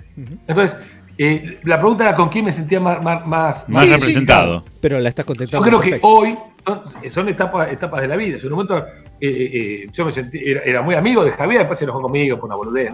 Entonces, 0.47 0.77
eh, 1.17 1.59
la 1.63 1.77
pregunta 1.79 2.03
era 2.05 2.15
con 2.15 2.29
quién 2.29 2.45
me 2.45 2.53
sentía 2.53 2.79
más, 2.79 3.01
más, 3.03 3.25
más, 3.27 3.69
Más 3.69 3.81
Sí, 3.83 3.87
sí, 3.89 3.93
representado. 3.95 4.63
Pero 4.81 4.99
la 4.99 5.09
estás 5.09 5.25
Yo 5.25 5.27
contestando. 5.27 5.65
creo 5.67 5.79
que 5.79 5.99
hoy 6.01 6.37
son, 6.65 6.81
son 7.11 7.29
etapas, 7.29 7.71
etapas 7.71 8.01
de 8.01 8.07
la 8.07 8.15
vida. 8.15 8.37
Yo 8.37 8.47
en 8.47 8.53
un 8.53 8.65
momento 8.65 8.77
eh, 8.77 8.85
eh, 9.21 9.49
eh, 9.53 9.89
yo 9.93 10.05
me 10.05 10.11
sentí, 10.11 10.39
era, 10.43 10.61
era 10.61 10.81
muy 10.81 10.95
amigo 10.95 11.23
de 11.23 11.31
Javier, 11.31 11.59
después 11.59 11.77
se 11.79 11.85
enojó 11.85 12.01
conmigo 12.01 12.37
por 12.37 12.47
una 12.47 12.55
boludez. 12.55 12.93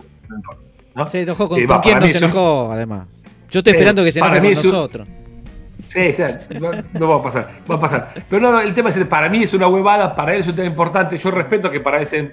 No. 0.96 1.10
Se 1.10 1.22
enojó 1.22 1.48
con, 1.48 1.60
Eh, 1.60 1.66
¿con 1.66 1.78
va, 1.78 1.82
quién 1.82 2.00
no 2.00 2.08
se 2.10 2.18
un- 2.18 2.24
enojó, 2.26 2.72
además. 2.72 3.08
Yo 3.52 3.60
estoy 3.60 3.72
Eh, 3.72 3.76
esperando 3.78 4.04
que 4.04 4.12
se 4.12 4.20
enoje 4.20 4.38
con 4.40 4.48
un- 4.48 4.54
nosotros. 4.54 5.08
Sí, 5.88 6.12
sea, 6.14 6.40
no, 6.60 6.70
no 7.00 7.08
va 7.08 7.16
a 7.16 7.24
pasar, 7.24 7.52
va 7.72 7.76
a 7.76 7.80
pasar. 7.80 8.14
Pero 8.30 8.42
no, 8.42 8.52
no, 8.52 8.60
el 8.60 8.74
tema 8.76 8.90
es, 8.90 8.98
para 9.06 9.30
mí 9.30 9.44
es 9.44 9.54
una 9.54 9.68
huevada, 9.68 10.14
para 10.16 10.36
él 10.36 10.42
es 10.42 10.48
un 10.48 10.56
tema 10.56 10.68
importante. 10.68 11.18
Yo 11.18 11.32
respeto 11.32 11.72
que 11.72 11.80
para 11.80 12.00
él 12.02 12.06
sea 12.06 12.30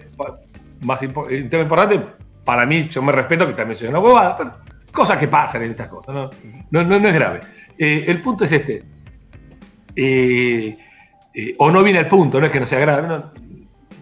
más 0.82 1.00
impo- 1.00 1.26
un 1.26 1.48
tema 1.48 1.62
importante. 1.62 2.00
Para 2.44 2.66
mí, 2.66 2.88
yo 2.88 3.00
me 3.02 3.12
respeto 3.12 3.46
que 3.46 3.54
también 3.54 3.78
sea 3.78 3.88
una 3.88 4.00
huevada. 4.00 4.36
Pero 4.36 4.52
cosas 4.96 5.18
que 5.18 5.28
pasan 5.28 5.62
en 5.62 5.72
estas 5.72 5.88
cosas, 5.88 6.14
no, 6.14 6.30
no, 6.70 6.82
no, 6.82 6.98
no 6.98 7.08
es 7.08 7.14
grave. 7.14 7.40
Eh, 7.78 8.04
el 8.08 8.22
punto 8.22 8.44
es 8.44 8.52
este. 8.52 8.82
Eh, 9.94 10.76
eh, 11.34 11.54
o 11.58 11.70
no 11.70 11.84
viene 11.84 12.00
al 12.00 12.08
punto, 12.08 12.40
no 12.40 12.46
es 12.46 12.52
que 12.52 12.60
no 12.60 12.66
sea 12.66 12.80
grave. 12.80 13.06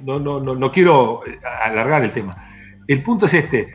No, 0.05 0.19
no, 0.19 0.41
no, 0.41 0.55
no, 0.55 0.73
quiero 0.73 1.21
alargar 1.63 2.05
el 2.05 2.13
tema. 2.13 2.37
El 2.87 3.03
punto 3.03 3.27
es 3.27 3.35
este. 3.35 3.73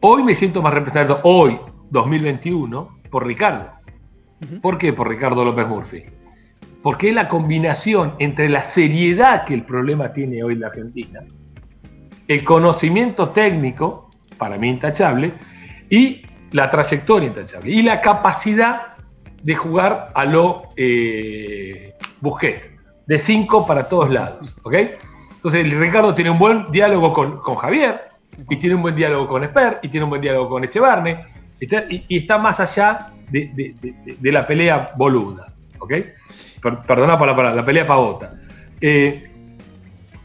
Hoy 0.00 0.22
me 0.22 0.34
siento 0.34 0.62
más 0.62 0.74
representado, 0.74 1.20
hoy, 1.24 1.58
2021, 1.90 3.00
por 3.10 3.26
Ricardo. 3.26 3.72
¿Por 4.62 4.78
qué 4.78 4.92
por 4.92 5.08
Ricardo 5.08 5.44
López 5.44 5.66
Murphy? 5.66 6.04
Porque 6.82 7.08
es 7.08 7.14
la 7.14 7.28
combinación 7.28 8.14
entre 8.18 8.48
la 8.48 8.64
seriedad 8.64 9.44
que 9.44 9.54
el 9.54 9.64
problema 9.64 10.12
tiene 10.12 10.44
hoy 10.44 10.54
la 10.54 10.68
Argentina, 10.68 11.20
el 12.28 12.44
conocimiento 12.44 13.30
técnico, 13.30 14.08
para 14.36 14.58
mí 14.58 14.68
intachable, 14.68 15.32
y 15.90 16.22
la 16.52 16.70
trayectoria 16.70 17.28
intachable, 17.28 17.70
y 17.70 17.82
la 17.82 18.00
capacidad 18.00 18.94
de 19.42 19.54
jugar 19.54 20.10
a 20.14 20.24
lo 20.24 20.62
eh, 20.76 21.94
Busquets, 22.20 22.68
de 23.06 23.18
cinco 23.18 23.66
para 23.66 23.88
todos 23.88 24.10
lados. 24.10 24.56
¿ok? 24.62 24.74
Entonces 25.36 25.72
Ricardo 25.78 26.14
tiene 26.14 26.30
un 26.30 26.38
buen 26.38 26.70
diálogo 26.72 27.12
con, 27.12 27.38
con 27.40 27.56
Javier, 27.56 28.02
y 28.50 28.56
tiene 28.56 28.76
un 28.76 28.82
buen 28.82 28.94
diálogo 28.94 29.26
con 29.28 29.42
Esper, 29.44 29.78
y 29.82 29.88
tiene 29.88 30.04
un 30.04 30.10
buen 30.10 30.22
diálogo 30.22 30.48
con 30.48 30.64
Echevarne, 30.64 31.24
y, 31.60 32.04
y 32.08 32.18
está 32.18 32.38
más 32.38 32.60
allá 32.60 33.08
de, 33.30 33.50
de- 33.54 33.74
de- 33.80 34.16
de 34.18 34.32
la 34.32 34.46
pelea 34.46 34.86
boluda. 34.96 35.52
¿ok? 35.78 35.92
Per- 36.62 36.78
perdona 36.86 37.18
por 37.18 37.26
la 37.28 37.36
palabra, 37.36 37.54
la 37.56 37.64
pelea 37.64 37.86
pavota. 37.86 38.32
Eh, 38.80 39.28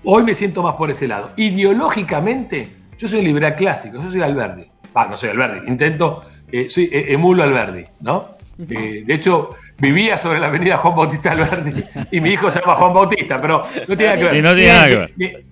hoy 0.03 0.23
me 0.23 0.33
siento 0.35 0.61
más 0.63 0.75
por 0.75 0.89
ese 0.91 1.07
lado. 1.07 1.31
Ideológicamente, 1.37 2.69
yo 2.97 3.07
soy 3.07 3.21
liberal 3.23 3.55
clásico, 3.55 4.01
yo 4.01 4.11
soy 4.11 4.21
Alberdi. 4.21 4.65
Ah, 4.95 5.07
no 5.09 5.17
soy 5.17 5.29
Alberdi, 5.29 5.67
intento, 5.67 6.23
eh, 6.51 6.69
soy, 6.69 6.85
eh, 6.85 7.13
emulo 7.13 7.43
Alberdi, 7.43 7.85
¿no? 8.01 8.33
Eh, 8.69 9.03
de 9.05 9.13
hecho, 9.13 9.55
vivía 9.79 10.17
sobre 10.17 10.39
la 10.39 10.47
avenida 10.47 10.77
Juan 10.77 10.95
Bautista 10.95 11.31
Alberdi 11.31 11.83
y 12.11 12.21
mi 12.21 12.29
hijo 12.29 12.51
se 12.51 12.59
llama 12.59 12.75
Juan 12.75 12.93
Bautista, 12.93 13.41
pero 13.41 13.63
no 13.87 13.97
tiene 13.97 14.13
nada 14.13 14.17
que 14.17 14.23
ver. 14.23 14.33
Sí, 14.35 14.41
no 14.41 14.53
tiene 14.53 14.73
nada 14.73 14.87
que 14.87 14.95
ver. 14.95 15.43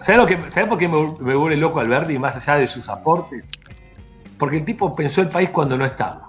¿Sabes, 0.00 0.20
lo 0.20 0.26
que, 0.26 0.38
¿sabes 0.50 0.68
por 0.68 0.78
qué 0.78 0.88
me, 0.88 1.14
me 1.20 1.34
vuelve 1.34 1.56
loco 1.56 1.80
Alberdi, 1.80 2.16
más 2.16 2.36
allá 2.36 2.58
de 2.60 2.66
sus 2.66 2.88
aportes? 2.88 3.44
Porque 4.38 4.58
el 4.58 4.64
tipo 4.64 4.94
pensó 4.94 5.20
el 5.20 5.28
país 5.28 5.50
cuando 5.50 5.76
no 5.76 5.84
estaba. 5.84 6.26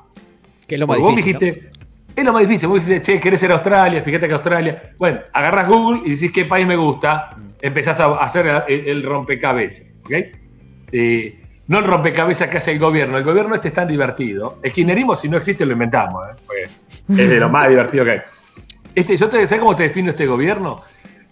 Que 0.68 0.76
es 0.76 0.80
lo 0.80 0.88
más 0.88 0.98
Porque 0.98 1.10
vos 1.10 1.16
difícil. 1.16 1.34
¿no? 1.34 1.40
dijiste, 1.40 1.70
es 2.16 2.26
lo 2.26 2.34
más 2.34 2.42
difícil, 2.42 2.68
vos 2.68 2.86
dijiste, 2.86 3.02
che, 3.14 3.20
querés 3.20 3.40
ser 3.40 3.52
Australia, 3.52 4.02
fíjate 4.02 4.28
que 4.28 4.34
Australia. 4.34 4.92
Bueno, 4.98 5.20
agarras 5.32 5.68
Google 5.70 6.02
y 6.06 6.16
decís 6.16 6.32
qué 6.34 6.46
país 6.46 6.68
me 6.68 6.76
gusta, 6.76 7.36
empezás 7.62 8.00
a 8.00 8.16
hacer 8.16 8.64
el, 8.68 8.88
el 8.88 9.04
rompecabezas, 9.04 9.96
¿ok? 10.04 10.12
Eh, 10.92 11.40
no 11.68 11.80
el 11.80 11.84
rompecabezas 11.84 12.50
que 12.50 12.58
hace 12.58 12.72
el 12.72 12.80
gobierno, 12.80 13.18
el 13.18 13.24
gobierno 13.24 13.56
este 13.56 13.70
es 13.70 13.74
tan 13.74 13.88
divertido. 13.88 14.60
El 14.64 14.72
kirchnerismo, 14.72 15.16
si 15.16 15.28
no 15.28 15.38
existe, 15.38 15.66
lo 15.66 15.74
inventamos, 15.74 16.26
¿eh? 16.28 16.40
Porque 16.46 16.64
es 17.24 17.30
de 17.30 17.40
lo 17.40 17.50
más 17.50 17.68
divertido 17.68 18.06
que 18.06 18.12
hay. 18.12 18.22
Este, 18.96 19.18
yo 19.18 19.30
te, 19.30 19.46
¿Sabes 19.46 19.62
cómo 19.62 19.76
te 19.76 19.84
defino 19.84 20.12
este 20.12 20.26
gobierno? 20.26 20.82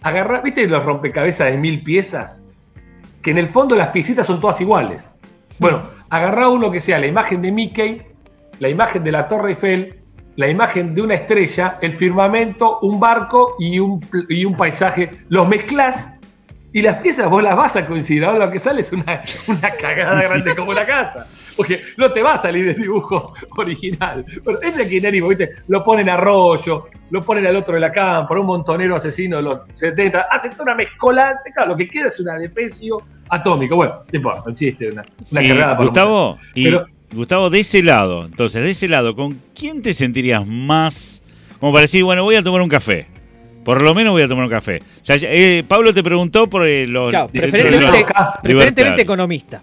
Agarrar, 0.02 0.42
¿viste 0.42 0.66
los 0.68 0.84
rompecabezas 0.84 1.50
de 1.50 1.56
mil 1.56 1.82
piezas? 1.82 2.42
Que 3.22 3.30
en 3.30 3.38
el 3.38 3.48
fondo 3.48 3.74
las 3.74 3.88
piecitas 3.88 4.26
son 4.26 4.40
todas 4.40 4.60
iguales. 4.60 5.02
Bueno, 5.58 5.90
agarrá 6.10 6.48
uno 6.48 6.70
que 6.70 6.80
sea 6.80 6.98
la 6.98 7.06
imagen 7.06 7.40
de 7.42 7.50
Mickey, 7.50 8.02
la 8.58 8.68
imagen 8.68 9.02
de 9.02 9.12
la 9.12 9.26
Torre 9.26 9.50
Eiffel, 9.50 9.96
la 10.36 10.48
imagen 10.48 10.94
de 10.94 11.02
una 11.02 11.14
estrella, 11.14 11.78
el 11.80 11.96
firmamento, 11.96 12.78
un 12.80 13.00
barco 13.00 13.56
y 13.58 13.78
un, 13.78 14.04
y 14.28 14.44
un 14.44 14.56
paisaje. 14.56 15.10
Los 15.28 15.48
mezclás 15.48 16.10
y 16.76 16.82
las 16.82 16.98
piezas 16.98 17.30
vos 17.30 17.42
las 17.42 17.56
vas 17.56 17.74
a 17.74 17.86
coincidir. 17.86 18.22
Ahora 18.22 18.44
lo 18.44 18.52
que 18.52 18.58
sale 18.58 18.82
es 18.82 18.92
una, 18.92 19.22
una 19.48 19.70
cagada 19.80 20.20
grande 20.20 20.54
como 20.54 20.74
la 20.74 20.84
casa. 20.84 21.26
Porque 21.56 21.80
no 21.96 22.12
te 22.12 22.20
va 22.20 22.34
a 22.34 22.42
salir 22.42 22.68
el 22.68 22.76
dibujo 22.76 23.32
original. 23.56 24.26
Pero 24.44 24.60
es 24.60 24.76
de 24.76 24.86
kirchnerismo, 24.86 25.28
¿viste? 25.28 25.48
Lo 25.68 25.82
ponen 25.82 26.10
a 26.10 26.18
rollo, 26.18 26.88
lo 27.08 27.22
ponen 27.22 27.46
al 27.46 27.56
otro 27.56 27.72
de 27.76 27.80
la 27.80 27.90
cámara, 27.90 28.40
un 28.40 28.44
montonero 28.46 28.94
asesino 28.94 29.38
de 29.38 29.42
los 29.44 29.60
70. 29.72 30.20
Hacen 30.30 30.50
toda 30.50 30.64
una 30.64 30.74
mezcolanza. 30.74 31.44
Claro, 31.54 31.70
lo 31.70 31.76
que 31.78 31.88
queda 31.88 32.08
es 32.08 32.20
una 32.20 32.36
defecio 32.36 32.98
atómico. 33.30 33.74
Bueno, 33.76 33.94
no 34.12 34.16
importa, 34.18 34.42
un 34.44 34.54
chiste, 34.54 34.90
una, 34.90 35.02
una 35.30 35.42
Y, 35.42 35.48
cargada 35.48 35.76
para 35.78 35.82
Gustavo, 35.88 36.38
y, 36.54 36.64
Pero- 36.64 36.86
Gustavo, 37.10 37.48
de 37.48 37.60
ese 37.60 37.82
lado, 37.82 38.26
entonces, 38.26 38.62
de 38.62 38.70
ese 38.72 38.86
lado, 38.86 39.16
¿con 39.16 39.40
quién 39.58 39.80
te 39.80 39.94
sentirías 39.94 40.46
más 40.46 41.22
como 41.58 41.72
para 41.72 41.82
decir, 41.82 42.04
bueno, 42.04 42.22
voy 42.22 42.36
a 42.36 42.42
tomar 42.42 42.60
un 42.60 42.68
café? 42.68 43.06
Por 43.66 43.82
lo 43.82 43.94
menos 43.94 44.12
voy 44.12 44.22
a 44.22 44.28
tomar 44.28 44.44
un 44.44 44.50
café. 44.50 44.78
O 44.78 45.04
sea, 45.04 45.16
eh, 45.20 45.62
Pablo 45.68 45.92
te 45.92 46.02
preguntó 46.02 46.46
por 46.48 46.66
eh, 46.66 46.86
los... 46.86 47.10
Claro, 47.10 47.28
preferentemente, 47.28 49.02
economista. 49.02 49.60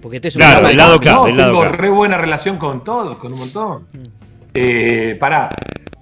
Porque 0.00 0.16
este 0.16 0.28
es 0.28 0.36
un 0.36 0.40
Claro, 0.40 0.60
del 0.60 0.68
de- 0.68 0.74
lado 0.76 1.00
K, 1.00 1.12
no, 1.12 1.24
del 1.26 1.36
lado 1.36 1.50
tengo 1.50 1.62
K. 1.64 1.68
re 1.76 1.90
buena 1.90 2.16
relación 2.16 2.56
con 2.56 2.84
todos, 2.84 3.18
con 3.18 3.32
un 3.32 3.40
montón. 3.40 3.82
Mm. 3.92 3.98
Eh, 4.54 5.16
pará, 5.18 5.48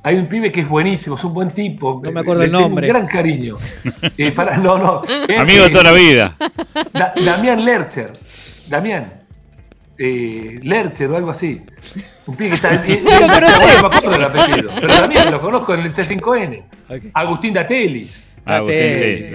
hay 0.02 0.16
un 0.16 0.26
pibe 0.28 0.52
que 0.52 0.60
es 0.60 0.68
buenísimo, 0.68 1.16
es 1.16 1.24
un 1.24 1.32
buen 1.32 1.50
tipo. 1.50 2.00
No 2.04 2.12
me 2.12 2.20
acuerdo 2.20 2.42
Le 2.42 2.46
el 2.46 2.52
tengo 2.52 2.62
nombre. 2.68 2.86
Un 2.86 2.92
gran 2.94 3.06
cariño. 3.08 3.56
Eh, 4.18 4.30
pará, 4.32 4.58
no, 4.58 4.76
no. 4.78 5.02
Es, 5.28 5.38
Amigo 5.40 5.64
de 5.64 5.70
toda 5.70 5.84
la 5.84 5.92
vida. 5.92 6.34
Da- 6.92 7.14
Damián 7.24 7.64
Lercher. 7.64 8.12
Damián. 8.68 9.12
Eh, 9.98 10.58
Lercher 10.62 11.10
o 11.10 11.16
algo 11.16 11.30
así. 11.30 11.62
Un 12.26 12.36
pibe 12.36 12.50
que 12.50 12.54
está. 12.56 12.74
eh, 12.86 13.02
No 13.02 13.20
lo 13.20 13.32
conocés. 13.32 13.82
No 13.82 13.88
me 13.88 13.96
acuerdo 13.96 14.10
del 14.10 14.24
apellido. 14.24 14.70
Pero 14.80 14.88
Damián 15.00 15.30
lo 15.32 15.40
conozco 15.40 15.74
en 15.74 15.80
el 15.80 15.94
C5N. 15.94 16.62
Ok. 16.88 17.02
Agustín 17.14 17.54
Datelis. 17.54 18.22
Ah, 18.44 18.56
Agustín, 18.56 18.78
sí. 18.78 19.26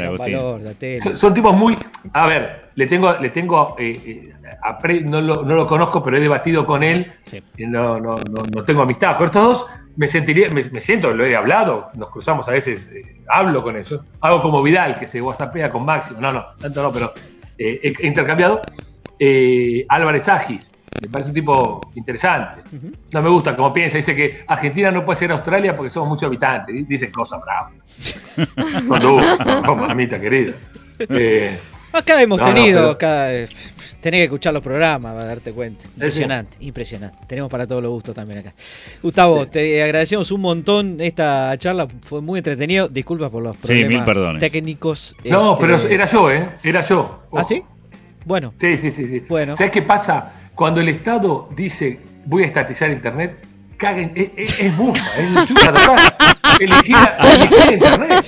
Son, 1.01 1.17
son 1.17 1.33
tipos 1.33 1.55
muy. 1.57 1.75
A 2.13 2.27
ver, 2.27 2.69
le 2.75 2.87
tengo, 2.87 3.13
le 3.13 3.29
tengo. 3.31 3.75
eh, 3.77 4.01
eh, 4.05 4.33
apre- 4.63 5.03
no, 5.03 5.19
lo, 5.19 5.43
no 5.43 5.55
lo 5.55 5.65
conozco, 5.67 6.01
pero 6.03 6.17
he 6.17 6.21
debatido 6.21 6.65
con 6.65 6.83
él. 6.83 7.11
Sí. 7.25 7.41
y 7.57 7.65
No, 7.65 7.99
no, 7.99 8.15
no, 8.15 8.43
no 8.55 8.63
tengo 8.63 8.83
amistad. 8.83 9.17
Con 9.17 9.25
estos 9.27 9.43
dos 9.43 9.65
me 9.97 10.07
sentiría, 10.07 10.47
me, 10.53 10.63
me 10.65 10.79
siento, 10.79 11.11
lo 11.13 11.25
he 11.25 11.35
hablado, 11.35 11.89
nos 11.95 12.09
cruzamos 12.09 12.47
a 12.47 12.51
veces, 12.51 12.87
eh, 12.93 13.17
hablo 13.27 13.61
con 13.61 13.75
eso. 13.75 14.05
Hago 14.21 14.41
como 14.41 14.63
Vidal, 14.63 14.97
que 14.97 15.07
se 15.07 15.21
whatsappea 15.21 15.69
con 15.71 15.83
Máximo. 15.83 16.21
No, 16.21 16.31
no, 16.31 16.45
tanto 16.61 16.81
no, 16.81 16.91
pero 16.93 17.11
eh, 17.57 17.79
he, 17.83 17.93
he 17.99 18.07
intercambiado. 18.07 18.61
Eh, 19.23 19.85
Álvarez 19.87 20.27
Agis, 20.27 20.71
me 20.99 21.07
parece 21.07 21.29
un 21.29 21.35
tipo 21.35 21.81
interesante. 21.93 22.63
No 23.13 23.21
me 23.21 23.29
gusta 23.29 23.55
como 23.55 23.71
piensa, 23.71 23.97
dice 23.97 24.15
que 24.15 24.43
Argentina 24.47 24.89
no 24.89 25.05
puede 25.05 25.19
ser 25.19 25.31
Australia 25.31 25.75
porque 25.75 25.91
somos 25.91 26.09
muchos 26.09 26.23
habitantes. 26.23 26.73
Di- 26.73 26.83
Dicen 26.83 27.11
cosas 27.11 27.39
bravas. 27.41 27.73
Con 28.87 28.99
no, 28.99 29.75
mamita 29.75 30.19
querida. 30.19 30.53
Eh, 30.99 31.55
Acá 31.93 32.21
hemos 32.21 32.39
No, 32.39 32.47
no, 32.47 32.53
tenido, 32.53 32.79
pero- 32.79 32.91
acá, 32.91 33.33
eh, 33.33 33.47
tenés 33.99 34.19
que 34.19 34.23
escuchar 34.23 34.53
los 34.53 34.63
programas 34.63 35.11
para 35.13 35.25
darte 35.25 35.51
cuenta. 35.51 35.85
Impresionante, 35.93 36.57
impresionante. 36.61 37.17
Tenemos 37.27 37.49
para 37.51 37.67
todos 37.67 37.83
los 37.83 37.91
gustos 37.91 38.15
también 38.15 38.39
acá. 38.39 38.53
Gustavo, 39.03 39.45
te 39.45 39.83
agradecemos 39.83 40.31
un 40.31 40.41
montón 40.41 40.97
esta 41.01 41.53
charla, 41.57 41.87
fue 42.03 42.21
muy 42.21 42.37
entretenido. 42.39 42.87
Disculpas 42.87 43.29
por 43.29 43.43
los 43.43 43.55
Sí, 43.57 43.61
problemas 43.67 43.93
mil 43.93 44.03
perdones. 44.03 44.39
técnicos. 44.39 45.15
no, 45.25 45.53
este, 45.53 45.65
pero 45.65 45.77
era 45.89 46.05
yo, 46.09 46.31
¿eh? 46.31 46.49
Era 46.63 46.87
yo. 46.87 47.23
¿Ah, 47.33 47.43
sí? 47.43 47.61
Bueno, 48.25 48.53
Sí, 48.59 48.77
sí, 48.77 48.91
sí. 48.91 49.07
sí. 49.07 49.23
Bueno. 49.27 49.55
¿Sabes 49.57 49.71
qué 49.71 49.81
pasa? 49.81 50.33
Cuando 50.55 50.79
el 50.81 50.89
Estado 50.89 51.47
dice 51.55 51.99
voy 52.25 52.43
a 52.43 52.47
estatizar 52.47 52.89
Internet, 52.91 53.43
caguen, 53.77 54.11
es, 54.13 54.29
es, 54.37 54.59
es 54.59 54.77
mufa, 54.77 55.03
es 55.17 55.47
total. 55.47 55.75
Elegir, 56.59 56.95
elegir 57.23 57.73
Internet. 57.73 58.25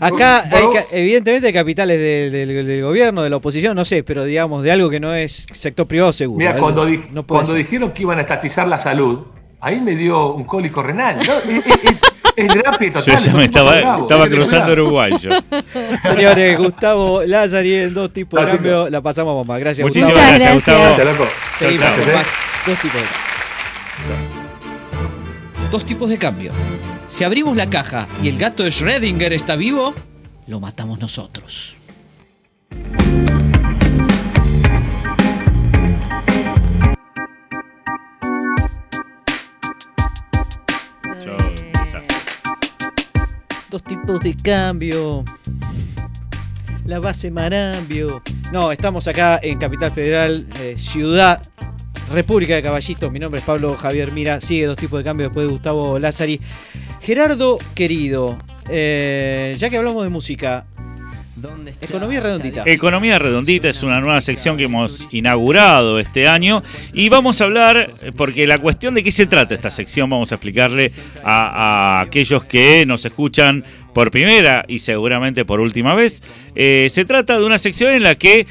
acá 0.00 0.40
hay, 0.50 0.64
evidentemente 0.90 1.52
capitales 1.52 1.98
de- 1.98 2.30
del- 2.30 2.66
del 2.66 2.82
gobierno, 2.82 3.22
de 3.22 3.30
la 3.30 3.36
oposición, 3.36 3.76
no 3.76 3.84
sé, 3.84 4.02
pero 4.02 4.24
digamos 4.24 4.64
de 4.64 4.72
algo 4.72 4.90
que 4.90 4.98
no 4.98 5.14
es 5.14 5.46
sector 5.52 5.86
privado 5.86 6.12
seguro. 6.12 6.38
Mira, 6.38 6.52
algo- 6.52 6.62
cuando, 6.64 6.86
di- 6.86 7.04
no 7.12 7.24
cuando 7.24 7.54
dijeron 7.54 7.92
que 7.92 8.02
iban 8.02 8.18
a 8.18 8.22
estatizar 8.22 8.66
la 8.66 8.80
salud, 8.80 9.20
ahí 9.60 9.80
me 9.80 9.94
dio 9.94 10.32
un 10.34 10.42
cólico 10.44 10.82
renal. 10.82 11.18
¿no? 11.18 11.22
Es, 11.52 11.66
es, 11.66 12.00
es, 12.36 12.46
es 12.46 12.52
terapia 12.52 12.88
Yo 12.92 13.00
total. 13.00 13.24
ya 13.24 13.32
me 13.32 13.44
estaba, 13.44 14.28
cruzando. 14.28 14.72
Uruguay 14.72 15.12
yo. 15.20 15.30
Señores, 16.02 16.58
Gustavo 16.58 17.22
Lazari 17.24 17.74
en 17.74 17.94
dos 17.94 18.12
tipos 18.12 18.40
de 18.40 18.46
cambio, 18.46 18.88
la 18.90 19.00
pasamos 19.00 19.34
bomba. 19.34 19.58
Gracias, 19.58 19.84
Muchísimas 19.86 20.12
Gustavo. 20.12 20.28
gracias, 20.34 20.54
Gustavo. 20.54 20.80
Gracias, 20.80 21.06
loco. 21.06 21.30
Seguimos 21.58 21.88
con 21.90 22.14
más 22.14 22.26
dos 22.66 22.78
tipos 22.78 23.00
de 23.00 23.06
cambio. 23.06 23.30
Dos 25.70 25.84
tipos 25.84 26.10
de 26.10 26.18
cambio. 26.18 26.52
Si 27.06 27.24
abrimos 27.24 27.56
la 27.56 27.68
caja 27.68 28.08
y 28.22 28.28
el 28.28 28.38
gato 28.38 28.62
de 28.62 28.70
Schrödinger 28.70 29.32
está 29.32 29.56
vivo, 29.56 29.94
lo 30.46 30.60
matamos 30.60 31.00
nosotros. 31.00 31.79
Dos 43.70 43.84
tipos 43.84 44.20
de 44.20 44.34
cambio. 44.34 45.24
La 46.86 46.98
base 46.98 47.30
Marambio. 47.30 48.20
No, 48.50 48.72
estamos 48.72 49.06
acá 49.06 49.38
en 49.40 49.58
Capital 49.58 49.92
Federal, 49.92 50.48
eh, 50.60 50.76
Ciudad, 50.76 51.40
República 52.10 52.56
de 52.56 52.62
Caballitos. 52.64 53.12
Mi 53.12 53.20
nombre 53.20 53.38
es 53.38 53.46
Pablo 53.46 53.74
Javier 53.74 54.10
Mira. 54.10 54.40
Sigue 54.40 54.66
dos 54.66 54.76
tipos 54.76 54.98
de 54.98 55.04
cambio 55.04 55.28
después 55.28 55.46
de 55.46 55.52
Gustavo 55.52 56.00
Lázari. 56.00 56.40
Gerardo, 57.00 57.58
querido, 57.76 58.36
eh, 58.68 59.54
ya 59.56 59.70
que 59.70 59.76
hablamos 59.76 60.02
de 60.02 60.10
música, 60.10 60.66
economía 61.80 62.20
redondita. 62.20 62.62
Economía 62.66 63.18
Redondita 63.18 63.68
es 63.68 63.82
una 63.82 64.00
nueva 64.00 64.20
sección 64.20 64.56
que 64.56 64.64
hemos 64.64 65.08
inaugurado 65.10 65.98
este 65.98 66.28
año 66.28 66.62
y 66.92 67.08
vamos 67.08 67.40
a 67.40 67.44
hablar, 67.44 67.94
eh, 68.02 68.12
porque 68.14 68.46
la 68.46 68.58
cuestión 68.58 68.94
de 68.94 69.04
qué 69.04 69.10
se 69.10 69.26
trata 69.26 69.54
esta 69.54 69.70
sección, 69.70 70.08
vamos 70.10 70.32
a 70.32 70.36
explicarle 70.36 70.90
a, 71.22 71.98
a 71.98 72.00
aquellos 72.00 72.44
que 72.44 72.84
nos 72.86 73.04
escuchan 73.04 73.64
por 73.92 74.10
primera 74.10 74.64
y 74.68 74.78
seguramente 74.78 75.44
por 75.44 75.60
última 75.60 75.94
vez. 75.94 76.22
Eh, 76.54 76.88
se 76.90 77.04
trata 77.04 77.38
de 77.38 77.44
una 77.44 77.58
sección 77.58 77.92
en 77.92 78.02
la 78.02 78.14
que 78.14 78.46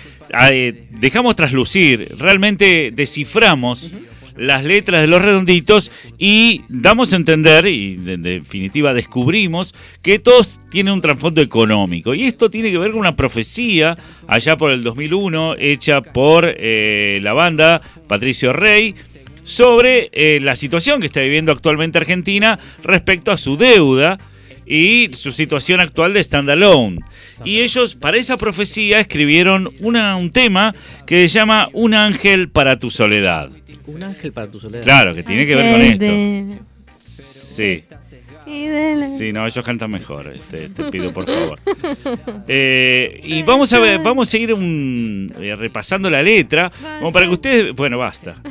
eh, 0.51 0.83
dejamos 0.91 1.35
traslucir, 1.35 2.13
realmente 2.17 2.91
desciframos 2.93 3.91
las 4.39 4.63
letras 4.63 5.01
de 5.01 5.07
los 5.07 5.21
redonditos 5.21 5.91
y 6.17 6.61
damos 6.69 7.11
a 7.13 7.17
entender, 7.17 7.67
y 7.67 7.99
en 8.05 8.23
definitiva 8.23 8.93
descubrimos, 8.93 9.75
que 10.01 10.17
todos 10.17 10.59
tienen 10.71 10.93
un 10.93 11.01
trasfondo 11.01 11.41
económico. 11.41 12.13
Y 12.13 12.23
esto 12.23 12.49
tiene 12.49 12.71
que 12.71 12.77
ver 12.77 12.91
con 12.91 13.01
una 13.01 13.15
profecía 13.15 13.97
allá 14.27 14.57
por 14.57 14.71
el 14.71 14.81
2001, 14.83 15.55
hecha 15.59 16.01
por 16.01 16.45
eh, 16.45 17.19
la 17.21 17.33
banda 17.33 17.81
Patricio 18.07 18.53
Rey, 18.53 18.95
sobre 19.43 20.09
eh, 20.13 20.39
la 20.39 20.55
situación 20.55 20.99
que 20.99 21.07
está 21.07 21.21
viviendo 21.21 21.51
actualmente 21.51 21.97
Argentina 21.97 22.59
respecto 22.83 23.31
a 23.31 23.37
su 23.37 23.57
deuda 23.57 24.19
y 24.65 25.09
su 25.13 25.31
situación 25.31 25.79
actual 25.79 26.13
de 26.13 26.23
standalone. 26.23 26.99
Y 27.43 27.61
ellos, 27.61 27.95
para 27.95 28.17
esa 28.17 28.37
profecía, 28.37 28.99
escribieron 28.99 29.73
un 29.79 30.31
tema 30.31 30.75
que 31.07 31.27
se 31.27 31.39
llama 31.39 31.69
Un 31.73 31.95
ángel 31.95 32.49
para 32.49 32.77
tu 32.77 32.91
soledad. 32.91 33.49
Un 33.93 34.03
ángel 34.03 34.31
para 34.31 34.49
tu 34.49 34.59
soledad. 34.59 34.83
Claro, 34.83 35.13
que 35.13 35.23
tiene 35.23 35.45
que 35.45 35.55
ver 35.55 35.71
con 35.73 35.81
esto. 35.81 36.63
Sí, 37.55 37.83
sí, 39.17 39.31
no, 39.33 39.45
ellos 39.45 39.65
cantan 39.65 39.91
mejor, 39.91 40.27
este, 40.33 40.69
te 40.69 40.89
pido 40.91 41.11
por 41.13 41.25
favor. 41.25 41.59
Eh, 42.47 43.19
y 43.23 43.43
vamos 43.43 43.71
a 43.73 43.79
ver, 43.79 43.99
vamos 43.99 44.33
a 44.33 44.37
ir 44.37 44.53
un- 44.53 45.31
eh, 45.41 45.55
repasando 45.55 46.09
la 46.09 46.23
letra, 46.23 46.71
como 46.99 47.11
para 47.11 47.25
que 47.27 47.33
ustedes, 47.33 47.75
bueno, 47.75 47.97
basta. 47.97 48.41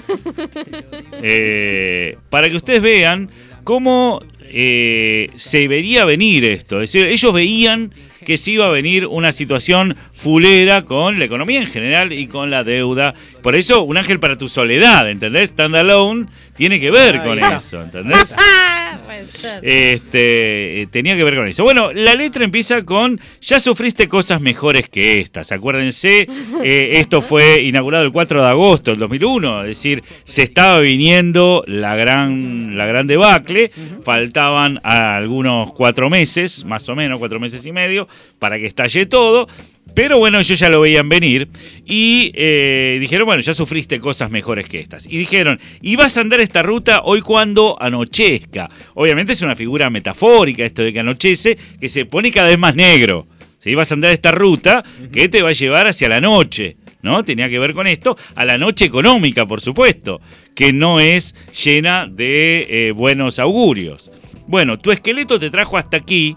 Eh, 1.22 2.16
para 2.30 2.48
que 2.50 2.56
ustedes 2.56 2.82
vean 2.82 3.30
cómo 3.64 4.20
eh, 4.50 5.30
se 5.36 5.68
vería 5.68 6.04
venir 6.04 6.44
esto. 6.44 6.80
Es 6.82 6.92
decir, 6.92 7.08
ellos 7.10 7.32
veían 7.32 7.92
que 8.28 8.36
se 8.36 8.50
iba 8.50 8.66
a 8.66 8.68
venir 8.68 9.06
una 9.06 9.32
situación 9.32 9.96
fulera 10.12 10.82
con 10.82 11.18
la 11.18 11.24
economía 11.24 11.62
en 11.62 11.66
general 11.66 12.12
y 12.12 12.26
con 12.26 12.50
la 12.50 12.62
deuda. 12.62 13.14
Por 13.42 13.56
eso, 13.56 13.82
un 13.84 13.96
ángel 13.96 14.20
para 14.20 14.36
tu 14.36 14.50
soledad, 14.50 15.08
¿entendés? 15.08 15.48
Standalone 15.48 16.26
tiene 16.54 16.78
que 16.78 16.90
ver 16.90 17.22
con 17.22 17.42
eso, 17.42 17.80
¿entendés? 17.80 18.34
Puede 19.18 19.32
ser. 19.32 19.64
Este, 19.66 20.82
eh, 20.82 20.86
tenía 20.86 21.16
que 21.16 21.24
ver 21.24 21.36
con 21.36 21.48
eso. 21.48 21.64
Bueno, 21.64 21.92
la 21.92 22.14
letra 22.14 22.44
empieza 22.44 22.82
con 22.82 23.20
ya 23.40 23.60
sufriste 23.60 24.08
cosas 24.08 24.40
mejores 24.40 24.88
que 24.88 25.20
estas. 25.20 25.52
Acuérdense, 25.52 26.28
eh, 26.64 26.90
esto 26.94 27.22
fue 27.22 27.62
inaugurado 27.62 28.04
el 28.04 28.12
4 28.12 28.42
de 28.42 28.48
agosto 28.48 28.90
del 28.90 29.00
2001, 29.00 29.62
es 29.62 29.68
decir, 29.68 30.02
se 30.24 30.42
estaba 30.42 30.78
viniendo 30.80 31.64
la 31.66 31.96
gran, 31.96 32.76
la 32.76 32.86
gran 32.86 33.06
debacle. 33.06 33.70
Faltaban 34.04 34.78
algunos 34.82 35.72
cuatro 35.72 36.10
meses, 36.10 36.64
más 36.64 36.88
o 36.88 36.96
menos 36.96 37.18
cuatro 37.18 37.40
meses 37.40 37.64
y 37.66 37.72
medio, 37.72 38.08
para 38.38 38.58
que 38.58 38.66
estalle 38.66 39.06
todo. 39.06 39.48
Pero 39.94 40.18
bueno, 40.18 40.38
ellos 40.38 40.58
ya 40.58 40.68
lo 40.68 40.80
veían 40.80 41.08
venir 41.08 41.48
y 41.84 42.30
eh, 42.34 42.98
dijeron, 43.00 43.26
bueno, 43.26 43.42
ya 43.42 43.52
sufriste 43.52 43.98
cosas 43.98 44.30
mejores 44.30 44.68
que 44.68 44.78
estas. 44.78 45.06
Y 45.06 45.18
dijeron, 45.18 45.58
y 45.80 45.96
vas 45.96 46.16
a 46.16 46.20
andar 46.20 46.40
esta 46.40 46.62
ruta 46.62 47.02
hoy 47.04 47.20
cuando 47.20 47.76
anochezca. 47.80 48.70
Obviamente 48.94 49.32
es 49.32 49.42
una 49.42 49.56
figura 49.56 49.90
metafórica 49.90 50.64
esto 50.64 50.82
de 50.82 50.92
que 50.92 51.00
anochece, 51.00 51.58
que 51.80 51.88
se 51.88 52.04
pone 52.04 52.30
cada 52.30 52.48
vez 52.48 52.58
más 52.58 52.74
negro. 52.74 53.26
¿sí? 53.58 53.74
Vas 53.74 53.90
a 53.90 53.94
andar 53.94 54.12
esta 54.12 54.30
ruta 54.30 54.84
que 55.12 55.28
te 55.28 55.42
va 55.42 55.50
a 55.50 55.52
llevar 55.52 55.86
hacia 55.86 56.08
la 56.08 56.20
noche. 56.20 56.76
¿No? 57.00 57.22
Tenía 57.22 57.48
que 57.48 57.60
ver 57.60 57.74
con 57.74 57.86
esto, 57.86 58.18
a 58.34 58.44
la 58.44 58.58
noche 58.58 58.84
económica, 58.84 59.46
por 59.46 59.60
supuesto, 59.60 60.20
que 60.56 60.72
no 60.72 60.98
es 60.98 61.32
llena 61.64 62.08
de 62.10 62.66
eh, 62.68 62.90
buenos 62.90 63.38
augurios. 63.38 64.10
Bueno, 64.48 64.80
tu 64.80 64.90
esqueleto 64.90 65.38
te 65.38 65.48
trajo 65.48 65.78
hasta 65.78 65.96
aquí, 65.96 66.36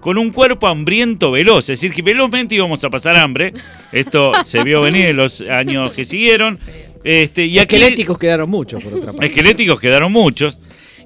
con 0.00 0.18
un 0.18 0.30
cuerpo 0.30 0.66
hambriento 0.66 1.30
veloz, 1.32 1.68
es 1.68 1.80
decir, 1.80 1.92
que 1.92 2.02
velozmente 2.02 2.54
íbamos 2.54 2.82
a 2.84 2.90
pasar 2.90 3.16
hambre. 3.16 3.52
Esto 3.92 4.32
se 4.44 4.62
vio 4.64 4.80
venir 4.80 5.06
en 5.06 5.16
los 5.16 5.40
años 5.42 5.92
que 5.92 6.04
siguieron. 6.04 6.58
Este, 7.04 7.46
y 7.46 7.58
aquí, 7.58 7.76
Esqueléticos 7.76 8.18
quedaron 8.18 8.50
muchos, 8.50 8.82
por 8.82 8.94
otra 8.94 9.12
parte. 9.12 9.26
esqueléticos 9.26 9.80
quedaron 9.80 10.12
muchos. 10.12 10.58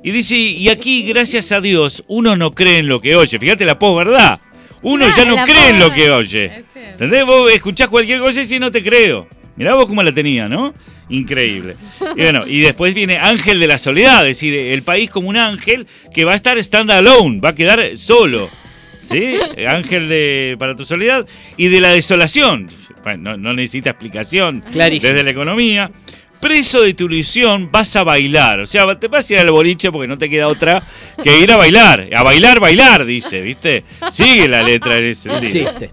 Y 0.05 0.11
dice, 0.11 0.37
y 0.37 0.69
aquí, 0.69 1.05
gracias 1.05 1.53
a 1.53 1.61
Dios, 1.61 2.05
uno 2.09 2.35
no 2.37 2.53
cree 2.53 2.79
en 2.79 2.89
lo 2.89 3.01
que 3.01 3.15
oye. 3.15 3.39
Fíjate 3.39 3.65
la 3.65 3.79
posverdad. 3.79 4.41
Uno 4.83 5.07
Claro, 5.07 5.23
ya 5.23 5.25
no 5.25 5.45
cree 5.45 5.69
en 5.69 5.79
lo 5.79 5.93
que 5.93 6.11
oye. 6.11 6.65
¿Entendés? 6.75 7.25
Vos 7.25 7.53
escuchás 7.53 7.89
cualquier 7.89 8.19
cosa 8.19 8.41
y 8.41 8.43
decís, 8.43 8.59
no 8.59 8.73
te 8.73 8.83
creo. 8.83 9.29
Mirá 9.55 9.75
vos 9.75 9.87
cómo 9.87 10.03
la 10.03 10.13
tenía, 10.13 10.49
¿no? 10.49 10.75
Increíble. 11.09 11.77
Y 12.17 12.23
bueno, 12.23 12.47
y 12.47 12.61
después 12.61 12.95
viene 12.95 13.19
Ángel 13.19 13.61
de 13.61 13.67
la 13.67 13.79
Soledad, 13.79 14.27
es 14.27 14.39
decir, 14.39 14.55
el 14.55 14.83
país 14.83 15.11
como 15.11 15.29
un 15.29 15.37
ángel 15.37 15.87
que 16.13 16.25
va 16.25 16.33
a 16.33 16.37
estar 16.37 16.59
stand 16.59 16.91
alone, 16.91 17.41
va 17.41 17.51
a 17.51 17.55
quedar 17.55 17.97
solo. 17.97 18.49
¿Sí? 19.13 19.37
Ángel 19.67 20.09
de, 20.09 20.57
para 20.59 20.75
tu 20.75 20.85
soledad 20.85 21.27
y 21.57 21.69
de 21.69 21.81
la 21.81 21.91
desolación. 21.91 22.69
Bueno, 23.03 23.33
no, 23.33 23.37
no 23.37 23.55
necesita 23.55 23.91
explicación 23.91 24.63
Clarísimo. 24.73 25.13
desde 25.13 25.25
la 25.25 25.31
economía. 25.31 25.91
Preso 26.41 26.83
de 26.83 26.95
tu 26.95 27.05
ilusión, 27.05 27.71
vas 27.71 27.95
a 27.95 28.03
bailar. 28.03 28.59
O 28.61 28.67
sea, 28.67 28.99
te 28.99 29.07
vas 29.07 29.31
a 29.31 29.33
ir 29.35 29.39
al 29.39 29.53
boliche 29.53 29.93
porque 29.93 30.09
no 30.09 30.19
te 30.19 30.29
queda 30.29 30.49
otra 30.49 30.83
que 31.23 31.39
ir 31.39 31.53
a 31.53 31.57
bailar. 31.57 32.09
A 32.17 32.25
bailar, 32.25 32.59
bailar, 32.59 33.05
dice, 33.05 33.41
¿viste? 33.43 33.85
Sigue 34.11 34.49
la 34.49 34.65
letra 34.65 34.99
en 34.99 35.05
ese 35.05 35.31
sentido. 35.31 35.71
existe. 35.71 35.91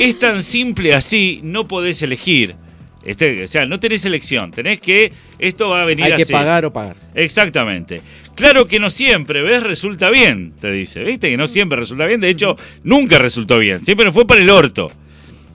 Es 0.00 0.18
tan 0.18 0.42
simple 0.42 0.94
así, 0.94 1.40
no 1.42 1.66
podés 1.66 2.00
elegir. 2.00 2.56
Este, 3.04 3.44
o 3.44 3.46
sea, 3.46 3.66
no 3.66 3.78
tenés 3.78 4.02
elección, 4.06 4.50
tenés 4.50 4.80
que, 4.80 5.12
esto 5.38 5.68
va 5.68 5.82
a 5.82 5.84
venir 5.84 6.06
Hay 6.06 6.16
que 6.16 6.22
así. 6.22 6.32
pagar 6.32 6.64
o 6.64 6.72
pagar. 6.72 6.96
Exactamente. 7.14 8.00
Claro 8.34 8.66
que 8.66 8.80
no 8.80 8.90
siempre, 8.90 9.42
¿ves? 9.42 9.62
Resulta 9.62 10.10
bien, 10.10 10.52
te 10.60 10.70
dice. 10.72 11.02
¿Viste? 11.04 11.30
Que 11.30 11.36
no 11.36 11.46
siempre 11.46 11.78
resulta 11.78 12.06
bien. 12.06 12.20
De 12.20 12.28
hecho, 12.30 12.56
nunca 12.82 13.18
resultó 13.18 13.58
bien. 13.58 13.84
Siempre 13.84 14.04
nos 14.06 14.14
fue 14.14 14.26
para 14.26 14.40
el 14.40 14.50
orto. 14.50 14.90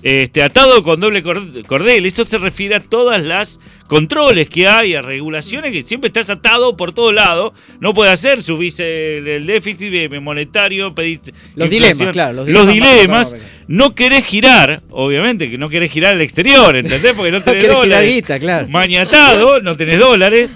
Este, 0.02 0.42
atado 0.42 0.82
con 0.82 1.02
doble 1.02 1.22
cord- 1.22 1.66
cordel. 1.66 2.06
Esto 2.06 2.24
se 2.26 2.38
refiere 2.38 2.76
a 2.76 2.80
todas 2.80 3.22
las 3.22 3.60
controles 3.88 4.48
que 4.48 4.66
hay, 4.66 4.96
a 4.96 5.02
regulaciones 5.02 5.74
que 5.74 5.82
siempre 5.82 6.08
estás 6.08 6.30
atado 6.30 6.78
por 6.78 6.94
todos 6.94 7.14
lados. 7.14 7.52
No 7.82 7.94
puede 7.94 8.10
hacer, 8.12 8.42
subís 8.42 8.80
el, 8.80 9.28
el 9.28 9.46
déficit 9.46 9.92
eh, 9.94 10.20
monetario, 10.22 10.96
pedís 10.96 11.20
Los 11.56 11.70
dilemas, 11.70 12.14
claro, 12.14 12.34
los 12.34 12.48
Los 12.48 12.66
dilemas 12.70 12.94
dilemas. 12.96 13.28
macroeconómicos. 13.34 13.60
No 13.68 13.94
querés 13.94 14.26
girar, 14.26 14.82
obviamente, 14.90 15.50
que 15.50 15.58
no 15.58 15.68
querés 15.68 15.92
girar 15.92 16.16
al 16.16 16.22
exterior, 16.22 16.78
¿entendés? 16.78 17.14
Porque 17.14 17.32
no 17.32 17.40
No 17.40 17.44
tenés 17.44 17.64
girar 17.64 17.76
dólares. 17.78 18.16
guita, 18.16 18.40
claro. 18.40 18.68
Mañatado, 18.70 19.60
no 19.60 19.76
tenés 19.76 20.00
dólares. 20.00 20.50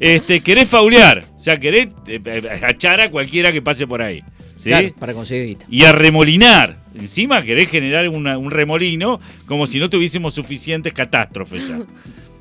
Este, 0.00 0.40
querés 0.40 0.68
faulear. 0.68 1.24
O 1.36 1.38
sea, 1.40 1.58
querés 1.58 1.88
eh, 2.06 2.20
eh, 2.24 2.60
achar 2.62 3.00
a 3.00 3.10
cualquiera 3.10 3.52
que 3.52 3.62
pase 3.62 3.86
por 3.86 4.02
ahí. 4.02 4.22
¿sí? 4.56 4.70
Claro, 4.70 4.92
para 4.98 5.12
conseguir 5.14 5.46
guita. 5.48 5.66
Y 5.70 5.84
a 5.84 5.92
remolinar. 5.92 6.82
Encima 6.94 7.42
querés 7.42 7.68
generar 7.70 8.08
una- 8.08 8.38
un 8.38 8.50
remolino 8.50 9.20
como 9.46 9.66
si 9.66 9.78
no 9.78 9.90
tuviésemos 9.90 10.34
suficientes 10.34 10.92
catástrofes 10.92 11.68
ya. 11.68 11.80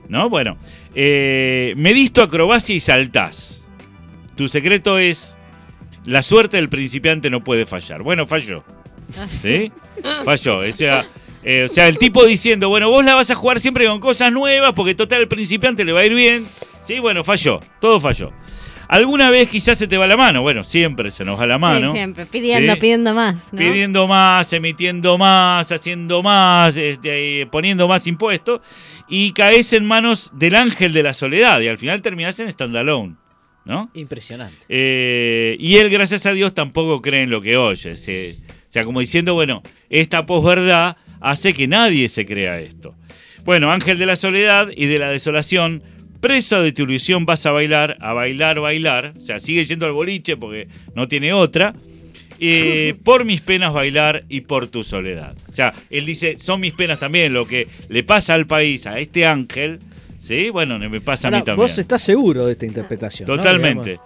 ¿No? 0.10 0.30
Bueno. 0.30 0.58
Eh, 0.94 1.74
medís 1.78 2.14
tu 2.14 2.22
acrobacia 2.22 2.76
y 2.76 2.80
saltás. 2.80 3.68
Tu 4.36 4.48
secreto 4.48 4.98
es. 5.00 5.38
La 6.06 6.22
suerte 6.22 6.58
del 6.58 6.68
principiante 6.70 7.30
no 7.30 7.44
puede 7.44 7.66
fallar. 7.66 8.04
Bueno, 8.04 8.28
falló. 8.28 8.64
¿Sí? 9.42 9.72
Falló. 10.26 10.60
O 10.60 10.72
sea, 10.72 11.06
eh, 11.44 11.68
o 11.70 11.74
sea, 11.74 11.88
el 11.88 11.98
tipo 11.98 12.26
diciendo, 12.26 12.68
bueno, 12.70 12.90
vos 12.90 13.04
la 13.06 13.16
vas 13.16 13.32
a 13.32 13.36
jugar 13.36 13.60
siempre 13.60 13.86
con 13.88 14.00
cosas 14.00 14.32
nuevas 14.32 14.74
porque 14.74 14.96
total 14.96 15.22
el 15.22 15.28
principiante 15.28 15.86
le 15.86 15.92
va 15.94 16.02
a 16.02 16.06
ir 16.06 16.14
bien. 16.14 16.44
Sí, 16.86 17.00
bueno, 17.00 17.24
falló. 17.24 17.60
Todo 17.80 18.00
falló. 18.00 18.32
Alguna 18.90 19.30
vez 19.32 19.50
quizás 19.50 19.78
se 19.78 19.88
te 19.88 19.98
va 19.98 20.06
la 20.06 20.18
mano. 20.18 20.42
Bueno, 20.42 20.64
siempre 20.64 21.10
se 21.10 21.24
nos 21.24 21.40
va 21.40 21.48
la 21.48 21.58
mano. 21.58 21.92
Sí, 21.92 21.98
siempre, 21.98 22.26
pidiendo, 22.26 22.74
Sí. 22.74 22.80
pidiendo 22.80 23.14
más. 23.14 23.52
¿no? 23.54 23.58
Pidiendo 23.60 24.08
más, 24.08 24.52
emitiendo 24.54 25.18
más, 25.18 25.72
haciendo 25.72 26.22
más, 26.22 26.76
este, 26.78 27.48
poniendo 27.52 27.88
más 27.88 28.06
impuestos. 28.06 28.62
Y 29.08 29.32
caes 29.32 29.74
en 29.74 29.86
manos 29.86 30.32
del 30.38 30.56
ángel 30.56 30.92
de 30.94 31.02
la 31.04 31.14
soledad. 31.14 31.60
Y 31.62 31.70
al 31.70 31.78
final 31.78 32.02
terminás 32.02 32.40
en 32.40 32.52
standalone. 32.52 33.16
¿no? 33.66 33.90
Impresionante. 33.94 34.58
Eh, 34.68 35.56
y 35.58 35.78
él, 35.78 35.90
gracias 35.90 36.26
a 36.26 36.34
Dios, 36.34 36.54
tampoco 36.54 37.02
cree 37.02 37.24
en 37.24 37.30
lo 37.30 37.42
que 37.42 37.56
oye. 37.56 37.96
Se- 37.96 38.36
o 38.50 38.72
sea, 38.74 38.84
como 38.84 39.00
diciendo, 39.00 39.34
bueno, 39.36 39.64
esta 39.90 40.26
posverdad 40.26 40.98
hace 41.22 41.54
que 41.54 41.66
nadie 41.70 42.10
se 42.10 42.26
crea 42.26 42.60
esto. 42.60 42.94
Bueno, 43.46 43.72
Ángel 43.72 43.98
de 43.98 44.06
la 44.06 44.18
Soledad 44.18 44.68
y 44.76 44.88
de 44.88 45.00
la 45.00 45.10
Desolación, 45.10 45.82
preso 46.24 46.62
de 46.62 46.72
tu 46.72 46.84
ilusión 46.84 47.26
vas 47.26 47.46
a 47.46 47.52
bailar, 47.52 47.98
a 48.00 48.14
bailar, 48.14 48.62
bailar. 48.62 49.14
O 49.18 49.22
sea, 49.22 49.40
sigue 49.40 49.66
yendo 49.66 49.86
al 49.86 49.92
boliche 49.92 50.38
porque 50.38 50.70
no 50.96 51.10
tiene 51.10 51.34
otra. 51.34 51.74
Eh, 52.40 52.96
por 53.04 53.26
mis 53.26 53.42
penas 53.42 53.74
bailar 53.74 54.24
y 54.30 54.42
por 54.42 54.68
tu 54.68 54.86
soledad. 54.86 55.36
O 55.50 55.54
sea, 55.54 55.74
él 55.90 56.06
dice, 56.06 56.38
son 56.40 56.62
mis 56.62 56.74
penas 56.74 56.98
también, 56.98 57.34
lo 57.34 57.46
que 57.46 57.68
le 57.90 58.04
pasa 58.04 58.36
al 58.36 58.48
país, 58.48 58.88
a 58.88 59.00
este 59.00 59.26
ángel, 59.26 59.80
¿sí? 60.22 60.50
Bueno, 60.50 60.80
me 60.80 61.02
pasa 61.02 61.28
a 61.28 61.32
mí 61.32 61.38
también. 61.40 61.58
vos 61.58 61.78
estás 61.78 62.02
seguro 62.02 62.46
de 62.46 62.54
esta 62.54 62.66
interpretación. 62.66 63.28
Totalmente. 63.28 64.00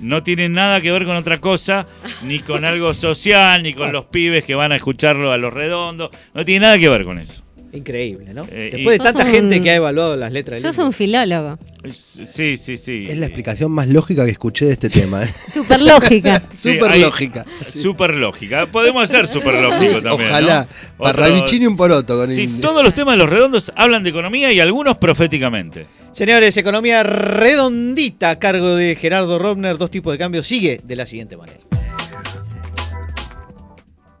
No 0.00 0.24
tiene 0.24 0.48
nada 0.48 0.80
que 0.80 0.90
ver 0.90 1.04
con 1.04 1.14
otra 1.14 1.40
cosa, 1.40 1.86
ni 2.24 2.40
con 2.40 2.64
algo 2.64 2.92
social, 2.92 3.62
ni 3.62 3.72
con 3.72 3.92
los 3.92 4.06
pibes 4.06 4.44
que 4.44 4.56
van 4.56 4.72
a 4.72 4.76
escucharlo 4.76 5.30
a 5.30 5.38
los 5.38 5.52
redondos. 5.52 6.10
No 6.34 6.44
tiene 6.44 6.66
nada 6.66 6.78
que 6.80 6.88
ver 6.88 7.04
con 7.04 7.20
eso. 7.20 7.44
Increíble, 7.74 8.34
¿no? 8.34 8.44
Eh, 8.50 8.68
Después 8.70 8.98
de 8.98 9.04
tanta 9.04 9.24
gente 9.24 9.62
que 9.62 9.70
ha 9.70 9.76
evaluado 9.76 10.14
las 10.14 10.30
letras 10.30 10.60
del 10.62 10.74
Sos 10.74 10.84
un 10.84 10.92
filólogo. 10.92 11.58
Sí, 11.90 12.58
sí, 12.58 12.76
sí. 12.76 13.04
Es 13.08 13.16
la 13.18 13.24
explicación 13.26 13.72
más 13.72 13.88
lógica 13.88 14.26
que 14.26 14.30
escuché 14.32 14.66
de 14.66 14.72
este 14.72 14.90
tema. 14.90 15.22
¿eh? 15.24 15.28
Súper 15.52 15.80
lógica. 15.80 16.42
Sí, 16.54 16.74
Súper 16.74 16.90
hay- 16.90 17.00
lógica. 17.00 17.46
Súper 17.72 18.14
lógica. 18.14 18.66
Podemos 18.66 19.04
hacer 19.04 19.26
súper 19.26 19.54
lógico 19.54 20.02
también. 20.02 20.28
Ojalá. 20.30 20.68
¿no? 20.70 20.96
Para 20.98 21.10
Otro- 21.12 21.22
Ravicini 21.24 21.66
un 21.66 21.76
poroto 21.76 22.16
con 22.18 22.34
Sí, 22.34 22.42
el- 22.44 22.60
todos 22.60 22.84
los 22.84 22.92
temas 22.92 23.14
de 23.14 23.18
los 23.18 23.30
redondos 23.30 23.72
hablan 23.74 24.02
de 24.02 24.10
economía 24.10 24.52
y 24.52 24.60
algunos 24.60 24.98
proféticamente. 24.98 25.86
Señores, 26.12 26.54
economía 26.58 27.02
redondita 27.02 28.28
a 28.30 28.38
cargo 28.38 28.76
de 28.76 28.96
Gerardo 28.96 29.38
Robner, 29.38 29.78
dos 29.78 29.90
tipos 29.90 30.12
de 30.12 30.18
cambio, 30.18 30.42
sigue 30.42 30.78
de 30.84 30.94
la 30.96 31.06
siguiente 31.06 31.38
manera. 31.38 31.60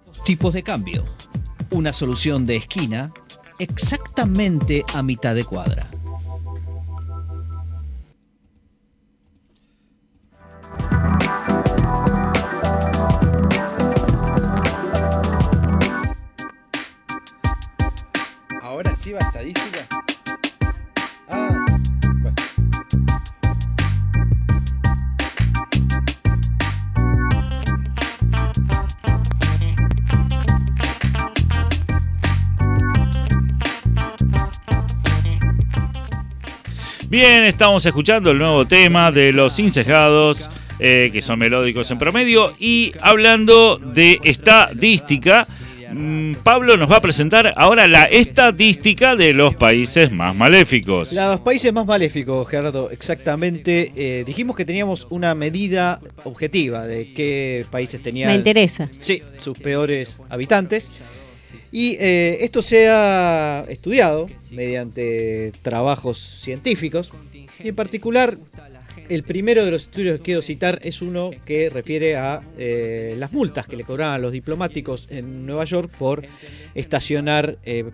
Dos 0.06 0.24
tipos 0.24 0.54
de 0.54 0.62
cambio. 0.62 1.04
Una 1.70 1.92
solución 1.92 2.46
de 2.46 2.56
esquina 2.56 3.12
exactamente 3.58 4.84
a 4.94 5.02
mitad 5.02 5.34
de 5.34 5.44
cuadra. 5.44 5.88
Ahora 18.62 18.96
sí 18.96 19.12
va 19.12 19.20
Bien, 37.12 37.44
estamos 37.44 37.84
escuchando 37.84 38.30
el 38.30 38.38
nuevo 38.38 38.64
tema 38.64 39.12
de 39.12 39.34
los 39.34 39.58
incejados, 39.58 40.48
eh, 40.78 41.10
que 41.12 41.20
son 41.20 41.38
melódicos 41.38 41.90
en 41.90 41.98
promedio, 41.98 42.54
y 42.58 42.94
hablando 43.02 43.76
de 43.76 44.18
estadística, 44.24 45.46
mm, 45.92 46.36
Pablo 46.42 46.78
nos 46.78 46.90
va 46.90 46.96
a 46.96 47.00
presentar 47.02 47.52
ahora 47.54 47.86
la 47.86 48.04
estadística 48.04 49.14
de 49.14 49.34
los 49.34 49.54
países 49.54 50.10
más 50.10 50.34
maléficos. 50.34 51.12
Los 51.12 51.40
países 51.40 51.70
más 51.70 51.84
maléficos, 51.84 52.48
Gerardo, 52.48 52.90
exactamente. 52.90 53.92
eh, 53.94 54.24
dijimos 54.26 54.56
que 54.56 54.64
teníamos 54.64 55.06
una 55.10 55.34
medida 55.34 56.00
objetiva 56.24 56.86
de 56.86 57.12
qué 57.12 57.66
países 57.70 58.02
tenían. 58.02 58.30
Me 58.30 58.36
interesa. 58.36 58.88
Sí, 59.00 59.22
sus 59.36 59.58
peores 59.58 60.22
habitantes. 60.30 60.90
Y 61.72 61.96
eh, 61.98 62.36
esto 62.44 62.60
se 62.62 62.88
ha 62.90 63.64
estudiado 63.68 64.26
mediante 64.52 65.52
trabajos 65.62 66.18
científicos. 66.18 67.10
Y 67.64 67.68
en 67.68 67.74
particular, 67.74 68.36
el 69.08 69.22
primero 69.22 69.64
de 69.64 69.70
los 69.70 69.82
estudios 69.82 70.18
que 70.18 70.22
quiero 70.24 70.42
citar 70.42 70.78
es 70.82 71.00
uno 71.00 71.30
que 71.46 71.70
refiere 71.70 72.16
a 72.16 72.42
eh, 72.58 73.14
las 73.18 73.32
multas 73.32 73.66
que 73.66 73.76
le 73.76 73.84
cobraban 73.84 74.20
los 74.20 74.32
diplomáticos 74.32 75.10
en 75.12 75.46
Nueva 75.46 75.64
York 75.64 75.90
por 75.98 76.24
estacionar 76.74 77.56
eh, 77.64 77.84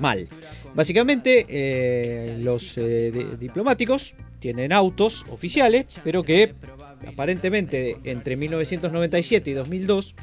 mal. 0.00 0.26
Básicamente, 0.74 2.36
los 2.40 2.76
di- 2.76 3.36
diplomáticos 3.38 4.14
tienen 4.38 4.72
autos 4.72 5.26
oficiales, 5.28 5.86
pero 6.04 6.22
que 6.22 6.54
aparentemente 7.06 7.96
entre 8.04 8.36
1997 8.36 9.50
y 9.50 9.54
2002 9.54 10.14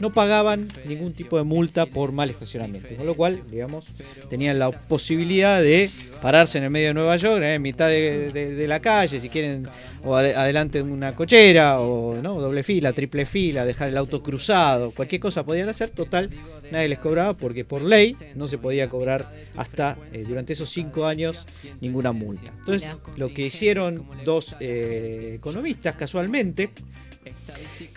no 0.00 0.12
pagaban 0.12 0.68
ningún 0.86 1.12
tipo 1.12 1.36
de 1.38 1.44
multa 1.44 1.86
por 1.86 2.12
mal 2.12 2.30
estacionamiento. 2.30 2.94
Con 2.96 3.06
lo 3.06 3.14
cual, 3.14 3.42
digamos, 3.50 3.86
tenían 4.28 4.58
la 4.58 4.70
posibilidad 4.70 5.60
de 5.60 5.90
pararse 6.22 6.58
en 6.58 6.64
el 6.64 6.70
medio 6.70 6.88
de 6.88 6.94
Nueva 6.94 7.16
York, 7.16 7.42
en 7.42 7.60
mitad 7.62 7.88
de, 7.88 8.30
de- 8.32 8.54
de 8.54 8.68
la 8.68 8.80
calle, 8.80 9.20
si 9.20 9.28
quieren, 9.28 9.66
o 10.04 10.14
ade- 10.14 10.34
adelante 10.34 10.78
de 10.78 10.84
una 10.84 11.14
cochera, 11.14 11.80
o 11.80 12.16
¿no? 12.22 12.40
doble 12.40 12.62
fila, 12.62 12.92
triple 12.92 13.26
fila, 13.26 13.64
dejar 13.64 13.88
el 13.88 13.96
auto 13.96 14.22
cruzado, 14.22 14.90
cualquier 14.90 15.20
cosa 15.20 15.44
podían 15.44 15.68
hacer. 15.68 15.90
Total, 15.90 16.30
nadie 16.72 16.88
les 16.88 16.98
cobraba 16.98 17.34
porque 17.34 17.64
por 17.64 17.82
ley 17.82 18.16
no 18.34 18.48
se 18.48 18.58
podía 18.58 18.88
cobrar 18.88 19.30
hasta 19.56 19.98
eh, 20.12 20.24
durante 20.26 20.54
esos 20.54 20.70
cinco 20.70 21.06
años 21.06 21.44
ninguna 21.80 22.12
multa. 22.12 22.52
Entonces, 22.58 22.90
lo 23.16 23.28
que 23.32 23.46
hicieron 23.46 24.06
dos 24.24 24.56
eh, 24.60 25.34
economistas 25.36 25.96
casualmente 25.96 26.70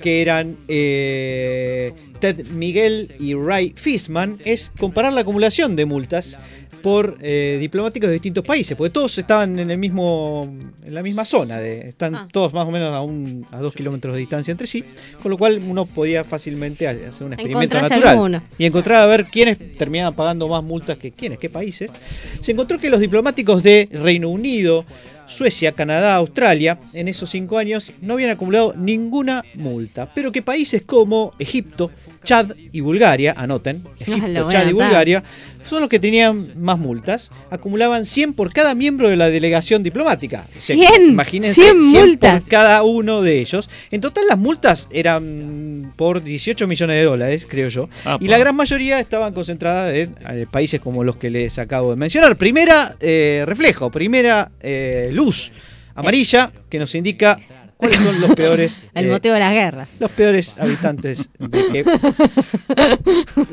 que 0.01 0.21
eran 0.21 0.57
eh, 0.67 1.93
Ted 2.19 2.47
Miguel 2.47 3.13
y 3.19 3.33
Ray 3.33 3.73
Fishman, 3.75 4.37
es 4.43 4.71
comparar 4.77 5.13
la 5.13 5.21
acumulación 5.21 5.75
de 5.75 5.85
multas 5.85 6.37
por 6.81 7.17
eh, 7.21 7.57
diplomáticos 7.59 8.07
de 8.07 8.13
distintos 8.13 8.45
países, 8.45 8.77
porque 8.77 8.91
todos 8.91 9.17
estaban 9.17 9.59
en 9.59 9.69
el 9.69 9.77
mismo 9.77 10.55
en 10.85 10.93
la 10.93 11.03
misma 11.03 11.25
zona, 11.25 11.57
de, 11.57 11.89
están 11.89 12.15
Ah. 12.15 12.27
todos 12.31 12.53
más 12.53 12.65
o 12.65 12.71
menos 12.71 12.93
a, 12.95 13.01
un, 13.01 13.45
a 13.51 13.59
dos 13.59 13.73
kilómetros 13.75 14.13
de 14.13 14.21
distancia 14.21 14.51
entre 14.51 14.65
sí, 14.65 14.83
con 15.21 15.29
lo 15.29 15.37
cual 15.37 15.61
uno 15.67 15.85
podía 15.85 16.23
fácilmente 16.23 16.87
hacer 16.87 17.27
un 17.27 17.33
experimento 17.33 17.81
natural 17.81 18.07
alguno. 18.07 18.41
y 18.57 18.65
encontrar 18.65 19.01
a 19.01 19.05
ver 19.07 19.25
quiénes 19.25 19.57
terminaban 19.77 20.15
pagando 20.15 20.47
más 20.47 20.63
multas 20.63 20.97
que 20.97 21.11
quiénes, 21.11 21.37
qué 21.37 21.49
países. 21.49 21.91
Se 22.39 22.53
encontró 22.53 22.79
que 22.79 22.89
los 22.89 23.01
diplomáticos 23.01 23.61
de 23.61 23.89
Reino 23.91 24.29
Unido, 24.29 24.85
Suecia, 25.29 25.71
Canadá, 25.73 26.15
Australia, 26.15 26.79
en 26.93 27.07
esos 27.07 27.29
cinco 27.29 27.57
años 27.57 27.91
no 28.01 28.13
habían 28.13 28.31
acumulado 28.31 28.73
ninguna 28.75 29.43
multa, 29.53 30.11
pero 30.13 30.31
que 30.31 30.41
países 30.41 30.81
como 30.81 31.33
Egipto, 31.39 31.91
Chad 32.23 32.51
y 32.71 32.81
Bulgaria, 32.81 33.33
anoten, 33.37 33.85
Egipto, 33.99 34.49
Chad 34.51 34.67
y. 34.67 34.73
Bulgaria, 34.73 35.23
son 35.69 35.81
los 35.81 35.89
que 35.89 35.99
tenían 35.99 36.51
más 36.55 36.77
multas, 36.79 37.31
acumulaban 37.49 38.05
100 38.05 38.33
por 38.33 38.51
cada 38.51 38.75
miembro 38.75 39.09
de 39.09 39.15
la 39.15 39.29
delegación 39.29 39.83
diplomática. 39.83 40.45
O 40.57 40.59
sea, 40.59 40.75
100, 40.75 41.09
imagínense 41.09 41.61
100 41.61 41.79
multas. 41.79 42.41
por 42.41 42.49
cada 42.49 42.83
uno 42.83 43.21
de 43.21 43.39
ellos. 43.39 43.69
En 43.91 44.01
total 44.01 44.25
las 44.27 44.37
multas 44.37 44.87
eran 44.91 45.93
por 45.95 46.23
18 46.23 46.67
millones 46.67 46.95
de 46.97 47.03
dólares, 47.03 47.47
creo 47.49 47.69
yo. 47.69 47.89
Apa. 48.05 48.23
Y 48.23 48.27
la 48.27 48.37
gran 48.37 48.55
mayoría 48.55 48.99
estaban 48.99 49.33
concentradas 49.33 49.93
en 49.95 50.15
eh, 50.29 50.45
países 50.49 50.79
como 50.79 51.03
los 51.03 51.15
que 51.17 51.29
les 51.29 51.59
acabo 51.59 51.91
de 51.91 51.95
mencionar. 51.95 52.35
Primera 52.37 52.95
eh, 52.99 53.43
reflejo, 53.45 53.89
primera 53.91 54.51
eh, 54.61 55.09
luz 55.13 55.51
amarilla 55.95 56.51
que 56.69 56.79
nos 56.79 56.95
indica 56.95 57.39
cuáles 57.77 57.97
son 57.97 58.19
los 58.21 58.33
peores 58.35 58.83
El 58.93 59.05
eh, 59.05 59.09
motivo 59.09 59.33
de 59.35 59.39
las 59.41 59.51
guerras. 59.53 59.89
los 59.99 60.11
peores 60.11 60.55
habitantes 60.59 61.29
de 61.39 61.63
que- 61.71 61.85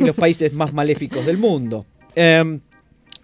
los 0.05 0.14
países 0.17 0.53
más 0.53 0.73
maléficos 0.73 1.25
del 1.27 1.39
mundo. 1.39 1.87
Em, 2.17 2.59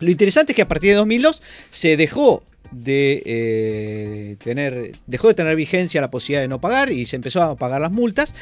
lo 0.01 0.11
interesante 0.11 0.53
es 0.53 0.57
que 0.57 0.63
a 0.63 0.69
partir 0.69 0.91
de 0.91 0.97
2002 0.97 1.43
se 1.71 1.97
dejó 1.97 2.43
de 2.71 3.23
eh, 3.27 4.37
tener 4.43 4.93
dejó 5.07 5.29
de 5.29 5.35
tener 5.35 5.55
vigencia 5.57 6.01
la 6.01 6.11
posibilidad 6.11 6.41
de 6.41 6.49
no 6.49 6.59
pagar 6.59 6.91
y 6.91 7.05
se 7.05 7.17
empezó 7.17 7.43
a 7.43 7.55
pagar 7.57 7.81
las 7.83 7.93
multas. 7.93 8.35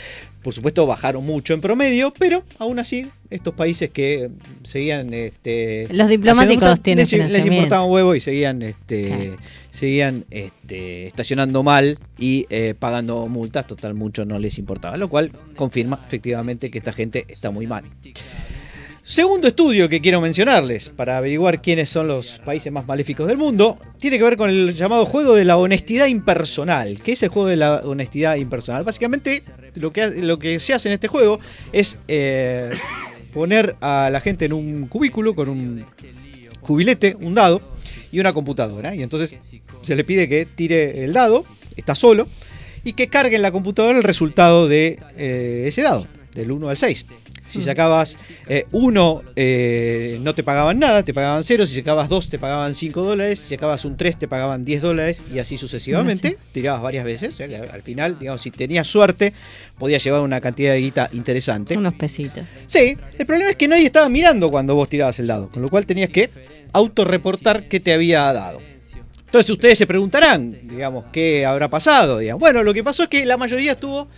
Por 0.42 0.54
supuesto 0.54 0.86
bajaron 0.86 1.24
mucho 1.26 1.52
en 1.52 1.60
promedio, 1.60 2.12
pero 2.16 2.44
aún 2.58 2.78
así 2.78 3.08
estos 3.28 3.54
países 3.54 3.90
que 3.90 4.30
seguían 4.62 5.12
este, 5.12 5.88
Los 5.92 6.08
diplomáticos 6.08 6.62
multas, 6.62 6.80
tienen 6.80 7.02
les, 7.02 7.10
les 7.12 7.18
financiamiento. 7.22 7.56
importaba 7.56 7.84
un 7.84 7.92
huevo 7.92 8.14
y 8.14 8.20
seguían 8.20 8.62
este, 8.62 9.06
Claro. 9.08 9.36
seguían 9.72 10.24
este, 10.30 11.06
estacionando 11.08 11.62
mal 11.64 11.98
y 12.18 12.46
eh, 12.50 12.74
pagando 12.78 13.26
multas, 13.26 13.66
total 13.66 13.94
mucho 13.94 14.24
no 14.24 14.38
les 14.38 14.58
importaba, 14.58 14.96
lo 14.96 15.08
cual 15.08 15.32
confirma 15.56 16.00
efectivamente 16.06 16.70
que 16.70 16.78
esta 16.78 16.92
gente 16.92 17.24
está 17.28 17.50
muy 17.50 17.66
mal. 17.66 17.84
Segundo 19.10 19.48
estudio 19.48 19.88
que 19.88 20.00
quiero 20.00 20.20
mencionarles 20.20 20.88
para 20.88 21.18
averiguar 21.18 21.60
quiénes 21.60 21.90
son 21.90 22.06
los 22.06 22.38
países 22.44 22.72
más 22.72 22.86
maléficos 22.86 23.26
del 23.26 23.38
mundo 23.38 23.76
tiene 23.98 24.18
que 24.18 24.22
ver 24.22 24.36
con 24.36 24.48
el 24.48 24.72
llamado 24.72 25.04
juego 25.04 25.34
de 25.34 25.44
la 25.44 25.56
honestidad 25.56 26.06
impersonal. 26.06 27.00
¿Qué 27.02 27.14
es 27.14 27.22
el 27.24 27.28
juego 27.28 27.48
de 27.48 27.56
la 27.56 27.80
honestidad 27.82 28.36
impersonal? 28.36 28.84
Básicamente 28.84 29.42
lo 29.74 29.92
que, 29.92 30.22
lo 30.22 30.38
que 30.38 30.60
se 30.60 30.74
hace 30.74 30.90
en 30.90 30.92
este 30.92 31.08
juego 31.08 31.40
es 31.72 31.98
eh, 32.06 32.70
poner 33.32 33.74
a 33.80 34.10
la 34.12 34.20
gente 34.20 34.44
en 34.44 34.52
un 34.52 34.86
cubículo 34.86 35.34
con 35.34 35.48
un 35.48 35.84
cubilete, 36.60 37.16
un 37.20 37.34
dado 37.34 37.60
y 38.12 38.20
una 38.20 38.32
computadora. 38.32 38.94
Y 38.94 39.02
entonces 39.02 39.34
se 39.82 39.96
le 39.96 40.04
pide 40.04 40.28
que 40.28 40.46
tire 40.46 41.02
el 41.02 41.12
dado, 41.12 41.44
está 41.76 41.96
solo, 41.96 42.28
y 42.84 42.92
que 42.92 43.08
cargue 43.08 43.34
en 43.34 43.42
la 43.42 43.50
computadora 43.50 43.98
el 43.98 44.04
resultado 44.04 44.68
de 44.68 45.00
eh, 45.16 45.64
ese 45.66 45.82
dado, 45.82 46.06
del 46.34 46.50
1 46.50 46.68
al 46.68 46.76
6. 46.76 47.06
Si 47.46 47.62
sacabas 47.62 48.16
1, 48.70 49.22
no 50.20 50.34
te 50.34 50.42
pagaban 50.44 50.78
nada, 50.78 51.02
te 51.04 51.12
pagaban 51.12 51.42
0. 51.42 51.66
Si 51.66 51.74
sacabas 51.74 52.08
2, 52.08 52.28
te 52.28 52.38
pagaban 52.38 52.74
5 52.74 53.02
dólares. 53.02 53.40
Si 53.40 53.56
sacabas 53.56 53.84
un 53.84 53.96
3, 53.96 54.18
te 54.18 54.28
pagaban 54.28 54.64
10 54.64 54.82
dólares. 54.82 55.22
Y 55.34 55.40
así 55.40 55.58
sucesivamente. 55.58 56.38
Tirabas 56.52 56.80
varias 56.80 57.04
veces. 57.04 57.34
O 57.34 57.36
sea 57.36 57.48
que 57.48 57.56
al 57.56 57.82
final, 57.82 58.18
digamos, 58.18 58.40
si 58.40 58.52
tenías 58.52 58.86
suerte, 58.86 59.32
podías 59.78 60.04
llevar 60.04 60.20
una 60.20 60.40
cantidad 60.40 60.72
de 60.72 60.80
guita 60.80 61.10
interesante. 61.12 61.76
Unos 61.76 61.94
pesitos. 61.94 62.44
Sí, 62.68 62.96
el 63.18 63.26
problema 63.26 63.50
es 63.50 63.56
que 63.56 63.66
nadie 63.66 63.86
estaba 63.86 64.08
mirando 64.08 64.48
cuando 64.50 64.76
vos 64.76 64.88
tirabas 64.88 65.18
el 65.18 65.26
dado. 65.26 65.50
Con 65.50 65.62
lo 65.62 65.68
cual 65.68 65.86
tenías 65.86 66.10
que 66.10 66.30
autorreportar 66.72 67.68
qué 67.68 67.80
te 67.80 67.92
había 67.92 68.32
dado. 68.32 68.60
Entonces 69.26 69.50
ustedes 69.50 69.78
se 69.78 69.86
preguntarán, 69.86 70.56
digamos, 70.68 71.06
¿qué 71.12 71.46
habrá 71.46 71.68
pasado? 71.68 72.18
Digamos. 72.18 72.40
Bueno, 72.40 72.62
lo 72.62 72.72
que 72.74 72.84
pasó 72.84 73.04
es 73.04 73.08
que 73.08 73.26
la 73.26 73.36
mayoría 73.36 73.78
tuvo 73.78 74.08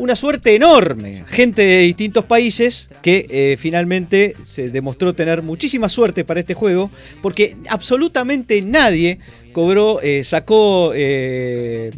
una 0.00 0.16
suerte 0.16 0.54
enorme. 0.54 1.24
Gente 1.28 1.62
de 1.62 1.78
distintos 1.80 2.24
países 2.24 2.88
que 3.02 3.26
eh, 3.28 3.56
finalmente 3.58 4.34
se 4.44 4.70
demostró 4.70 5.14
tener 5.14 5.42
muchísima 5.42 5.90
suerte 5.90 6.24
para 6.24 6.40
este 6.40 6.54
juego, 6.54 6.90
porque 7.20 7.56
absolutamente 7.68 8.62
nadie 8.62 9.18
cobró, 9.52 10.00
eh, 10.02 10.24
sacó, 10.24 10.92
eh, 10.94 11.90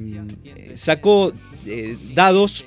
sacó 0.75 1.33
dados 2.13 2.67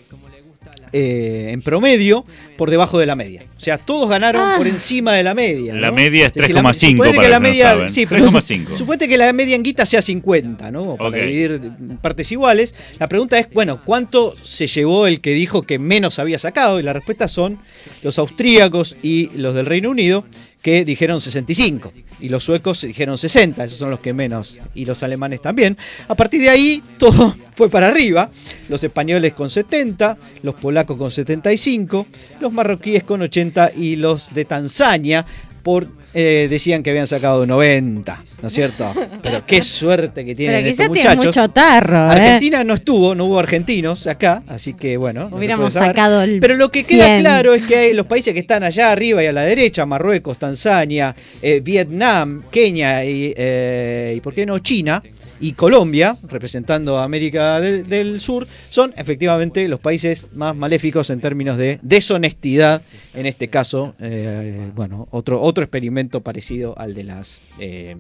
eh, 0.94 1.50
en 1.52 1.62
promedio 1.62 2.26
por 2.58 2.70
debajo 2.70 2.98
de 3.00 3.06
la 3.06 3.16
media. 3.16 3.44
O 3.58 3.60
sea, 3.60 3.78
todos 3.78 4.10
ganaron 4.10 4.42
Ah. 4.42 4.56
por 4.58 4.68
encima 4.68 5.14
de 5.14 5.24
la 5.24 5.34
media. 5.34 5.74
La 5.76 5.92
media 5.92 6.28
es 6.28 6.34
decir, 6.34 6.54
la- 6.56 6.62
3,5 6.62 6.92
suponete 6.92 7.16
para 7.16 7.26
que 7.28 7.32
la 7.32 7.38
que 7.38 7.42
no 7.44 7.50
media, 7.50 7.70
saben. 7.72 7.90
sí, 7.90 8.06
pero 8.06 8.22
3,5. 8.32 8.76
Suponete 8.78 9.08
que 9.08 9.18
la 9.18 9.34
media 9.34 9.56
en 9.56 9.64
guita 9.64 9.86
sea 9.86 10.02
50, 10.02 10.72
¿no? 10.72 10.96
Para 10.96 11.18
dividir 11.18 11.62
en 11.64 11.98
partes 11.98 12.32
iguales. 12.32 12.74
La 13.00 13.08
pregunta 13.08 13.38
es, 13.40 13.48
bueno, 13.54 13.82
¿cuánto 13.84 14.34
se 14.44 14.68
llevó 14.68 15.08
el 15.08 15.22
que 15.22 15.32
dijo 15.34 15.64
que 15.64 15.80
menos 15.80 16.20
había 16.20 16.40
sacado? 16.40 16.80
Y 16.80 16.84
la 16.84 16.94
respuesta 16.94 17.28
son 17.28 17.60
los 18.04 18.18
austríacos 18.20 18.96
y 19.02 19.30
los 19.38 19.56
del 19.56 19.66
Reino 19.66 19.90
Unido, 19.90 20.26
que 20.62 20.84
dijeron 20.84 21.22
65. 21.22 21.94
Y 22.20 22.30
los 22.30 22.44
suecos 22.44 22.82
dijeron 22.82 23.18
60, 23.18 23.64
esos 23.64 23.78
son 23.78 23.90
los 23.90 24.00
que 24.00 24.14
menos. 24.14 24.60
Y 24.74 24.86
los 24.86 25.04
alemanes 25.04 25.42
también. 25.42 25.78
A 26.08 26.16
partir 26.16 26.42
de 26.42 26.50
ahí, 26.50 26.84
todo 26.98 27.36
fue 27.56 27.70
para 27.70 27.88
arriba. 27.88 28.30
Los 28.70 28.84
españoles 28.84 29.34
con 29.34 29.50
70, 29.50 30.18
los 30.44 30.56
polacos 30.56 30.98
con 30.98 31.12
75, 31.12 32.08
los 32.40 32.52
marroquíes 32.52 33.04
con 33.04 33.22
80 33.22 33.74
y 33.76 33.96
los 33.98 34.34
de 34.34 34.46
Tanzania 34.46 35.26
por 35.64 35.88
eh, 36.18 36.48
decían 36.50 36.82
que 36.82 36.92
habían 36.92 37.08
sacado 37.08 37.46
90, 37.46 38.24
¿no 38.42 38.48
es 38.48 38.54
cierto? 38.54 38.92
Pero 39.22 39.46
qué 39.46 39.62
suerte 39.62 40.24
que 40.24 40.34
tienen 40.34 40.62
Pero 40.64 40.70
estos 40.70 40.88
quizás 40.88 40.94
tiene 40.94 41.10
muchachos. 41.10 41.26
mucho 41.38 41.50
tarro, 41.50 41.98
¿eh? 41.98 42.12
Argentina 42.12 42.64
no 42.64 42.74
estuvo, 42.76 43.14
no 43.14 43.26
hubo 43.26 43.38
argentinos 43.38 44.08
acá, 44.08 44.42
así 44.48 44.74
que 44.74 44.96
bueno. 44.96 45.30
Hubiéramos 45.32 45.74
sacado 45.74 46.22
el 46.22 46.40
Pero 46.40 46.56
lo 46.56 46.72
que 46.72 46.86
queda 46.86 47.06
100. 47.08 47.20
claro 47.20 47.54
es 47.54 47.66
que 47.66 47.76
hay 47.76 47.94
los 47.94 48.06
países 48.06 48.34
que 48.34 48.40
están 48.40 48.64
allá 48.64 48.94
arriba 48.94 49.22
y 49.22 49.26
a 49.28 49.34
la 49.34 49.42
derecha, 49.42 49.86
Marruecos, 49.86 50.40
Tanzania, 50.40 51.14
eh, 51.42 51.60
Vietnam, 51.62 52.44
Kenia 52.50 53.04
y, 53.04 53.34
eh, 53.36 54.14
y, 54.16 54.22
¿por 54.22 54.34
qué 54.34 54.46
no?, 54.46 54.60
China 54.60 55.04
y 55.40 55.54
Colombia, 55.54 56.18
representando 56.24 56.98
a 56.98 57.04
América 57.04 57.60
del, 57.60 57.88
del 57.88 58.20
Sur, 58.20 58.48
son 58.70 58.94
efectivamente 58.98 59.68
los 59.68 59.80
países 59.80 60.28
más 60.34 60.56
maléficos 60.56 61.10
en 61.10 61.20
términos 61.20 61.58
de 61.58 61.80
deshonestidad. 61.82 62.82
En 63.14 63.26
este 63.26 63.50
caso, 63.50 63.94
eh, 64.00 64.72
bueno, 64.76 65.08
otro, 65.12 65.42
otro 65.42 65.64
experimento 65.64 66.22
parecido 66.22 66.78
al 66.78 66.94
de 66.94 67.04
las, 67.04 67.42
eh, 67.60 67.96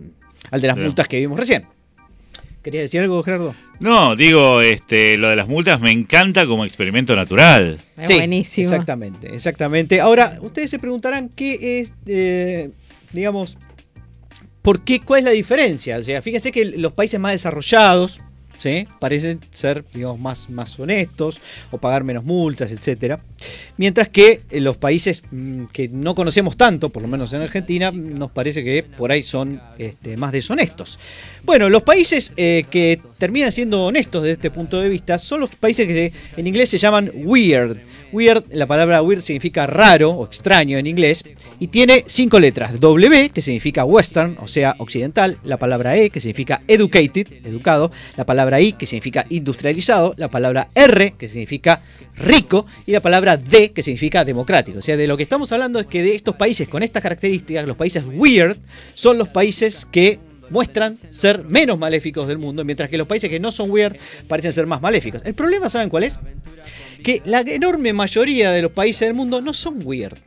al 0.52 0.62
de 0.62 0.68
las 0.68 0.78
multas 0.78 1.08
que 1.08 1.20
vimos 1.20 1.40
recién. 1.40 1.66
¿Querías 2.64 2.86
decir 2.86 3.02
algo, 3.02 3.22
Gerardo? 3.22 3.54
No, 3.80 4.16
digo, 4.16 4.60
este, 4.62 5.18
lo 5.18 5.30
de 5.30 5.36
las 5.36 5.48
multas 5.48 5.80
me 5.82 5.92
encanta 5.92 6.48
como 6.48 6.66
experimento 6.66 7.16
natural. 7.16 7.78
Es 7.96 8.10
buenísimo. 8.10 8.68
Exactamente, 8.68 9.36
exactamente. 9.36 10.02
Ahora, 10.02 10.40
ustedes 10.42 10.72
se 10.72 10.80
preguntarán 10.80 11.30
qué 11.30 11.80
es, 11.80 11.94
eh, 12.08 12.72
digamos, 13.12 13.60
¿por 14.66 14.82
qué? 14.82 15.00
¿Cuál 15.00 15.20
es 15.20 15.26
la 15.26 15.32
diferencia? 15.32 15.98
O 15.98 16.02
sea, 16.02 16.24
fíjense 16.24 16.52
que 16.52 16.66
los 16.66 16.92
países 16.92 17.20
más 17.20 17.34
desarrollados. 17.34 18.20
Parecen 19.00 19.40
ser, 19.52 19.84
digamos, 19.94 20.20
más, 20.20 20.50
más 20.50 20.80
honestos 20.80 21.40
o 21.70 21.78
pagar 21.78 22.04
menos 22.04 22.24
multas, 22.24 22.72
etcétera. 22.72 23.20
Mientras 23.78 24.10
que 24.10 24.42
eh, 24.50 24.60
los 24.60 24.76
países 24.78 25.22
mm, 25.30 25.66
que 25.66 25.88
no 25.90 26.16
conocemos 26.16 26.58
tanto, 26.58 26.90
por 26.90 27.04
lo 27.04 27.08
menos 27.08 27.32
en 27.34 27.42
Argentina, 27.42 27.92
nos 27.92 28.32
parece 28.32 28.64
que 28.64 28.82
por 28.82 29.12
ahí 29.12 29.22
son 29.22 29.62
este, 29.78 30.18
más 30.18 30.32
deshonestos. 30.32 30.98
Bueno, 31.44 31.70
los 31.70 31.84
países 31.84 32.34
eh, 32.38 32.66
que 32.72 33.00
terminan 33.20 33.52
siendo 33.52 33.86
honestos 33.86 34.24
desde 34.24 34.34
este 34.34 34.50
punto 34.50 34.82
de 34.82 34.90
vista 34.90 35.20
son 35.20 35.42
los 35.42 35.52
países 35.52 35.86
que 35.86 36.12
en 36.36 36.48
inglés 36.48 36.70
se 36.70 36.80
llaman 36.80 37.12
weird. 37.14 37.78
Weird, 38.16 38.46
la 38.54 38.66
palabra 38.66 39.02
weird 39.02 39.22
significa 39.22 39.68
raro 39.68 40.12
o 40.12 40.26
extraño 40.26 40.78
en 40.78 40.88
inglés 40.88 41.26
y 41.60 41.68
tiene 41.68 42.06
cinco 42.08 42.40
letras. 42.40 42.80
W, 42.80 43.30
que 43.32 43.42
significa 43.42 43.84
western, 43.84 44.38
o 44.40 44.48
sea, 44.48 44.74
occidental. 44.78 45.38
La 45.44 45.58
palabra 45.58 45.98
E, 45.98 46.10
que 46.10 46.22
significa 46.22 46.62
educated, 46.66 47.46
educado. 47.46 47.92
La 48.16 48.26
palabra 48.26 48.62
I, 48.62 48.72
que 48.72 48.86
significa 48.86 49.26
industrializado. 49.28 50.14
La 50.16 50.30
palabra 50.30 50.70
R, 50.76 51.16
que 51.18 51.28
significa 51.28 51.82
rico. 52.16 52.66
Y 52.86 52.94
la 52.94 53.02
palabra 53.02 53.36
D, 53.36 53.74
que 53.74 53.84
significa 53.84 54.24
democrático. 54.24 54.80
O 54.80 54.82
sea, 54.82 54.96
de 54.96 55.08
lo 55.08 55.18
que 55.18 55.24
estamos 55.24 55.52
hablando 55.52 55.82
es 55.82 55.86
que 55.86 56.02
de 56.02 56.16
estos 56.16 56.38
países 56.38 56.70
con 56.70 56.84
estas 56.84 57.04
características, 57.04 57.68
los 57.68 57.76
países 57.76 58.06
weird, 58.08 58.56
son 58.94 59.18
los 59.18 59.28
países 59.28 59.86
que 59.92 60.20
muestran 60.50 60.98
ser 61.12 61.44
menos 61.44 61.78
maléficos 61.78 62.30
del 62.30 62.38
mundo, 62.38 62.64
mientras 62.64 62.90
que 62.90 62.98
los 62.98 63.08
países 63.08 63.30
que 63.30 63.42
no 63.42 63.52
son 63.52 63.72
weird 63.72 63.98
parecen 64.30 64.54
ser 64.54 64.68
más 64.68 64.82
maléficos. 64.82 65.22
El 65.26 65.34
problema, 65.34 65.68
¿saben 65.68 65.90
cuál 65.90 66.04
es? 66.04 66.18
Que 67.06 67.22
la 67.24 67.42
enorme 67.42 67.94
mayoría 67.94 68.50
de 68.52 68.64
los 68.64 68.72
países 68.72 69.02
del 69.08 69.14
mundo 69.14 69.40
no 69.40 69.54
son 69.54 69.80
weird, 69.86 70.18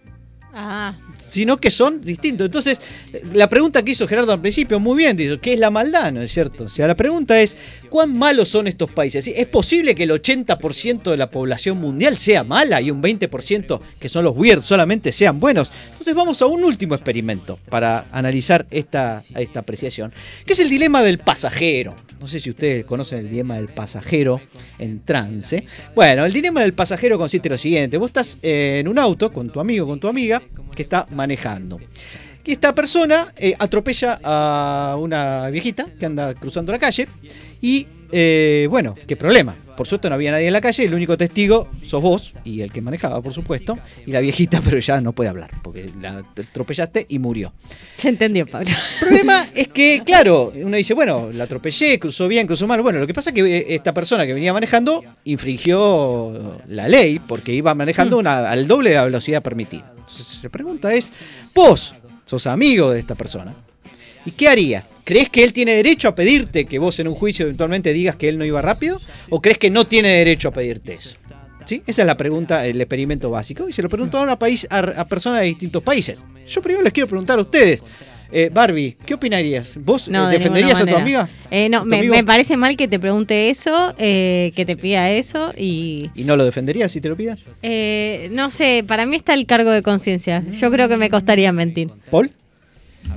Ah, 0.54 0.94
sino 1.28 1.56
que 1.56 1.70
son 1.70 2.00
distintos. 2.00 2.46
Entonces, 2.46 2.80
la 3.32 3.48
pregunta 3.48 3.82
que 3.82 3.92
hizo 3.92 4.06
Gerardo 4.06 4.32
al 4.32 4.40
principio, 4.40 4.80
muy 4.80 4.96
bien, 4.96 5.16
dice, 5.16 5.38
¿qué 5.40 5.54
es 5.54 5.58
la 5.58 5.70
maldad? 5.70 6.12
¿No 6.12 6.22
es 6.22 6.32
cierto? 6.32 6.64
O 6.64 6.68
sea, 6.68 6.86
la 6.86 6.96
pregunta 6.96 7.40
es, 7.40 7.56
¿cuán 7.88 8.16
malos 8.16 8.48
son 8.48 8.66
estos 8.66 8.90
países? 8.90 9.26
¿Es 9.28 9.46
posible 9.46 9.94
que 9.94 10.04
el 10.04 10.10
80% 10.10 11.10
de 11.10 11.16
la 11.16 11.30
población 11.30 11.78
mundial 11.78 12.16
sea 12.16 12.44
mala 12.44 12.80
y 12.80 12.90
un 12.90 13.02
20% 13.02 13.80
que 13.98 14.08
son 14.08 14.24
los 14.24 14.36
weird 14.36 14.62
solamente 14.62 15.12
sean 15.12 15.40
buenos? 15.40 15.70
Entonces 15.90 16.14
vamos 16.14 16.40
a 16.42 16.46
un 16.46 16.64
último 16.64 16.94
experimento 16.94 17.58
para 17.68 18.06
analizar 18.12 18.66
esta, 18.70 19.22
esta 19.34 19.60
apreciación, 19.60 20.12
que 20.46 20.52
es 20.52 20.58
el 20.60 20.70
dilema 20.70 21.02
del 21.02 21.18
pasajero. 21.18 21.94
No 22.20 22.26
sé 22.26 22.40
si 22.40 22.50
ustedes 22.50 22.84
conocen 22.84 23.20
el 23.20 23.30
dilema 23.30 23.56
del 23.56 23.68
pasajero 23.68 24.40
en 24.78 25.00
trance. 25.04 25.64
Bueno, 25.94 26.24
el 26.24 26.32
dilema 26.32 26.62
del 26.62 26.72
pasajero 26.72 27.16
consiste 27.16 27.48
en 27.48 27.52
lo 27.52 27.58
siguiente. 27.58 27.96
Vos 27.96 28.08
estás 28.08 28.38
eh, 28.42 28.78
en 28.80 28.88
un 28.88 28.98
auto 28.98 29.32
con 29.32 29.50
tu 29.50 29.60
amigo, 29.60 29.86
con 29.86 30.00
tu 30.00 30.08
amiga, 30.08 30.42
que 30.74 30.82
está 30.82 31.06
manejando. 31.18 31.80
Esta 32.44 32.74
persona 32.74 33.32
eh, 33.36 33.54
atropella 33.58 34.20
a 34.22 34.96
una 34.96 35.50
viejita 35.50 35.84
que 35.98 36.06
anda 36.06 36.32
cruzando 36.34 36.72
la 36.72 36.78
calle. 36.78 37.06
Y 37.60 37.86
eh, 38.10 38.66
bueno, 38.70 38.94
qué 39.06 39.16
problema. 39.16 39.54
Por 39.76 39.86
suerte 39.86 40.08
no 40.08 40.16
había 40.16 40.32
nadie 40.32 40.46
en 40.46 40.52
la 40.52 40.60
calle. 40.60 40.84
El 40.84 40.94
único 40.94 41.16
testigo 41.16 41.68
sos 41.84 42.02
vos 42.02 42.32
y 42.44 42.62
el 42.62 42.72
que 42.72 42.80
manejaba, 42.80 43.20
por 43.22 43.32
supuesto. 43.32 43.78
Y 44.06 44.12
la 44.12 44.20
viejita, 44.20 44.60
pero 44.64 44.78
ya 44.78 45.00
no 45.00 45.12
puede 45.12 45.30
hablar 45.30 45.50
porque 45.62 45.90
la 46.00 46.18
atropellaste 46.18 47.06
y 47.08 47.18
murió. 47.18 47.52
se 47.96 48.08
entendió, 48.08 48.46
Pablo. 48.46 48.68
El 48.68 49.00
problema 49.00 49.46
es 49.54 49.68
que, 49.68 50.02
claro, 50.04 50.52
uno 50.54 50.76
dice, 50.76 50.94
bueno, 50.94 51.30
la 51.32 51.44
atropellé, 51.44 51.98
cruzó 51.98 52.26
bien, 52.28 52.46
cruzó 52.46 52.66
mal. 52.66 52.82
Bueno, 52.82 52.98
lo 52.98 53.06
que 53.06 53.14
pasa 53.14 53.30
es 53.30 53.34
que 53.34 53.58
eh, 53.58 53.66
esta 53.68 53.92
persona 53.92 54.26
que 54.26 54.34
venía 54.34 54.52
manejando 54.52 55.04
infringió 55.24 56.58
la 56.68 56.88
ley 56.88 57.20
porque 57.20 57.52
iba 57.52 57.74
manejando 57.74 58.18
una, 58.18 58.50
al 58.50 58.66
doble 58.66 58.90
de 58.90 58.96
la 58.96 59.04
velocidad 59.04 59.42
permitida. 59.42 59.92
Entonces, 59.96 60.40
la 60.42 60.48
pregunta 60.48 60.92
es, 60.92 61.12
vos 61.54 61.94
sos 62.24 62.46
amigo 62.46 62.90
de 62.90 63.00
esta 63.00 63.14
persona. 63.14 63.54
¿Y 64.24 64.32
qué 64.32 64.48
harías? 64.48 64.84
¿Crees 65.08 65.30
que 65.30 65.42
él 65.42 65.54
tiene 65.54 65.72
derecho 65.72 66.08
a 66.08 66.14
pedirte 66.14 66.66
que 66.66 66.78
vos 66.78 67.00
en 67.00 67.08
un 67.08 67.14
juicio 67.14 67.46
eventualmente 67.46 67.94
digas 67.94 68.16
que 68.16 68.28
él 68.28 68.36
no 68.36 68.44
iba 68.44 68.60
rápido? 68.60 69.00
¿O 69.30 69.40
crees 69.40 69.56
que 69.56 69.70
no 69.70 69.86
tiene 69.86 70.08
derecho 70.10 70.48
a 70.48 70.50
pedirte 70.52 70.92
eso? 70.92 71.16
¿Sí? 71.64 71.82
Esa 71.86 72.02
es 72.02 72.06
la 72.06 72.18
pregunta, 72.18 72.66
el 72.66 72.78
experimento 72.78 73.30
básico. 73.30 73.70
Y 73.70 73.72
se 73.72 73.82
lo 73.82 73.88
preguntó 73.88 74.18
a, 74.18 74.24
una 74.24 74.38
país, 74.38 74.66
a, 74.68 74.80
a 74.80 75.06
personas 75.06 75.40
de 75.40 75.46
distintos 75.46 75.82
países. 75.82 76.22
Yo 76.46 76.60
primero 76.60 76.82
les 76.82 76.92
quiero 76.92 77.06
preguntar 77.06 77.38
a 77.38 77.40
ustedes. 77.40 77.82
Eh, 78.30 78.50
Barbie, 78.52 78.98
¿qué 79.06 79.14
opinarías? 79.14 79.78
¿Vos 79.82 80.10
No, 80.10 80.28
de 80.28 80.36
defenderías 80.36 80.78
a 80.78 80.84
tu 80.84 80.94
amiga? 80.94 81.26
Eh, 81.50 81.70
no, 81.70 81.84
¿Tu 81.84 81.86
me, 81.86 82.22
parece 82.22 82.58
mal 82.58 82.76
que 82.76 82.86
te 82.86 82.98
pregunte 82.98 83.48
eso, 83.48 83.94
eh, 83.96 84.52
que 84.54 84.66
te 84.66 84.76
pida 84.76 85.10
eso 85.10 85.54
y... 85.56 86.10
¿Y 86.14 86.24
no 86.24 86.36
lo 86.36 86.44
defenderías 86.44 86.92
si 86.92 87.00
te 87.00 87.08
lo 87.08 87.16
pida? 87.16 87.38
eh, 87.62 88.28
no 88.32 88.50
sé, 88.50 88.84
para 88.86 89.06
mí 89.06 89.16
está 89.16 89.32
el 89.32 89.46
cargo 89.46 89.70
de 89.70 89.80
conciencia. 89.80 90.44
Yo 90.60 90.70
creo 90.70 90.90
que 90.90 90.98
me 90.98 91.08
costaría 91.08 91.50
mentir. 91.50 91.88
¿Paul? 92.10 92.30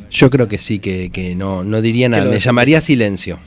Yo 0.09 0.29
creo 0.29 0.47
que 0.47 0.57
sí, 0.57 0.79
que, 0.79 1.09
que 1.11 1.35
no, 1.35 1.63
no 1.63 1.81
diría 1.81 2.09
nada. 2.09 2.25
Me 2.25 2.39
llamaría 2.39 2.81
silencio. 2.81 3.39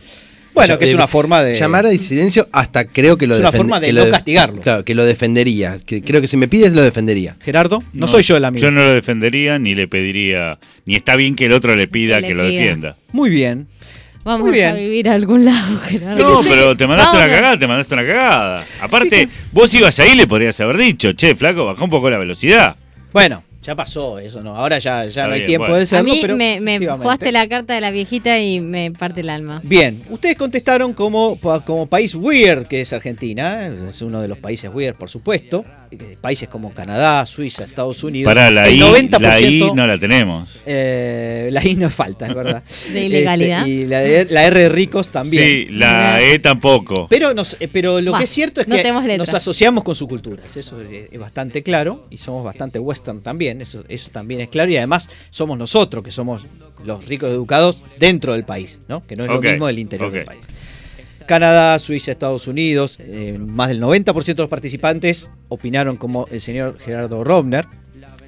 Bueno, 0.55 0.79
que 0.79 0.85
es 0.85 0.95
una 0.95 1.09
forma 1.09 1.43
de... 1.43 1.55
Llamar 1.55 1.85
a 1.85 1.91
silencio 1.91 2.49
hasta 2.53 2.87
creo 2.87 3.19
que 3.19 3.27
lo 3.27 3.35
Es 3.35 3.41
una 3.41 3.51
forma 3.51 3.81
de 3.81 3.93
no 3.93 4.09
castigarlo. 4.09 4.61
Claro, 4.63 4.85
que 4.85 4.95
lo 4.95 5.05
defendería. 5.05 5.79
Que 5.85 6.01
creo 6.01 6.21
que 6.21 6.29
si 6.29 6.37
me 6.37 6.47
pides 6.47 6.73
lo 6.73 6.81
defendería. 6.83 7.37
Gerardo, 7.41 7.83
no, 7.93 8.07
soy 8.07 8.23
yo 8.23 8.37
el 8.37 8.45
amigo. 8.45 8.63
Yo 8.63 8.71
no 8.71 8.81
lo 8.85 8.95
defendería 8.95 9.59
ni 9.59 9.75
le 9.75 9.89
pediría, 9.89 10.59
ni 10.87 10.95
está 10.95 11.17
bien 11.17 11.35
que 11.35 11.47
el 11.47 11.53
otro 11.53 11.75
le 11.75 11.89
pida 11.89 12.21
Que 12.21 12.29
que, 12.29 12.35
le 12.35 12.43
lo 12.45 12.49
pida. 12.49 12.61
defienda. 12.61 12.97
Muy 13.11 13.31
bien. 13.31 13.67
Vamos 14.23 14.49
Muy 14.49 14.61
a 14.61 14.73
bien. 14.75 14.85
vivir 14.89 15.09
a 15.09 15.15
algún 15.15 15.45
lado, 15.45 15.77
Gerardo. 15.81 16.23
No, 16.35 16.41
pero 16.45 16.77
te 16.77 16.87
mandaste 16.87 17.17
Vamos 17.17 17.27
una 17.27 17.35
a- 17.35 17.37
cagada, 17.37 17.59
te 17.59 17.67
mandaste 17.67 17.95
una 17.95 18.07
cagada. 18.07 18.65
Aparte, 18.81 19.29
vos 19.53 19.75
ibas 19.75 19.99
ahí 19.99 20.13
y 20.13 20.15
le 20.15 20.27
podrías 20.29 20.59
haber 20.61 20.79
dicho, 20.79 21.13
che, 21.15 21.35
flaco, 21.35 21.67
bajá 21.67 21.83
un 21.85 21.91
poco 21.91 22.09
la 22.09 22.17
velocidad. 22.19 22.77
Bueno, 23.13 23.43
ya 23.65 23.75
pasó 23.75 24.19
eso, 24.19 24.43
¿no? 24.43 24.55
Ahora 24.55 24.79
ya, 24.79 25.07
ya 25.07 25.27
no 25.27 25.33
hay 25.33 25.41
bien, 25.41 25.47
tiempo 25.47 25.65
bueno. 25.65 25.77
de 25.77 25.81
A 25.81 25.85
hacerlo, 25.85 26.13
mí 26.13 26.19
pero 26.21 26.37
me, 26.37 26.61
me 26.61 26.79
jugaste 26.79 27.33
la 27.33 27.49
carta 27.49 27.75
de 27.75 27.81
la 27.81 27.91
viejita 27.91 28.39
y 28.39 28.61
me 28.61 28.91
parte 28.91 29.23
el 29.23 29.31
alma. 29.31 29.61
Bien, 29.65 30.03
ustedes 30.11 30.37
contestaron 30.37 30.93
como, 30.93 31.39
como 31.65 31.87
país 31.87 32.15
weird, 32.15 32.67
que 32.67 32.83
es 32.83 32.93
Argentina, 32.93 33.67
es 33.67 34.03
uno 34.03 34.21
de 34.21 34.29
los 34.29 34.39
países 34.39 34.71
weird, 34.73 34.97
por 34.97 35.09
supuesto. 35.09 35.65
Eh, 36.01 36.17
Países 36.21 36.49
como 36.49 36.73
Canadá, 36.73 37.25
Suiza, 37.27 37.65
Estados 37.65 38.03
Unidos. 38.05 38.31
Para 38.33 38.51
la 38.51 38.69
el 38.69 38.77
I, 38.77 38.81
90%, 38.81 39.21
la 39.21 39.41
I 39.41 39.73
no 39.75 39.87
la 39.87 39.99
tenemos. 39.99 40.51
eh, 40.67 41.49
la 41.53 41.65
I 41.67 41.75
no 41.77 41.91
falta, 41.91 42.27
es 42.27 42.35
verdad. 42.35 42.63
De 42.93 43.05
ilegalidad. 43.07 43.61
Este, 43.61 43.71
y 43.71 43.87
la, 43.87 44.01
de- 44.01 44.25
la 44.31 44.45
R 44.47 44.61
de 44.61 44.69
ricos 44.69 45.09
también. 45.11 45.43
Sí, 45.45 45.67
la. 45.73 46.21
E 46.23 46.39
tampoco. 46.39 47.07
Pero, 47.09 47.35
nos- 47.35 47.57
eh, 47.61 47.69
pero 47.73 48.01
lo 48.01 48.13
Bah, 48.13 48.19
que 48.19 48.25
es 48.25 48.31
cierto 48.31 48.61
es 48.61 48.69
no 48.69 48.77
que 48.77 49.19
nos 49.19 49.33
asociamos 49.35 49.85
con 49.85 49.95
su 49.95 50.07
cultura. 50.09 50.43
Eso 50.47 50.61
es, 50.61 51.13
es 51.13 51.19
bastante 51.19 51.63
claro. 51.63 52.07
Y 52.11 52.19
somos 52.19 52.45
bastante 52.45 52.79
western 52.79 53.23
también. 53.23 53.61
Eso, 53.61 53.85
eso 53.89 54.11
también 54.11 54.41
es 54.41 54.49
claro. 54.49 54.71
Y 54.71 54.77
además 54.77 55.09
somos 55.31 55.59
nosotros 55.59 56.03
que 56.05 56.11
somos 56.11 56.43
los 56.85 57.05
ricos 57.07 57.31
educados 57.31 57.79
dentro 57.99 58.33
del 58.35 58.45
país, 58.45 58.81
¿no? 58.89 59.07
Que 59.07 59.17
no 59.17 59.25
es 59.25 59.31
lo 59.31 59.41
mismo 59.41 59.67
del 59.67 59.79
interior 59.79 60.13
del 60.13 60.25
país. 60.25 60.45
Canadá, 61.27 61.79
Suiza, 61.79 62.13
Estados 62.13 62.49
Unidos, 62.49 62.99
eh, 63.01 63.39
más 63.39 63.69
del 63.69 63.81
90% 63.81 64.25
de 64.25 64.43
los 64.43 64.51
participantes 64.51 65.31
opinaron 65.49 65.97
como 65.97 66.27
el 66.31 66.41
señor 66.41 66.79
Gerardo 66.79 67.25
Romner. 67.25 67.67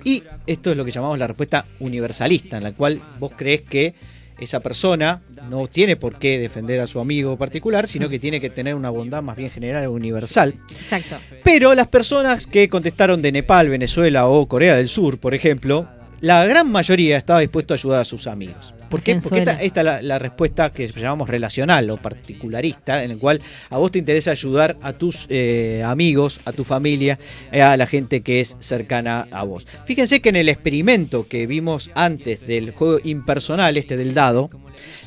Y 0.04 0.22
esto 0.46 0.70
es 0.70 0.76
lo 0.76 0.84
que 0.84 0.90
llamamos 0.90 1.18
la 1.18 1.26
respuesta 1.26 1.66
universalista, 1.80 2.56
en 2.56 2.62
la 2.62 2.72
cual 2.72 3.00
vos 3.18 3.32
crees 3.36 3.62
que 3.62 3.94
esa 4.38 4.60
persona 4.60 5.22
no 5.50 5.66
tiene 5.66 5.96
por 5.96 6.18
qué 6.18 6.38
defender 6.38 6.80
a 6.80 6.86
su 6.86 7.00
amigo 7.00 7.36
particular, 7.36 7.88
sino 7.88 8.08
que 8.08 8.18
tiene 8.18 8.40
que 8.40 8.50
tener 8.50 8.74
una 8.74 8.90
bondad 8.90 9.22
más 9.22 9.36
bien 9.36 9.50
general 9.50 9.88
universal. 9.88 10.54
Exacto. 10.70 11.16
Pero 11.42 11.74
las 11.74 11.88
personas 11.88 12.46
que 12.46 12.68
contestaron 12.68 13.22
de 13.22 13.32
Nepal, 13.32 13.68
Venezuela 13.68 14.26
o 14.26 14.46
Corea 14.46 14.76
del 14.76 14.88
Sur, 14.88 15.18
por 15.18 15.34
ejemplo, 15.34 15.88
la 16.20 16.44
gran 16.46 16.70
mayoría 16.70 17.16
estaba 17.16 17.40
dispuesto 17.40 17.74
a 17.74 17.76
ayudar 17.76 18.00
a 18.00 18.04
sus 18.04 18.26
amigos. 18.26 18.75
¿Por 18.88 19.02
qué? 19.02 19.16
Porque 19.16 19.38
esta, 19.38 19.62
esta 19.62 19.80
es 19.80 19.84
la, 19.84 20.02
la 20.02 20.18
respuesta 20.18 20.70
que 20.70 20.86
llamamos 20.88 21.28
relacional 21.28 21.90
o 21.90 21.96
particularista, 21.96 23.02
en 23.02 23.12
el 23.12 23.18
cual 23.18 23.40
a 23.70 23.78
vos 23.78 23.90
te 23.92 23.98
interesa 23.98 24.30
ayudar 24.30 24.76
a 24.82 24.92
tus 24.92 25.26
eh, 25.28 25.82
amigos, 25.84 26.40
a 26.44 26.52
tu 26.52 26.64
familia, 26.64 27.18
eh, 27.52 27.62
a 27.62 27.76
la 27.76 27.86
gente 27.86 28.22
que 28.22 28.40
es 28.40 28.56
cercana 28.60 29.26
a 29.30 29.44
vos. 29.44 29.66
Fíjense 29.84 30.20
que 30.20 30.28
en 30.28 30.36
el 30.36 30.48
experimento 30.48 31.26
que 31.28 31.46
vimos 31.46 31.90
antes 31.94 32.46
del 32.46 32.70
juego 32.72 32.98
impersonal, 33.04 33.76
este 33.76 33.96
del 33.96 34.14
dado, 34.14 34.50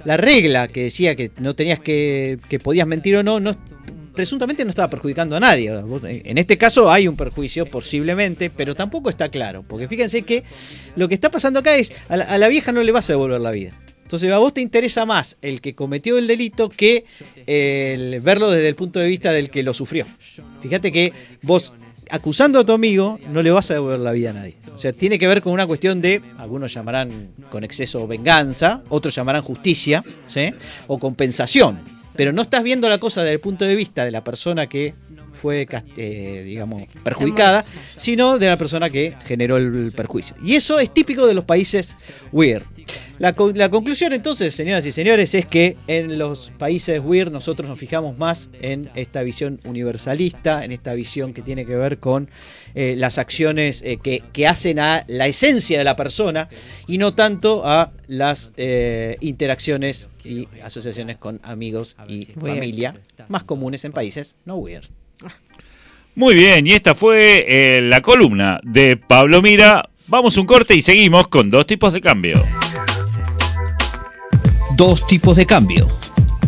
la 0.06 0.18
regla 0.18 0.68
que 0.68 0.84
decía 0.84 1.16
que 1.16 1.32
no 1.40 1.56
tenías 1.56 1.80
que, 1.80 2.40
que 2.50 2.60
podías 2.60 2.88
mentir 2.88 3.16
o 3.18 3.24
no, 3.24 3.40
no 3.40 3.56
presuntamente 4.20 4.66
no 4.66 4.72
estaba 4.72 4.90
perjudicando 4.90 5.38
a 5.38 5.40
nadie. 5.40 5.72
En 6.04 6.38
este 6.38 6.58
caso 6.58 6.92
hay 6.92 7.08
un 7.08 7.16
perjuicio 7.16 7.66
posiblemente, 7.66 8.50
pero 8.50 8.76
tampoco 8.76 9.10
está 9.10 9.30
claro. 9.30 9.64
Porque 9.66 9.88
fíjense 9.88 10.24
que 10.24 10.44
lo 10.98 11.08
que 11.08 11.14
está 11.14 11.32
pasando 11.32 11.62
acá 11.62 11.78
es, 11.78 11.94
a 12.10 12.18
la, 12.18 12.26
a 12.26 12.38
la 12.38 12.50
vieja 12.50 12.74
no 12.74 12.84
le 12.84 12.92
vas 12.92 13.10
a 13.10 13.14
devolver 13.14 13.40
la 13.40 13.52
vida. 13.52 13.72
Entonces 14.04 14.30
a 14.34 14.38
vos 14.38 14.54
te 14.54 14.60
interesa 14.60 15.06
más 15.06 15.38
el 15.42 15.62
que 15.62 15.74
cometió 15.74 16.18
el 16.18 16.28
delito 16.28 16.68
que 16.68 17.06
el 17.48 18.20
verlo 18.20 18.52
desde 18.52 18.68
el 18.68 18.76
punto 18.76 19.00
de 19.00 19.08
vista 19.08 19.32
del 19.32 19.50
que 19.50 19.64
lo 19.64 19.74
sufrió. 19.74 20.06
Fíjate 20.62 20.92
que 20.92 21.14
vos 21.44 21.72
acusando 22.10 22.60
a 22.60 22.66
tu 22.66 22.74
amigo 22.74 23.20
no 23.32 23.42
le 23.42 23.52
vas 23.52 23.72
a 23.72 23.76
devolver 23.76 24.00
la 24.00 24.12
vida 24.12 24.32
a 24.32 24.34
nadie. 24.34 24.56
O 24.74 24.78
sea, 24.78 24.92
tiene 24.92 25.18
que 25.18 25.28
ver 25.28 25.42
con 25.42 25.54
una 25.54 25.66
cuestión 25.66 26.02
de, 26.02 26.22
algunos 26.38 26.74
llamarán 26.74 27.30
con 27.50 27.64
exceso 27.64 28.06
venganza, 28.06 28.84
otros 28.90 29.16
llamarán 29.16 29.44
justicia, 29.44 30.04
¿sí? 30.28 30.52
O 30.88 31.00
compensación. 31.00 31.99
Pero 32.20 32.34
no 32.34 32.42
estás 32.42 32.64
viendo 32.64 32.90
la 32.90 32.98
cosa 32.98 33.22
desde 33.22 33.36
el 33.36 33.40
punto 33.40 33.64
de 33.64 33.78
vista 33.78 34.04
de 34.04 34.12
la 34.12 34.26
persona 34.26 34.68
que 34.68 34.94
fue, 35.40 35.66
eh, 35.98 36.44
digamos, 36.46 36.84
perjudicada, 37.04 37.64
sino 37.96 38.38
de 38.38 38.48
la 38.48 38.58
persona 38.58 38.90
que 38.90 39.16
generó 39.26 39.58
el 39.58 39.92
perjuicio. 39.96 40.36
Y 40.44 40.56
eso 40.56 40.80
es 40.80 40.94
típico 40.94 41.26
de 41.26 41.34
los 41.34 41.46
países 41.46 41.96
weird. 42.32 42.64
La, 43.20 43.34
co- 43.34 43.52
la 43.54 43.70
conclusión 43.70 44.14
entonces, 44.14 44.56
señoras 44.56 44.86
y 44.86 44.92
señores, 44.92 45.34
es 45.36 45.46
que 45.46 45.76
en 45.88 46.18
los 46.18 46.52
países 46.58 47.02
weird 47.04 47.32
nosotros 47.32 47.68
nos 47.70 47.78
fijamos 47.78 48.18
más 48.18 48.50
en 48.62 48.90
esta 48.96 49.22
visión 49.24 49.60
universalista, 49.66 50.64
en 50.64 50.72
esta 50.72 50.94
visión 50.94 51.34
que 51.34 51.42
tiene 51.42 51.66
que 51.66 51.76
ver 51.76 52.00
con 52.00 52.30
eh, 52.76 52.96
las 52.98 53.18
acciones 53.18 53.82
eh, 53.84 53.98
que, 54.02 54.24
que 54.32 54.48
hacen 54.48 54.80
a 54.80 55.04
la 55.08 55.28
esencia 55.28 55.78
de 55.78 55.84
la 55.84 55.96
persona 55.98 56.48
y 56.88 56.98
no 56.98 57.14
tanto 57.14 57.66
a 57.66 57.92
las 58.08 58.54
eh, 58.58 59.18
interacciones 59.20 60.10
y 60.24 60.48
asociaciones 60.64 61.18
con 61.18 61.40
amigos 61.44 61.96
y 62.08 62.26
familia 62.26 62.96
más 63.28 63.44
comunes 63.44 63.84
en 63.86 63.92
países 63.92 64.36
no 64.46 64.56
weird. 64.56 64.86
Muy 66.16 66.36
bien, 66.36 66.68
y 66.68 66.74
esta 66.74 66.96
fue 66.96 67.46
eh, 67.48 67.82
la 67.82 68.02
columna 68.02 68.60
de 68.64 68.98
Pablo 68.98 69.42
Mira. 69.42 69.90
Vamos 70.08 70.38
un 70.38 70.46
corte 70.46 70.76
y 70.76 70.82
seguimos 70.82 71.28
con 71.28 71.50
dos 71.50 71.66
tipos 71.66 71.94
de 71.94 72.02
cambio. 72.02 72.34
Dos 74.76 75.08
tipos 75.08 75.38
de 75.38 75.46
cambio. 75.46 75.88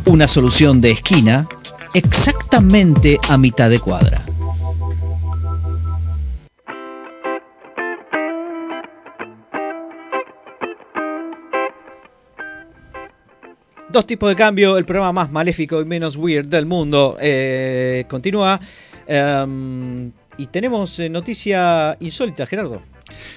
Una 0.06 0.28
solución 0.28 0.82
de 0.82 0.92
esquina 0.92 1.48
exactamente 1.94 3.18
a 3.30 3.38
mitad 3.38 3.70
de 3.70 3.80
cuadra. 3.80 4.22
Dos 13.92 14.08
tipos 14.08 14.30
de 14.30 14.36
cambio, 14.36 14.78
el 14.78 14.86
programa 14.86 15.12
más 15.12 15.32
maléfico 15.32 15.82
y 15.82 15.86
menos 15.86 16.16
weird 16.16 16.48
del 16.48 16.66
mundo. 16.66 17.18
eh, 17.20 18.06
continúa. 18.08 18.60
em, 19.08 20.12
y 20.38 20.46
tenemos 20.48 20.98
eh, 21.00 21.10
noticia 21.10 21.98
insólita, 22.00 22.46
Gerardo. 22.46 22.82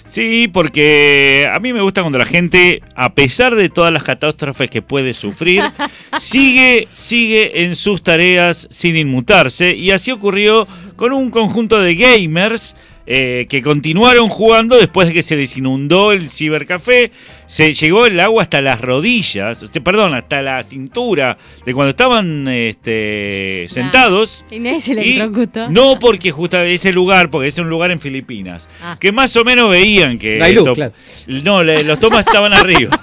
Sí, 0.04 0.48
porque 0.52 1.48
a 1.52 1.58
mí 1.58 1.72
me 1.72 1.80
gusta 1.82 2.02
cuando 2.02 2.18
la 2.18 2.26
gente, 2.26 2.82
a 2.94 3.14
pesar 3.14 3.56
de 3.56 3.68
todas 3.68 3.92
las 3.92 4.04
catástrofes 4.04 4.70
que 4.70 4.82
puede 4.82 5.12
sufrir, 5.14 5.62
sigue, 6.20 6.86
sigue 6.92 7.64
en 7.64 7.74
sus 7.74 8.02
tareas 8.02 8.68
sin 8.70 8.96
inmutarse. 8.96 9.74
Y 9.74 9.90
así 9.90 10.12
ocurrió 10.12 10.68
con 10.94 11.12
un 11.12 11.30
conjunto 11.30 11.80
de 11.80 11.96
gamers 11.96 12.76
eh, 13.06 13.46
que 13.48 13.62
continuaron 13.62 14.28
jugando 14.28 14.76
después 14.76 15.08
de 15.08 15.14
que 15.14 15.22
se 15.22 15.36
les 15.36 15.56
inundó 15.56 16.12
el 16.12 16.30
cibercafé. 16.30 17.10
Se 17.46 17.74
llegó 17.74 18.06
el 18.06 18.18
agua 18.20 18.42
hasta 18.44 18.62
las 18.62 18.80
rodillas, 18.80 19.62
este, 19.62 19.80
perdón, 19.82 20.14
hasta 20.14 20.40
la 20.40 20.62
cintura 20.62 21.36
de 21.66 21.74
cuando 21.74 21.90
estaban 21.90 22.48
este, 22.48 23.66
sentados. 23.68 24.44
Y 24.50 24.58
nadie 24.60 24.80
se 24.80 24.92
Y 25.06 25.20
no 25.68 25.98
porque 25.98 26.30
justo 26.30 26.58
ese 26.58 26.92
lugar, 26.92 27.30
porque 27.30 27.48
es 27.48 27.58
un 27.58 27.68
lugar 27.68 27.90
en 27.90 28.00
Filipinas, 28.00 28.68
Ah. 28.82 28.96
que 28.98 29.12
más 29.12 29.36
o 29.36 29.44
menos 29.44 29.70
veían 29.70 30.18
que... 30.18 30.38
No 30.38 30.44
hay 30.44 30.54
luz, 30.54 30.70
claro. 30.72 30.92
No, 31.26 31.62
le- 31.62 31.84
los 31.84 32.00
tomas 32.00 32.24
estaban 32.26 32.52
arriba. 32.54 32.98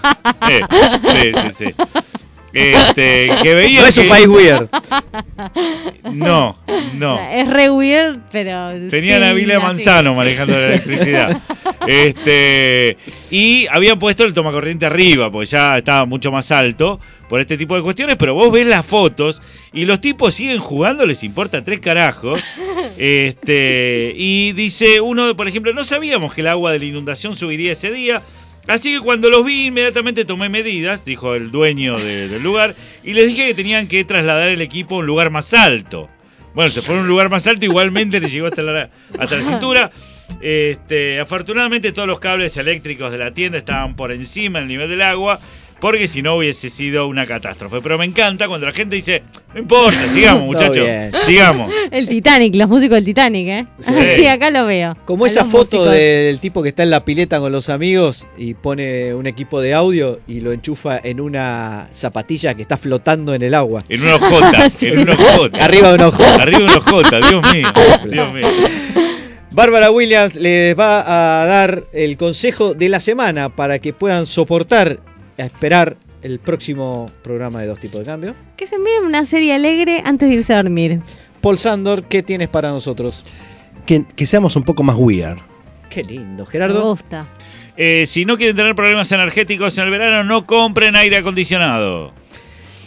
Eh, 0.49 0.61
sí, 1.03 1.31
sí, 1.55 1.65
sí. 1.65 1.73
Este, 2.53 3.29
que 3.41 3.53
veían 3.55 3.83
No 3.83 3.87
es 3.87 3.97
un 3.97 4.03
que- 4.03 4.09
país 4.09 4.27
weird. 4.27 4.67
No, 6.13 6.57
no. 6.95 7.19
Es 7.31 7.47
re 7.47 7.69
weird, 7.69 8.19
pero. 8.31 8.71
Tenían 8.89 9.23
a 9.23 9.29
sí, 9.29 9.35
Vila 9.35 9.55
así. 9.57 9.63
Manzano 9.65 10.13
manejando 10.15 10.53
la 10.53 10.67
electricidad. 10.67 11.41
Este, 11.87 12.97
y 13.29 13.67
habían 13.71 13.97
puesto 13.99 14.23
el 14.23 14.33
tomacorriente 14.33 14.85
arriba, 14.85 15.31
porque 15.31 15.47
ya 15.49 15.77
estaba 15.77 16.05
mucho 16.05 16.31
más 16.31 16.51
alto 16.51 16.99
por 17.29 17.39
este 17.39 17.57
tipo 17.57 17.75
de 17.75 17.81
cuestiones, 17.81 18.17
pero 18.17 18.33
vos 18.33 18.51
ves 18.51 18.65
las 18.67 18.85
fotos 18.85 19.41
y 19.71 19.85
los 19.85 20.01
tipos 20.01 20.33
siguen 20.33 20.59
jugando, 20.59 21.05
les 21.05 21.23
importa 21.23 21.63
tres 21.63 21.79
carajos. 21.79 22.43
Este, 22.97 24.13
y 24.15 24.51
dice 24.53 24.99
uno, 25.01 25.35
por 25.35 25.47
ejemplo, 25.47 25.73
no 25.73 25.83
sabíamos 25.83 26.33
que 26.33 26.41
el 26.41 26.47
agua 26.47 26.71
de 26.71 26.79
la 26.79 26.85
inundación 26.85 27.35
subiría 27.35 27.71
ese 27.71 27.91
día. 27.91 28.21
Así 28.67 28.93
que 28.93 28.99
cuando 28.99 29.29
los 29.29 29.43
vi 29.45 29.65
inmediatamente 29.67 30.23
tomé 30.25 30.47
medidas, 30.49 31.03
dijo 31.03 31.33
el 31.35 31.51
dueño 31.51 31.97
de- 31.97 32.27
del 32.29 32.43
lugar, 32.43 32.75
y 33.03 33.13
les 33.13 33.27
dije 33.27 33.47
que 33.47 33.53
tenían 33.55 33.87
que 33.87 34.03
trasladar 34.05 34.49
el 34.49 34.61
equipo 34.61 34.95
a 34.95 34.99
un 34.99 35.05
lugar 35.07 35.29
más 35.31 35.53
alto. 35.53 36.09
Bueno, 36.53 36.69
se 36.69 36.81
fue 36.81 36.95
a 36.97 36.99
un 36.99 37.07
lugar 37.07 37.29
más 37.29 37.47
alto, 37.47 37.65
igualmente 37.65 38.19
le 38.19 38.29
llegó 38.29 38.47
hasta 38.47 38.61
la, 38.61 38.89
hasta 39.17 39.37
la 39.37 39.41
cintura. 39.43 39.91
Este, 40.41 41.19
afortunadamente 41.19 41.91
todos 41.91 42.07
los 42.07 42.19
cables 42.19 42.55
eléctricos 42.57 43.11
de 43.11 43.17
la 43.17 43.31
tienda 43.31 43.57
estaban 43.57 43.95
por 43.95 44.11
encima 44.11 44.59
del 44.59 44.67
nivel 44.67 44.89
del 44.89 45.01
agua, 45.01 45.39
porque 45.81 46.07
si 46.07 46.21
no 46.21 46.35
hubiese 46.37 46.69
sido 46.69 47.07
una 47.07 47.25
catástrofe. 47.25 47.81
Pero 47.81 47.97
me 47.97 48.05
encanta 48.05 48.47
cuando 48.47 48.67
la 48.67 48.71
gente 48.71 48.95
dice, 48.95 49.23
no 49.53 49.59
importa, 49.59 49.97
sigamos 50.13 50.43
muchachos, 50.45 50.87
sigamos. 51.25 51.73
El 51.91 52.07
Titanic, 52.07 52.55
los 52.55 52.69
músicos 52.69 52.95
del 52.95 53.05
Titanic, 53.05 53.47
¿eh? 53.47 53.67
Sí. 53.79 53.91
Sí, 54.21 54.27
acá 54.27 54.51
lo 54.51 54.65
veo. 54.67 54.95
Como 55.05 55.25
A 55.25 55.27
esa 55.27 55.43
foto 55.43 55.77
músicos. 55.77 55.91
del 55.91 56.39
tipo 56.39 56.61
que 56.61 56.69
está 56.69 56.83
en 56.83 56.91
la 56.91 57.03
pileta 57.03 57.39
con 57.39 57.51
los 57.51 57.69
amigos 57.69 58.27
y 58.37 58.53
pone 58.53 59.15
un 59.15 59.25
equipo 59.25 59.59
de 59.59 59.73
audio 59.73 60.19
y 60.27 60.41
lo 60.41 60.51
enchufa 60.51 60.99
en 61.03 61.19
una 61.19 61.89
zapatilla 61.93 62.53
que 62.53 62.61
está 62.61 62.77
flotando 62.77 63.33
en 63.33 63.41
el 63.41 63.55
agua. 63.55 63.81
En 63.89 64.03
una 64.03 64.15
ojota, 64.15 64.69
en 64.81 64.99
una 64.99 65.13
ojota. 65.13 65.65
Arriba 65.65 65.89
de 65.89 65.95
un 65.95 66.01
ojo. 66.01 66.23
Arriba 66.39 66.59
de 66.59 66.65
una 66.65 66.77
ojota, 66.77 67.19
Dios 67.19 67.53
mío, 67.53 67.67
Dios 68.07 68.33
mío. 68.33 68.47
Bárbara 69.53 69.91
Williams 69.91 70.35
les 70.35 70.77
va 70.79 71.41
a 71.41 71.45
dar 71.45 71.83
el 71.91 72.15
consejo 72.15 72.73
de 72.73 72.87
la 72.87 72.99
semana 72.99 73.49
para 73.49 73.79
que 73.79 73.91
puedan 73.91 74.25
soportar 74.25 74.99
a 75.37 75.43
esperar 75.43 75.97
el 76.21 76.39
próximo 76.39 77.05
programa 77.23 77.61
de 77.61 77.67
Dos 77.67 77.79
Tipos 77.79 77.99
de 77.99 78.05
Cambio. 78.05 78.35
Que 78.57 78.67
se 78.67 78.77
miren 78.77 79.05
una 79.05 79.25
serie 79.25 79.53
alegre 79.53 80.01
antes 80.05 80.29
de 80.29 80.35
irse 80.35 80.53
a 80.53 80.57
dormir. 80.61 80.99
Paul 81.41 81.57
Sandor, 81.57 82.03
¿qué 82.03 82.21
tienes 82.21 82.49
para 82.49 82.69
nosotros? 82.69 83.25
Que, 83.85 84.05
que 84.15 84.25
seamos 84.27 84.55
un 84.55 84.63
poco 84.63 84.83
más 84.83 84.95
weird. 84.97 85.37
Qué 85.89 86.03
lindo, 86.03 86.45
Me 86.45 86.49
Gerardo. 86.51 86.83
gusta. 86.83 87.27
Eh, 87.75 88.05
si 88.05 88.25
no 88.25 88.37
quieren 88.37 88.55
tener 88.55 88.75
problemas 88.75 89.11
energéticos 89.11 89.77
en 89.77 89.85
el 89.85 89.89
verano, 89.91 90.23
no 90.23 90.45
compren 90.45 90.95
aire 90.95 91.17
acondicionado. 91.17 92.11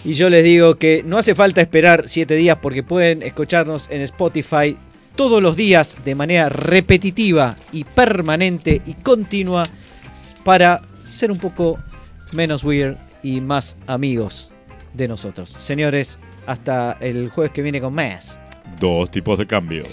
Y 0.05 0.13
yo 0.15 0.29
les 0.29 0.45
digo 0.45 0.77
que 0.77 1.03
no 1.05 1.19
hace 1.19 1.35
falta 1.35 1.61
esperar 1.61 2.05
siete 2.07 2.37
días 2.37 2.59
porque 2.61 2.83
pueden 2.83 3.23
escucharnos 3.23 3.91
en 3.91 4.03
Spotify 4.03 4.77
todos 5.17 5.43
los 5.43 5.57
días 5.57 5.97
de 6.05 6.15
manera 6.15 6.49
repetitiva 6.49 7.57
y 7.73 7.85
permanente 7.85 8.83
y 8.87 8.95
continua 8.95 9.67
para 10.45 10.83
ser 11.09 11.31
un 11.33 11.39
poco 11.39 11.79
menos 12.35 12.65
weird 12.65 12.97
y 13.23 13.41
más 13.41 13.79
amigos 13.87 14.53
de 14.93 15.09
nosotros. 15.09 15.49
Señores, 15.49 16.19
hasta 16.47 16.99
el 17.01 17.31
jueves 17.31 17.53
que 17.53 17.63
viene 17.63 17.81
con 17.81 17.95
más. 17.95 18.39
Dos 18.79 19.11
tipos 19.11 19.39
de 19.39 19.47
cambio. 19.47 19.85